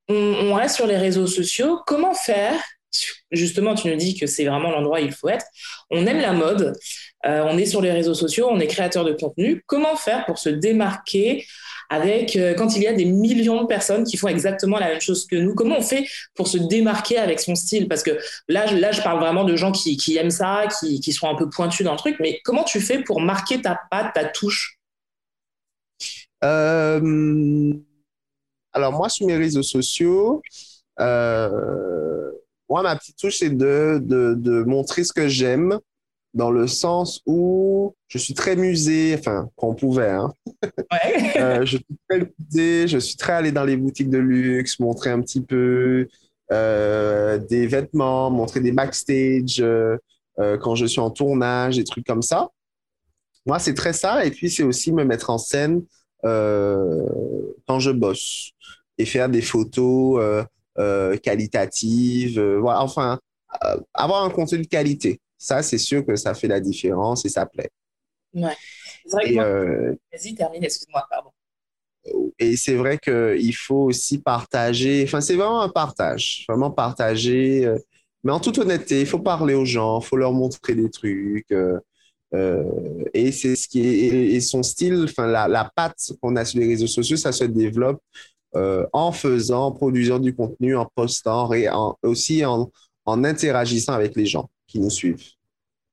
On, 0.08 0.54
reste 0.54 0.76
sur 0.76 0.86
les 0.86 0.98
réseaux 0.98 1.26
sociaux. 1.26 1.78
Comment 1.86 2.12
faire 2.12 2.60
Justement, 3.32 3.74
tu 3.74 3.88
nous 3.88 3.96
dis 3.96 4.16
que 4.18 4.26
c'est 4.26 4.44
vraiment 4.44 4.70
l'endroit 4.70 5.00
où 5.00 5.04
il 5.04 5.12
faut 5.12 5.28
être. 5.28 5.46
On 5.90 6.06
aime 6.06 6.20
la 6.20 6.32
mode, 6.32 6.74
on 7.24 7.56
est 7.58 7.66
sur 7.66 7.80
les 7.80 7.90
réseaux 7.90 8.14
sociaux, 8.14 8.48
on 8.50 8.60
est 8.60 8.66
créateur 8.66 9.04
de 9.04 9.12
contenu. 9.12 9.62
Comment 9.66 9.96
faire 9.96 10.24
pour 10.26 10.38
se 10.38 10.48
démarquer 10.48 11.46
avec 11.92 12.36
euh, 12.36 12.54
quand 12.54 12.74
il 12.74 12.82
y 12.82 12.86
a 12.86 12.94
des 12.94 13.04
millions 13.04 13.60
de 13.62 13.66
personnes 13.66 14.04
qui 14.04 14.16
font 14.16 14.28
exactement 14.28 14.78
la 14.78 14.88
même 14.88 15.00
chose 15.00 15.26
que 15.26 15.36
nous? 15.36 15.54
Comment 15.54 15.76
on 15.76 15.82
fait 15.82 16.06
pour 16.34 16.48
se 16.48 16.56
démarquer 16.56 17.18
avec 17.18 17.38
son 17.38 17.54
style? 17.54 17.86
Parce 17.86 18.02
que 18.02 18.18
là, 18.48 18.66
je, 18.66 19.02
parle 19.02 19.20
vraiment 19.20 19.44
de 19.44 19.56
gens 19.56 19.72
qui, 19.72 20.16
aiment 20.16 20.30
ça, 20.30 20.64
qui, 20.80 21.12
sont 21.12 21.28
un 21.28 21.34
peu 21.34 21.50
pointus 21.50 21.84
dans 21.84 21.92
le 21.92 21.98
truc, 21.98 22.16
mais 22.18 22.40
comment 22.44 22.64
tu 22.64 22.80
fais 22.80 23.02
pour 23.02 23.20
marquer 23.20 23.60
ta 23.60 23.78
patte, 23.90 24.14
ta 24.14 24.24
touche? 24.24 24.78
Euh, 26.42 27.74
Alors 28.72 28.92
moi, 28.92 29.10
sur 29.10 29.26
mes 29.26 29.36
réseaux 29.36 29.62
sociaux, 29.62 30.40
euh, 30.98 32.30
moi, 32.72 32.82
ma 32.82 32.96
petite 32.96 33.18
touche, 33.18 33.36
c'est 33.36 33.50
de, 33.50 34.00
de, 34.02 34.32
de 34.34 34.62
montrer 34.62 35.04
ce 35.04 35.12
que 35.12 35.28
j'aime 35.28 35.78
dans 36.32 36.50
le 36.50 36.66
sens 36.66 37.20
où 37.26 37.94
je 38.08 38.16
suis 38.16 38.32
très 38.32 38.56
musée, 38.56 39.14
enfin, 39.18 39.50
qu'on 39.56 39.74
pouvait, 39.74 40.08
hein. 40.08 40.32
Ouais. 40.90 41.36
euh, 41.36 41.66
je 41.66 41.76
suis 41.76 41.98
très 42.08 42.32
musée, 42.38 42.88
je 42.88 42.96
suis 42.96 43.16
très 43.16 43.34
allé 43.34 43.52
dans 43.52 43.64
les 43.64 43.76
boutiques 43.76 44.08
de 44.08 44.16
luxe, 44.16 44.80
montrer 44.80 45.10
un 45.10 45.20
petit 45.20 45.42
peu 45.42 46.08
euh, 46.50 47.36
des 47.36 47.66
vêtements, 47.66 48.30
montrer 48.30 48.60
des 48.60 48.72
backstage 48.72 49.60
euh, 49.60 49.98
quand 50.38 50.74
je 50.74 50.86
suis 50.86 51.00
en 51.00 51.10
tournage, 51.10 51.76
des 51.76 51.84
trucs 51.84 52.06
comme 52.06 52.22
ça. 52.22 52.48
Moi, 53.44 53.58
c'est 53.58 53.74
très 53.74 53.92
ça, 53.92 54.24
et 54.24 54.30
puis 54.30 54.50
c'est 54.50 54.62
aussi 54.62 54.92
me 54.92 55.04
mettre 55.04 55.28
en 55.28 55.36
scène 55.36 55.82
quand 56.22 57.80
je 57.80 57.90
bosse 57.90 58.52
et 58.96 59.04
faire 59.04 59.28
des 59.28 59.42
photos 59.42 60.46
qualitatives, 61.22 62.40
voilà, 62.40 62.82
enfin, 62.82 63.18
avoir 63.94 64.24
un 64.24 64.30
contenu 64.30 64.62
de 64.62 64.68
qualité. 64.68 65.20
Ça, 65.38 65.62
c'est 65.62 65.78
sûr 65.78 66.06
que 66.06 66.14
ça 66.16 66.34
fait 66.34 66.48
la 66.48 66.60
différence 66.60 67.24
et 67.24 67.28
ça 67.28 67.46
plaît. 67.46 67.70
Ouais. 68.34 68.56
Vrai 69.10 69.38
euh, 69.38 69.94
Vas-y, 70.12 70.34
termine, 70.34 70.64
excuse-moi, 70.64 71.04
pardon. 71.10 71.30
Et 72.38 72.56
c'est 72.56 72.74
vrai 72.74 72.98
qu'il 72.98 73.54
faut 73.54 73.84
aussi 73.84 74.18
partager, 74.18 75.04
enfin, 75.04 75.20
c'est 75.20 75.34
vraiment 75.34 75.60
un 75.62 75.68
partage, 75.68 76.44
vraiment 76.48 76.70
partager, 76.70 77.64
euh, 77.64 77.78
mais 78.24 78.32
en 78.32 78.40
toute 78.40 78.58
honnêteté, 78.58 79.00
il 79.00 79.06
faut 79.06 79.20
parler 79.20 79.54
aux 79.54 79.64
gens, 79.64 80.00
il 80.00 80.06
faut 80.06 80.16
leur 80.16 80.32
montrer 80.32 80.74
des 80.74 80.90
trucs. 80.90 81.52
Euh, 81.52 81.78
et 83.12 83.30
c'est 83.30 83.56
ce 83.56 83.68
qui 83.68 83.86
est, 83.86 84.34
et 84.34 84.40
son 84.40 84.62
style, 84.62 85.04
enfin, 85.04 85.26
la, 85.26 85.48
la 85.48 85.70
patte 85.76 86.12
qu'on 86.20 86.34
a 86.36 86.44
sur 86.44 86.60
les 86.60 86.66
réseaux 86.68 86.86
sociaux, 86.86 87.16
ça 87.16 87.30
se 87.30 87.44
développe 87.44 88.00
en 88.54 89.12
faisant, 89.12 89.66
en 89.66 89.72
produisant 89.72 90.18
du 90.18 90.34
contenu, 90.34 90.76
en 90.76 90.86
postant 90.94 91.52
et 91.52 91.68
aussi 92.02 92.44
en, 92.44 92.70
en 93.04 93.24
interagissant 93.24 93.92
avec 93.92 94.16
les 94.16 94.26
gens 94.26 94.50
qui 94.66 94.78
nous 94.80 94.90
suivent. 94.90 95.24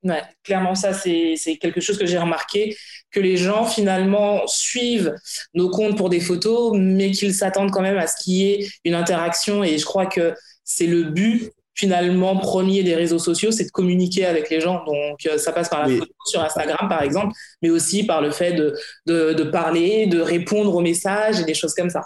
Ouais, 0.02 0.22
clairement, 0.44 0.76
ça, 0.76 0.94
c'est 0.94 1.36
quelque 1.60 1.82
chose 1.82 1.98
que 1.98 2.06
j'ai 2.06 2.18
remarqué, 2.18 2.78
que 3.12 3.20
les 3.20 3.36
gens, 3.36 3.66
finalement, 3.66 4.48
suivent 4.48 5.14
nos 5.54 5.70
comptes 5.70 5.98
pour 5.98 6.10
des 6.10 6.22
photos, 6.22 6.72
mais 6.78 7.12
qu'ils 7.12 7.34
s'attendent 7.34 7.72
quand 7.72 7.82
même 7.82 7.98
à 7.98 8.08
ce 8.08 8.16
qu'il 8.24 8.34
y 8.36 8.52
ait 8.52 8.70
une 8.86 8.96
interaction. 8.96 9.62
Et 9.62 9.78
je 9.78 9.84
crois 9.84 10.06
que 10.06 10.34
c'est 10.64 10.88
le 10.88 11.04
but, 11.04 11.52
finalement, 11.76 12.38
premier 12.38 12.82
des 12.84 12.96
réseaux 12.96 13.20
sociaux, 13.20 13.52
c'est 13.52 13.66
de 13.66 13.72
communiquer 13.72 14.26
avec 14.26 14.50
les 14.50 14.62
gens. 14.62 14.86
Donc, 14.86 15.26
euh, 15.26 15.38
ça 15.38 15.52
passe 15.52 15.68
par 15.68 15.86
la 15.86 15.94
photo 15.94 16.14
sur 16.26 16.42
Instagram, 16.42 16.88
par 16.88 17.04
exemple, 17.04 17.34
mais 17.62 17.70
aussi 17.70 18.06
par 18.06 18.22
le 18.22 18.32
fait 18.32 18.54
de, 18.54 18.78
de, 19.06 19.34
de 19.34 19.44
parler, 19.44 20.08
de 20.08 20.22
répondre 20.22 20.74
aux 20.76 20.82
messages 20.82 21.42
et 21.42 21.44
des 21.44 21.54
choses 21.54 21.74
comme 21.74 21.90
ça. 21.90 22.04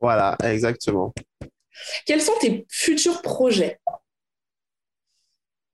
Voilà, 0.00 0.36
exactement. 0.44 1.12
Quels 2.06 2.22
sont 2.22 2.32
tes 2.40 2.66
futurs 2.68 3.22
projets? 3.22 3.78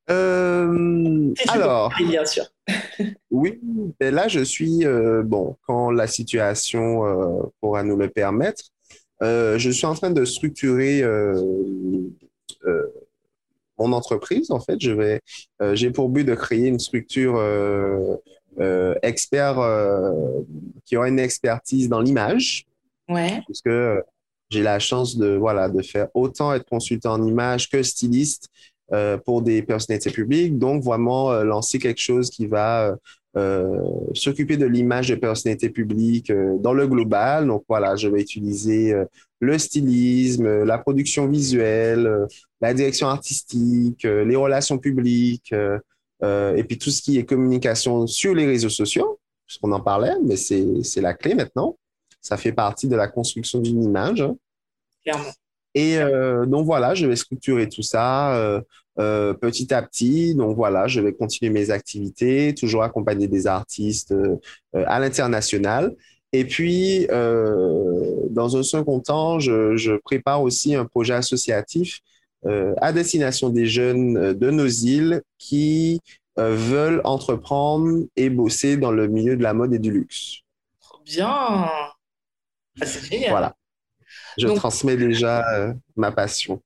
Euh, 0.08 1.34
alors, 1.48 1.92
bien 1.98 2.24
sûr. 2.24 2.44
oui, 3.30 3.60
ben 3.98 4.14
là 4.14 4.28
je 4.28 4.40
suis 4.40 4.84
euh, 4.84 5.22
bon 5.24 5.56
quand 5.66 5.90
la 5.90 6.06
situation 6.06 7.06
euh, 7.06 7.42
pourra 7.60 7.82
nous 7.82 7.96
le 7.96 8.08
permettre. 8.08 8.64
je 9.20 9.70
suis 9.70 9.86
en 9.86 9.94
train 9.94 10.10
de 10.10 10.24
structurer 10.24 11.02
mon 13.78 13.92
entreprise. 13.92 14.50
En 14.50 14.60
fait, 14.60 14.80
je 14.80 14.92
vais, 14.92 15.20
j'ai 15.74 15.90
pour 15.90 16.08
but 16.08 16.24
de 16.24 16.34
créer 16.34 16.68
une 16.68 16.78
structure 16.78 17.40
expert 19.02 19.56
qui 20.84 20.96
aura 20.96 21.08
une 21.08 21.18
expertise 21.18 21.88
dans 21.88 22.00
l'image. 22.00 22.66
Ouais. 23.08 23.40
Parce 23.46 23.62
que 23.62 24.02
j'ai 24.50 24.62
la 24.62 24.78
chance 24.78 25.16
de 25.16 25.36
voilà 25.36 25.68
de 25.68 25.82
faire 25.82 26.08
autant 26.14 26.54
être 26.54 26.68
consultant 26.68 27.14
en 27.14 27.26
image 27.26 27.68
que 27.68 27.82
styliste 27.82 28.48
euh, 28.92 29.18
pour 29.18 29.42
des 29.42 29.62
personnalités 29.62 30.12
publiques. 30.12 30.58
Donc, 30.58 30.84
vraiment 30.84 31.32
euh, 31.32 31.42
lancer 31.42 31.80
quelque 31.80 32.00
chose 32.00 32.30
qui 32.30 32.46
va 32.46 32.96
euh, 33.36 33.80
s'occuper 34.14 34.56
de 34.56 34.64
l'image 34.64 35.08
de 35.08 35.16
personnalités 35.16 35.70
publiques 35.70 36.32
dans 36.60 36.72
le 36.72 36.86
global. 36.86 37.48
Donc, 37.48 37.64
voilà, 37.68 37.96
je 37.96 38.06
vais 38.06 38.20
utiliser 38.20 38.94
le 39.40 39.58
stylisme, 39.58 40.62
la 40.62 40.78
production 40.78 41.26
visuelle, 41.26 42.28
la 42.60 42.74
direction 42.74 43.08
artistique, 43.08 44.04
les 44.04 44.36
relations 44.36 44.78
publiques, 44.78 45.52
et 46.22 46.64
puis 46.64 46.78
tout 46.78 46.90
ce 46.90 47.02
qui 47.02 47.18
est 47.18 47.24
communication 47.24 48.06
sur 48.06 48.36
les 48.36 48.46
réseaux 48.46 48.70
sociaux, 48.70 49.18
puisqu'on 49.46 49.72
en 49.72 49.80
parlait, 49.80 50.14
mais 50.24 50.36
c'est 50.36 51.00
la 51.00 51.12
clé 51.12 51.34
maintenant. 51.34 51.76
Ça 52.26 52.36
fait 52.36 52.50
partie 52.50 52.88
de 52.88 52.96
la 52.96 53.06
construction 53.06 53.60
d'une 53.60 53.84
image. 53.84 54.24
Clairement. 55.04 55.30
Et 55.76 55.98
euh, 55.98 56.44
donc 56.44 56.66
voilà, 56.66 56.96
je 56.96 57.06
vais 57.06 57.14
structurer 57.14 57.68
tout 57.68 57.82
ça 57.82 58.34
euh, 58.34 58.60
euh, 58.98 59.32
petit 59.32 59.72
à 59.72 59.80
petit. 59.80 60.34
Donc 60.34 60.56
voilà, 60.56 60.88
je 60.88 61.00
vais 61.00 61.12
continuer 61.12 61.52
mes 61.52 61.70
activités, 61.70 62.52
toujours 62.52 62.82
accompagner 62.82 63.28
des 63.28 63.46
artistes 63.46 64.12
à 64.74 64.98
l'international. 64.98 65.94
Et 66.32 66.44
puis, 66.44 67.06
dans 67.08 68.56
un 68.56 68.62
second 68.64 68.98
temps, 68.98 69.38
je, 69.38 69.96
prépare 69.98 70.42
aussi 70.42 70.74
un 70.74 70.84
projet 70.84 71.14
associatif 71.14 72.00
à 72.44 72.92
destination 72.92 73.50
des 73.50 73.66
jeunes 73.66 74.32
de 74.32 74.50
nos 74.50 74.66
îles 74.66 75.22
qui 75.38 76.00
veulent 76.36 77.02
entreprendre 77.04 78.06
et 78.16 78.30
bosser 78.30 78.76
dans 78.76 78.90
le 78.90 79.06
milieu 79.06 79.36
de 79.36 79.42
la 79.44 79.54
mode 79.54 79.72
et 79.74 79.78
du 79.78 79.92
luxe. 79.92 80.40
Trop 80.80 81.00
bien. 81.04 81.68
Ah, 82.80 82.86
c'est 82.86 83.04
génial. 83.04 83.30
Voilà. 83.30 83.56
Je 84.38 84.48
transmets 84.48 84.96
déjà 84.96 85.44
euh, 85.54 85.72
ma 85.96 86.12
passion. 86.12 86.62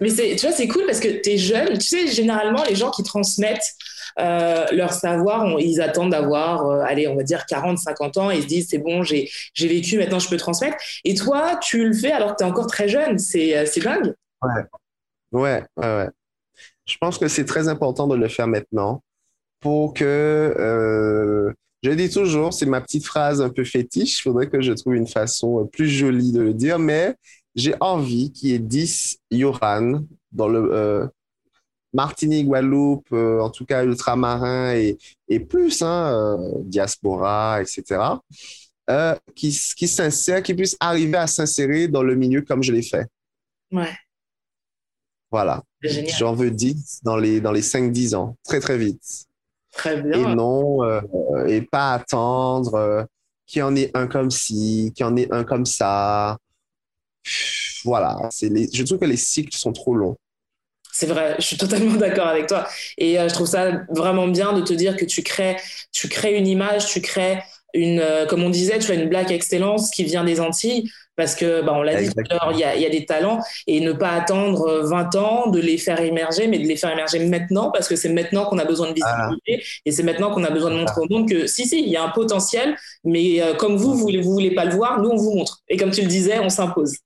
Mais 0.00 0.10
tu 0.10 0.36
vois, 0.36 0.52
c'est 0.52 0.68
cool 0.68 0.86
parce 0.86 1.00
que 1.00 1.08
tu 1.20 1.30
es 1.30 1.38
jeune. 1.38 1.78
Tu 1.78 1.86
sais, 1.86 2.06
généralement, 2.08 2.64
les 2.64 2.74
gens 2.74 2.90
qui 2.90 3.02
transmettent 3.02 3.74
euh, 4.18 4.66
leur 4.72 4.92
savoir, 4.92 5.60
ils 5.60 5.80
attendent 5.80 6.10
d'avoir, 6.10 6.66
euh, 6.66 6.80
allez, 6.80 7.06
on 7.08 7.16
va 7.16 7.22
dire 7.22 7.44
40, 7.46 7.78
50 7.78 8.16
ans 8.16 8.30
et 8.30 8.36
ils 8.36 8.42
se 8.42 8.46
disent, 8.46 8.68
c'est 8.70 8.78
bon, 8.78 9.02
j'ai 9.02 9.28
vécu, 9.60 9.98
maintenant 9.98 10.18
je 10.18 10.28
peux 10.28 10.38
transmettre. 10.38 10.76
Et 11.04 11.14
toi, 11.14 11.58
tu 11.62 11.86
le 11.86 11.94
fais 11.94 12.12
alors 12.12 12.32
que 12.32 12.36
tu 12.38 12.44
es 12.44 12.46
encore 12.46 12.66
très 12.66 12.88
jeune. 12.88 13.18
C'est 13.18 13.80
dingue. 13.80 14.14
Ouais. 14.42 14.62
ouais, 15.32 15.64
ouais, 15.76 15.86
ouais. 15.86 16.08
Je 16.86 16.96
pense 16.98 17.18
que 17.18 17.28
c'est 17.28 17.44
très 17.44 17.68
important 17.68 18.06
de 18.06 18.14
le 18.14 18.28
faire 18.28 18.46
maintenant 18.46 19.02
pour 19.60 19.92
que 19.92 21.54
je 21.86 21.92
dis 21.92 22.10
toujours, 22.10 22.52
c'est 22.52 22.66
ma 22.66 22.80
petite 22.80 23.06
phrase 23.06 23.40
un 23.40 23.48
peu 23.48 23.62
fétiche. 23.62 24.18
Il 24.18 24.22
faudrait 24.22 24.48
que 24.48 24.60
je 24.60 24.72
trouve 24.72 24.96
une 24.96 25.06
façon 25.06 25.68
plus 25.72 25.88
jolie 25.88 26.32
de 26.32 26.40
le 26.40 26.52
dire, 26.52 26.80
mais 26.80 27.14
j'ai 27.54 27.74
envie 27.78 28.32
qu'il 28.32 28.48
y 28.48 28.54
ait 28.54 28.58
10 28.58 29.18
Yoran 29.30 30.00
dans 30.32 30.48
le 30.48 30.72
euh, 30.72 31.06
Martinique, 31.92 32.48
Guadeloupe, 32.48 33.06
euh, 33.12 33.38
en 33.40 33.50
tout 33.50 33.64
cas 33.64 33.84
ultramarin 33.84 34.74
et, 34.74 34.98
et 35.28 35.38
plus, 35.38 35.80
hein, 35.80 36.12
euh, 36.12 36.54
diaspora, 36.64 37.62
etc., 37.62 38.00
qui, 39.36 39.56
qui 39.76 39.86
s'insèrent, 39.86 40.42
qui 40.42 40.54
puissent 40.54 40.76
arriver 40.80 41.18
à 41.18 41.28
s'insérer 41.28 41.86
dans 41.86 42.02
le 42.02 42.16
milieu 42.16 42.42
comme 42.42 42.64
je 42.64 42.72
l'ai 42.72 42.82
fait. 42.82 43.06
Ouais. 43.70 43.94
Voilà. 45.30 45.62
J'en 46.18 46.34
veux 46.34 46.50
10 46.50 47.00
dans 47.04 47.16
les, 47.16 47.40
dans 47.40 47.52
les 47.52 47.62
5-10 47.62 48.16
ans, 48.16 48.36
très, 48.44 48.58
très 48.58 48.76
vite. 48.76 49.25
Très 49.76 50.00
bien. 50.00 50.32
Et 50.32 50.34
non, 50.34 50.78
et 51.46 51.62
pas 51.62 51.92
attendre 51.92 53.06
qu'il 53.46 53.60
y 53.60 53.62
en 53.62 53.76
ait 53.76 53.90
un 53.94 54.06
comme 54.06 54.30
ci, 54.30 54.92
qu'il 54.94 55.06
y 55.06 55.08
en 55.08 55.16
ait 55.16 55.32
un 55.32 55.44
comme 55.44 55.66
ça 55.66 56.38
voilà, 57.84 58.18
les, 58.42 58.68
je 58.72 58.82
trouve 58.82 58.98
que 58.98 59.04
les 59.04 59.16
cycles 59.16 59.56
sont 59.56 59.72
trop 59.72 59.94
longs. 59.94 60.16
C'est 60.92 61.06
vrai, 61.06 61.36
je 61.38 61.44
suis 61.44 61.56
totalement 61.56 61.94
d'accord 61.98 62.26
avec 62.26 62.46
toi. 62.46 62.66
Et 62.98 63.18
euh, 63.18 63.28
je 63.28 63.34
trouve 63.34 63.46
ça 63.46 63.82
vraiment 63.90 64.28
bien 64.28 64.52
de 64.52 64.62
te 64.62 64.72
dire 64.72 64.96
que 64.96 65.04
tu 65.04 65.22
crées, 65.22 65.56
tu 65.92 66.08
crées 66.08 66.36
une 66.36 66.46
image, 66.46 66.86
tu 66.86 67.00
crées 67.00 67.42
une, 67.74 68.00
euh, 68.00 68.26
comme 68.26 68.42
on 68.42 68.50
disait, 68.50 68.78
tu 68.78 68.90
as 68.90 68.94
une 68.94 69.08
black 69.08 69.30
excellence 69.30 69.90
qui 69.90 70.04
vient 70.04 70.24
des 70.24 70.40
Antilles. 70.40 70.90
Parce 71.16 71.34
que, 71.34 71.62
bah, 71.62 71.72
on 71.74 71.82
l'a 71.82 72.00
dit 72.00 72.08
tout 72.08 72.20
à 72.30 72.34
l'heure, 72.34 72.52
il 72.52 72.58
y 72.58 72.86
a, 72.86 72.90
des 72.90 73.06
talents 73.06 73.40
et 73.66 73.80
ne 73.80 73.92
pas 73.92 74.10
attendre 74.10 74.82
20 74.82 75.14
euh, 75.14 75.18
ans 75.18 75.46
de 75.50 75.58
les 75.58 75.78
faire 75.78 76.00
émerger, 76.00 76.46
mais 76.46 76.58
de 76.58 76.66
les 76.66 76.76
faire 76.76 76.90
émerger 76.90 77.18
maintenant 77.26 77.70
parce 77.70 77.88
que 77.88 77.96
c'est 77.96 78.10
maintenant 78.10 78.44
qu'on 78.44 78.58
a 78.58 78.64
besoin 78.64 78.90
de 78.90 78.94
visibilité 78.94 79.64
et 79.84 79.92
c'est 79.92 80.02
maintenant 80.02 80.30
qu'on 80.30 80.44
a 80.44 80.50
besoin 80.50 80.70
de 80.70 80.76
montrer 80.76 81.00
au 81.00 81.06
monde 81.08 81.28
que 81.28 81.46
si, 81.46 81.66
si, 81.66 81.80
il 81.80 81.88
y 81.88 81.96
a 81.96 82.04
un 82.04 82.10
potentiel, 82.10 82.76
mais 83.04 83.40
comme 83.58 83.76
vous, 83.76 83.94
vous 83.94 84.10
ne 84.10 84.20
vous 84.20 84.32
voulez 84.32 84.54
pas 84.54 84.66
le 84.66 84.74
voir, 84.74 85.00
nous, 85.00 85.08
on 85.08 85.16
vous 85.16 85.34
montre. 85.34 85.62
Et 85.68 85.76
comme 85.76 85.90
tu 85.90 86.02
le 86.02 86.08
disais, 86.08 86.38
on 86.38 86.50
s'impose. 86.50 86.98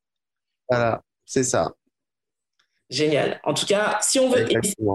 Voilà, 0.68 1.00
c'est 1.24 1.44
ça. 1.44 1.72
Génial. 2.90 3.40
En 3.44 3.54
tout 3.54 3.66
cas, 3.66 3.98
si 4.02 4.18
on 4.18 4.28
veut, 4.28 4.44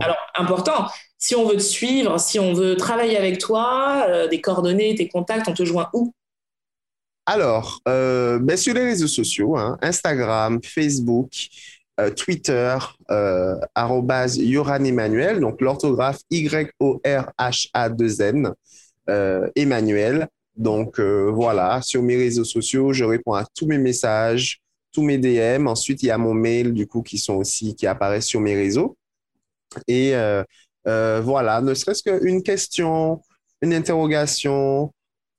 alors 0.01 0.18
important, 0.36 0.88
si 1.18 1.34
on 1.34 1.47
veut 1.47 1.55
te 1.55 1.61
suivre, 1.61 2.20
si 2.20 2.39
on 2.39 2.53
veut 2.53 2.76
travailler 2.76 3.18
avec 3.18 3.39
toi, 3.39 4.05
euh, 4.09 4.28
des 4.28 4.41
coordonnées, 4.41 4.95
tes 4.95 5.07
contacts, 5.07 5.47
on 5.47 5.53
te 5.53 5.63
joint 5.63 5.89
où? 5.93 6.13
Alors, 7.26 7.82
euh, 7.88 8.39
ben, 8.39 8.55
sur 8.55 8.73
les 8.73 8.84
réseaux 8.84 9.07
sociaux, 9.07 9.57
hein, 9.57 9.78
Instagram, 9.82 10.59
Facebook, 10.63 11.32
euh, 11.99 12.11
Twitter, 12.11 12.78
Yoran 13.09 14.84
Emmanuel, 14.84 15.39
donc 15.39 15.61
l'orthographe 15.61 16.19
Y-O-R-H-A-2-N, 16.30 18.51
Emmanuel. 19.55 20.28
Donc 20.55 20.99
voilà, 20.99 21.82
sur 21.82 22.01
mes 22.01 22.15
réseaux 22.15 22.45
sociaux, 22.45 22.93
je 22.93 23.03
réponds 23.03 23.34
à 23.34 23.45
tous 23.55 23.67
mes 23.67 23.78
messages 23.78 24.61
tous 24.95 25.03
mes 25.03 25.17
DM. 25.17 25.67
Ensuite, 25.67 26.01
il 26.03 26.07
y 26.07 26.11
a 26.11 26.17
mon 26.17 26.34
mail, 26.34 26.73
du 26.73 26.88
coup, 26.88 27.03
qui 27.03 27.17
sont 27.17 27.36
aussi, 27.36 27.76
qui 27.76 27.86
apparaissent 27.86 28.28
sur 28.28 28.39
mes 28.39 28.55
réseaux. 28.55 28.97
Et 29.88 30.15
euh, 30.15 30.41
euh, 30.88 31.21
voilà, 31.21 31.61
ne 31.61 31.73
serait-ce 31.73 32.01
qu'une 32.01 32.41
question, 32.41 33.21
une 33.61 33.73
interrogation, 33.73 34.93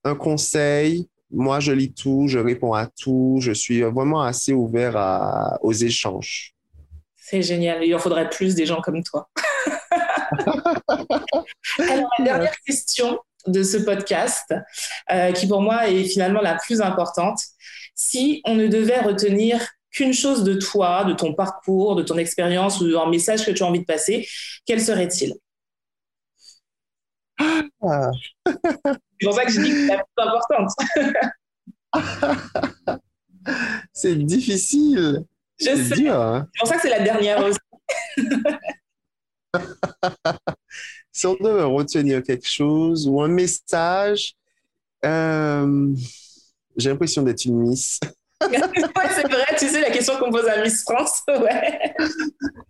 un 0.04 0.14
conseil. 0.14 1.08
Moi, 1.30 1.60
je 1.60 1.72
lis 1.72 1.92
tout, 1.92 2.26
je 2.28 2.38
réponds 2.38 2.74
à 2.74 2.86
tout. 2.86 3.38
Je 3.40 3.52
suis 3.52 3.82
vraiment 3.82 4.22
assez 4.22 4.52
ouvert 4.52 5.58
aux 5.60 5.72
échanges. 5.72 6.54
C'est 7.16 7.42
génial. 7.42 7.84
Il 7.84 7.94
en 7.94 7.98
faudrait 7.98 8.30
plus 8.30 8.54
des 8.54 8.66
gens 8.66 8.80
comme 8.80 9.02
toi. 9.02 9.28
Alors, 11.78 12.10
la 12.18 12.24
dernière 12.24 12.60
question 12.60 13.18
de 13.46 13.62
ce 13.62 13.78
podcast, 13.78 14.54
euh, 15.12 15.32
qui 15.32 15.46
pour 15.46 15.60
moi 15.60 15.88
est 15.88 16.04
finalement 16.04 16.40
la 16.40 16.54
plus 16.54 16.80
importante, 16.80 17.40
si 17.94 18.42
on 18.44 18.54
ne 18.54 18.66
devait 18.66 19.00
retenir 19.00 19.66
qu'une 19.90 20.12
chose 20.12 20.44
de 20.44 20.54
toi, 20.54 21.04
de 21.04 21.14
ton 21.14 21.32
parcours, 21.34 21.96
de 21.96 22.02
ton 22.02 22.18
expérience 22.18 22.80
ou 22.80 22.98
un 22.98 23.08
message 23.08 23.44
que 23.44 23.50
tu 23.50 23.62
as 23.62 23.66
envie 23.66 23.80
de 23.80 23.84
passer, 23.84 24.28
quel 24.66 24.80
serait-il? 24.80 25.34
Ah. 27.82 28.10
C'est 28.46 29.26
pour 29.26 29.34
ça 29.34 29.44
que 29.44 29.52
je 29.52 29.60
dis 29.60 29.70
que 29.70 29.86
c'est 29.86 29.96
la 29.96 30.04
plus 30.04 30.24
importante. 30.24 30.70
c'est 33.92 34.16
difficile. 34.16 35.24
Je 35.58 35.76
sais. 35.76 36.08
Hein. 36.08 36.48
C'est 36.52 36.58
pour 36.58 36.68
ça 36.68 36.76
que 36.76 36.82
c'est 36.82 36.90
la 36.90 37.00
dernière 37.00 37.44
aussi. 37.44 37.58
si 41.12 41.26
on 41.26 41.34
devait 41.34 41.62
retenir 41.62 42.22
quelque 42.22 42.46
chose 42.46 43.08
ou 43.08 43.22
un 43.22 43.28
message, 43.28 44.34
euh, 45.04 45.94
j'ai 46.76 46.90
l'impression 46.90 47.22
d'être 47.22 47.44
une 47.44 47.58
Miss. 47.60 48.00
ouais, 48.42 48.58
c'est 49.14 49.26
vrai, 49.26 49.46
tu 49.58 49.68
sais, 49.68 49.80
la 49.80 49.90
question 49.90 50.18
qu'on 50.18 50.30
pose 50.30 50.46
à 50.46 50.62
Miss 50.62 50.82
France, 50.82 51.22
ouais. 51.28 51.94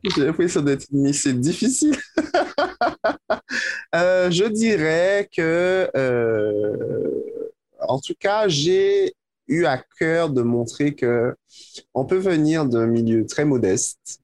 J'ai 0.04 0.26
l'impression 0.26 0.60
d'être 0.62 0.86
une 0.92 1.02
Miss, 1.02 1.22
c'est 1.22 1.32
difficile. 1.40 1.96
Euh, 3.94 4.30
je 4.30 4.44
dirais 4.44 5.28
que, 5.34 5.90
euh, 5.96 7.12
en 7.80 7.98
tout 7.98 8.14
cas, 8.18 8.48
j'ai 8.48 9.14
eu 9.48 9.64
à 9.64 9.82
cœur 9.98 10.30
de 10.30 10.42
montrer 10.42 10.94
que 10.94 11.34
on 11.94 12.04
peut 12.04 12.18
venir 12.18 12.66
d'un 12.66 12.86
milieu 12.86 13.24
très 13.26 13.44
modeste, 13.44 14.20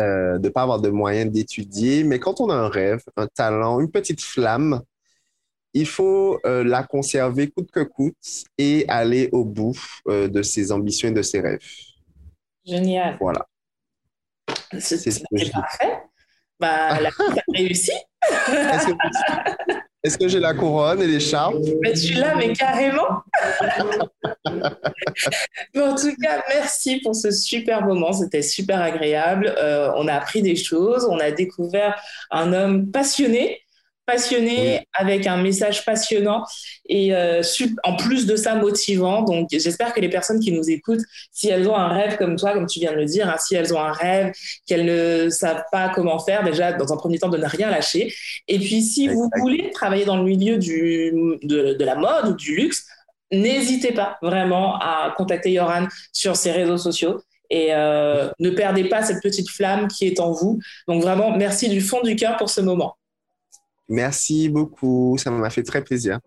euh, 0.00 0.38
de 0.38 0.48
ne 0.48 0.52
pas 0.52 0.62
avoir 0.62 0.80
de 0.80 0.88
moyens 0.88 1.30
d'étudier, 1.30 2.04
mais 2.04 2.18
quand 2.18 2.40
on 2.40 2.48
a 2.48 2.54
un 2.54 2.68
rêve, 2.68 3.02
un 3.16 3.26
talent, 3.26 3.80
une 3.80 3.90
petite 3.90 4.22
flamme, 4.22 4.80
il 5.74 5.86
faut 5.86 6.40
euh, 6.46 6.64
la 6.64 6.82
conserver 6.82 7.50
coûte 7.50 7.70
que 7.70 7.80
coûte 7.80 8.44
et 8.58 8.84
aller 8.88 9.28
au 9.32 9.44
bout 9.44 9.78
euh, 10.08 10.28
de 10.28 10.42
ses 10.42 10.72
ambitions 10.72 11.08
et 11.08 11.12
de 11.12 11.22
ses 11.22 11.40
rêves. 11.40 11.64
Génial. 12.64 13.18
Voilà. 13.20 13.46
C'est 14.78 15.22
parfait. 15.52 15.99
Bah, 16.60 17.00
la 17.00 17.08
a 17.08 17.42
réussi. 17.54 17.92
Est-ce 20.02 20.16
que, 20.16 20.28
j'ai 20.28 20.40
la 20.40 20.54
couronne 20.54 21.02
et 21.02 21.06
l'écharpe 21.06 21.56
Mais 21.82 21.92
tu 21.92 22.14
l'as, 22.14 22.34
mais 22.34 22.52
carrément. 22.52 23.22
en 25.76 25.94
tout 25.94 26.14
cas, 26.22 26.42
merci 26.48 27.00
pour 27.00 27.14
ce 27.14 27.30
super 27.30 27.84
moment. 27.84 28.12
C'était 28.12 28.42
super 28.42 28.80
agréable. 28.80 29.54
Euh, 29.58 29.90
on 29.96 30.08
a 30.08 30.14
appris 30.14 30.42
des 30.42 30.56
choses. 30.56 31.06
On 31.10 31.18
a 31.18 31.30
découvert 31.30 32.00
un 32.30 32.52
homme 32.52 32.90
passionné 32.90 33.60
passionné, 34.06 34.86
avec 34.92 35.26
un 35.26 35.36
message 35.36 35.84
passionnant 35.84 36.44
et 36.88 37.14
euh, 37.14 37.42
en 37.84 37.96
plus 37.96 38.26
de 38.26 38.36
ça 38.36 38.54
motivant. 38.56 39.22
Donc 39.22 39.48
j'espère 39.50 39.92
que 39.92 40.00
les 40.00 40.08
personnes 40.08 40.40
qui 40.40 40.52
nous 40.52 40.68
écoutent, 40.68 41.02
si 41.32 41.48
elles 41.48 41.68
ont 41.68 41.76
un 41.76 41.88
rêve 41.88 42.16
comme 42.16 42.36
toi, 42.36 42.52
comme 42.52 42.66
tu 42.66 42.80
viens 42.80 42.92
de 42.92 42.96
le 42.96 43.04
dire, 43.04 43.28
hein, 43.28 43.36
si 43.38 43.54
elles 43.54 43.72
ont 43.72 43.80
un 43.80 43.92
rêve 43.92 44.32
qu'elles 44.66 44.84
ne 44.84 45.30
savent 45.30 45.64
pas 45.70 45.90
comment 45.90 46.18
faire, 46.18 46.42
déjà 46.42 46.72
dans 46.72 46.92
un 46.92 46.96
premier 46.96 47.18
temps 47.18 47.28
de 47.28 47.38
ne 47.38 47.46
rien 47.46 47.70
lâcher. 47.70 48.12
Et 48.48 48.58
puis 48.58 48.82
si 48.82 49.08
vous 49.08 49.30
voulez 49.38 49.70
travailler 49.70 50.04
dans 50.04 50.16
le 50.16 50.24
milieu 50.24 50.58
du, 50.58 51.12
de, 51.42 51.84
la 51.84 51.94
mode 51.94 52.28
ou 52.28 52.32
du 52.34 52.56
luxe, 52.56 52.86
n'hésitez 53.32 53.92
pas 53.92 54.18
vraiment 54.22 54.76
à 54.76 55.14
contacter 55.16 55.52
Yoran 55.52 55.86
sur 56.12 56.36
ses 56.36 56.50
réseaux 56.50 56.78
sociaux 56.78 57.20
et 57.50 57.68
euh, 57.70 58.30
ne 58.38 58.50
perdez 58.50 58.84
pas 58.84 59.02
cette 59.02 59.22
petite 59.22 59.50
flamme 59.50 59.88
qui 59.88 60.06
est 60.06 60.20
en 60.20 60.32
vous. 60.32 60.60
Donc 60.88 61.02
vraiment, 61.02 61.36
merci 61.36 61.68
du 61.68 61.80
fond 61.80 62.00
du 62.02 62.16
cœur 62.16 62.36
pour 62.36 62.48
ce 62.48 62.60
moment. 62.60 62.96
Merci 63.90 64.48
beaucoup, 64.48 65.18
ça 65.18 65.30
m'a 65.30 65.50
fait 65.50 65.64
très 65.64 65.82
plaisir. 65.82 66.20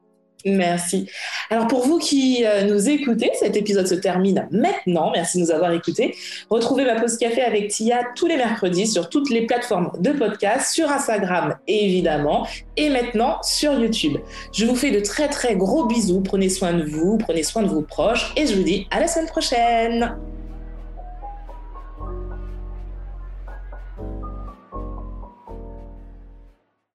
Merci. 0.45 1.09
Alors 1.49 1.67
pour 1.67 1.85
vous 1.85 1.99
qui 1.99 2.43
euh, 2.45 2.63
nous 2.63 2.89
écoutez, 2.89 3.31
cet 3.39 3.55
épisode 3.55 3.87
se 3.87 3.95
termine 3.95 4.47
maintenant. 4.51 5.11
Merci 5.11 5.37
de 5.37 5.43
nous 5.43 5.51
avoir 5.51 5.71
écoutés. 5.71 6.15
Retrouvez 6.49 6.83
ma 6.83 6.99
pause 6.99 7.17
café 7.17 7.41
avec 7.41 7.69
Tia 7.69 8.01
tous 8.15 8.27
les 8.27 8.35
mercredis 8.35 8.87
sur 8.87 9.07
toutes 9.07 9.29
les 9.29 9.45
plateformes 9.45 9.91
de 9.99 10.11
podcast, 10.11 10.73
sur 10.73 10.91
Instagram 10.91 11.55
évidemment, 11.67 12.45
et 12.75 12.89
maintenant 12.89 13.41
sur 13.41 13.73
YouTube. 13.79 14.17
Je 14.51 14.65
vous 14.65 14.75
fais 14.75 14.91
de 14.91 14.99
très 14.99 15.29
très 15.29 15.55
gros 15.55 15.85
bisous. 15.85 16.19
Prenez 16.21 16.49
soin 16.49 16.73
de 16.73 16.83
vous, 16.83 17.17
prenez 17.17 17.43
soin 17.43 17.63
de 17.63 17.69
vos 17.69 17.81
proches, 17.81 18.33
et 18.35 18.45
je 18.45 18.55
vous 18.55 18.63
dis 18.63 18.85
à 18.91 18.99
la 18.99 19.07
semaine 19.07 19.29
prochaine. 19.29 20.17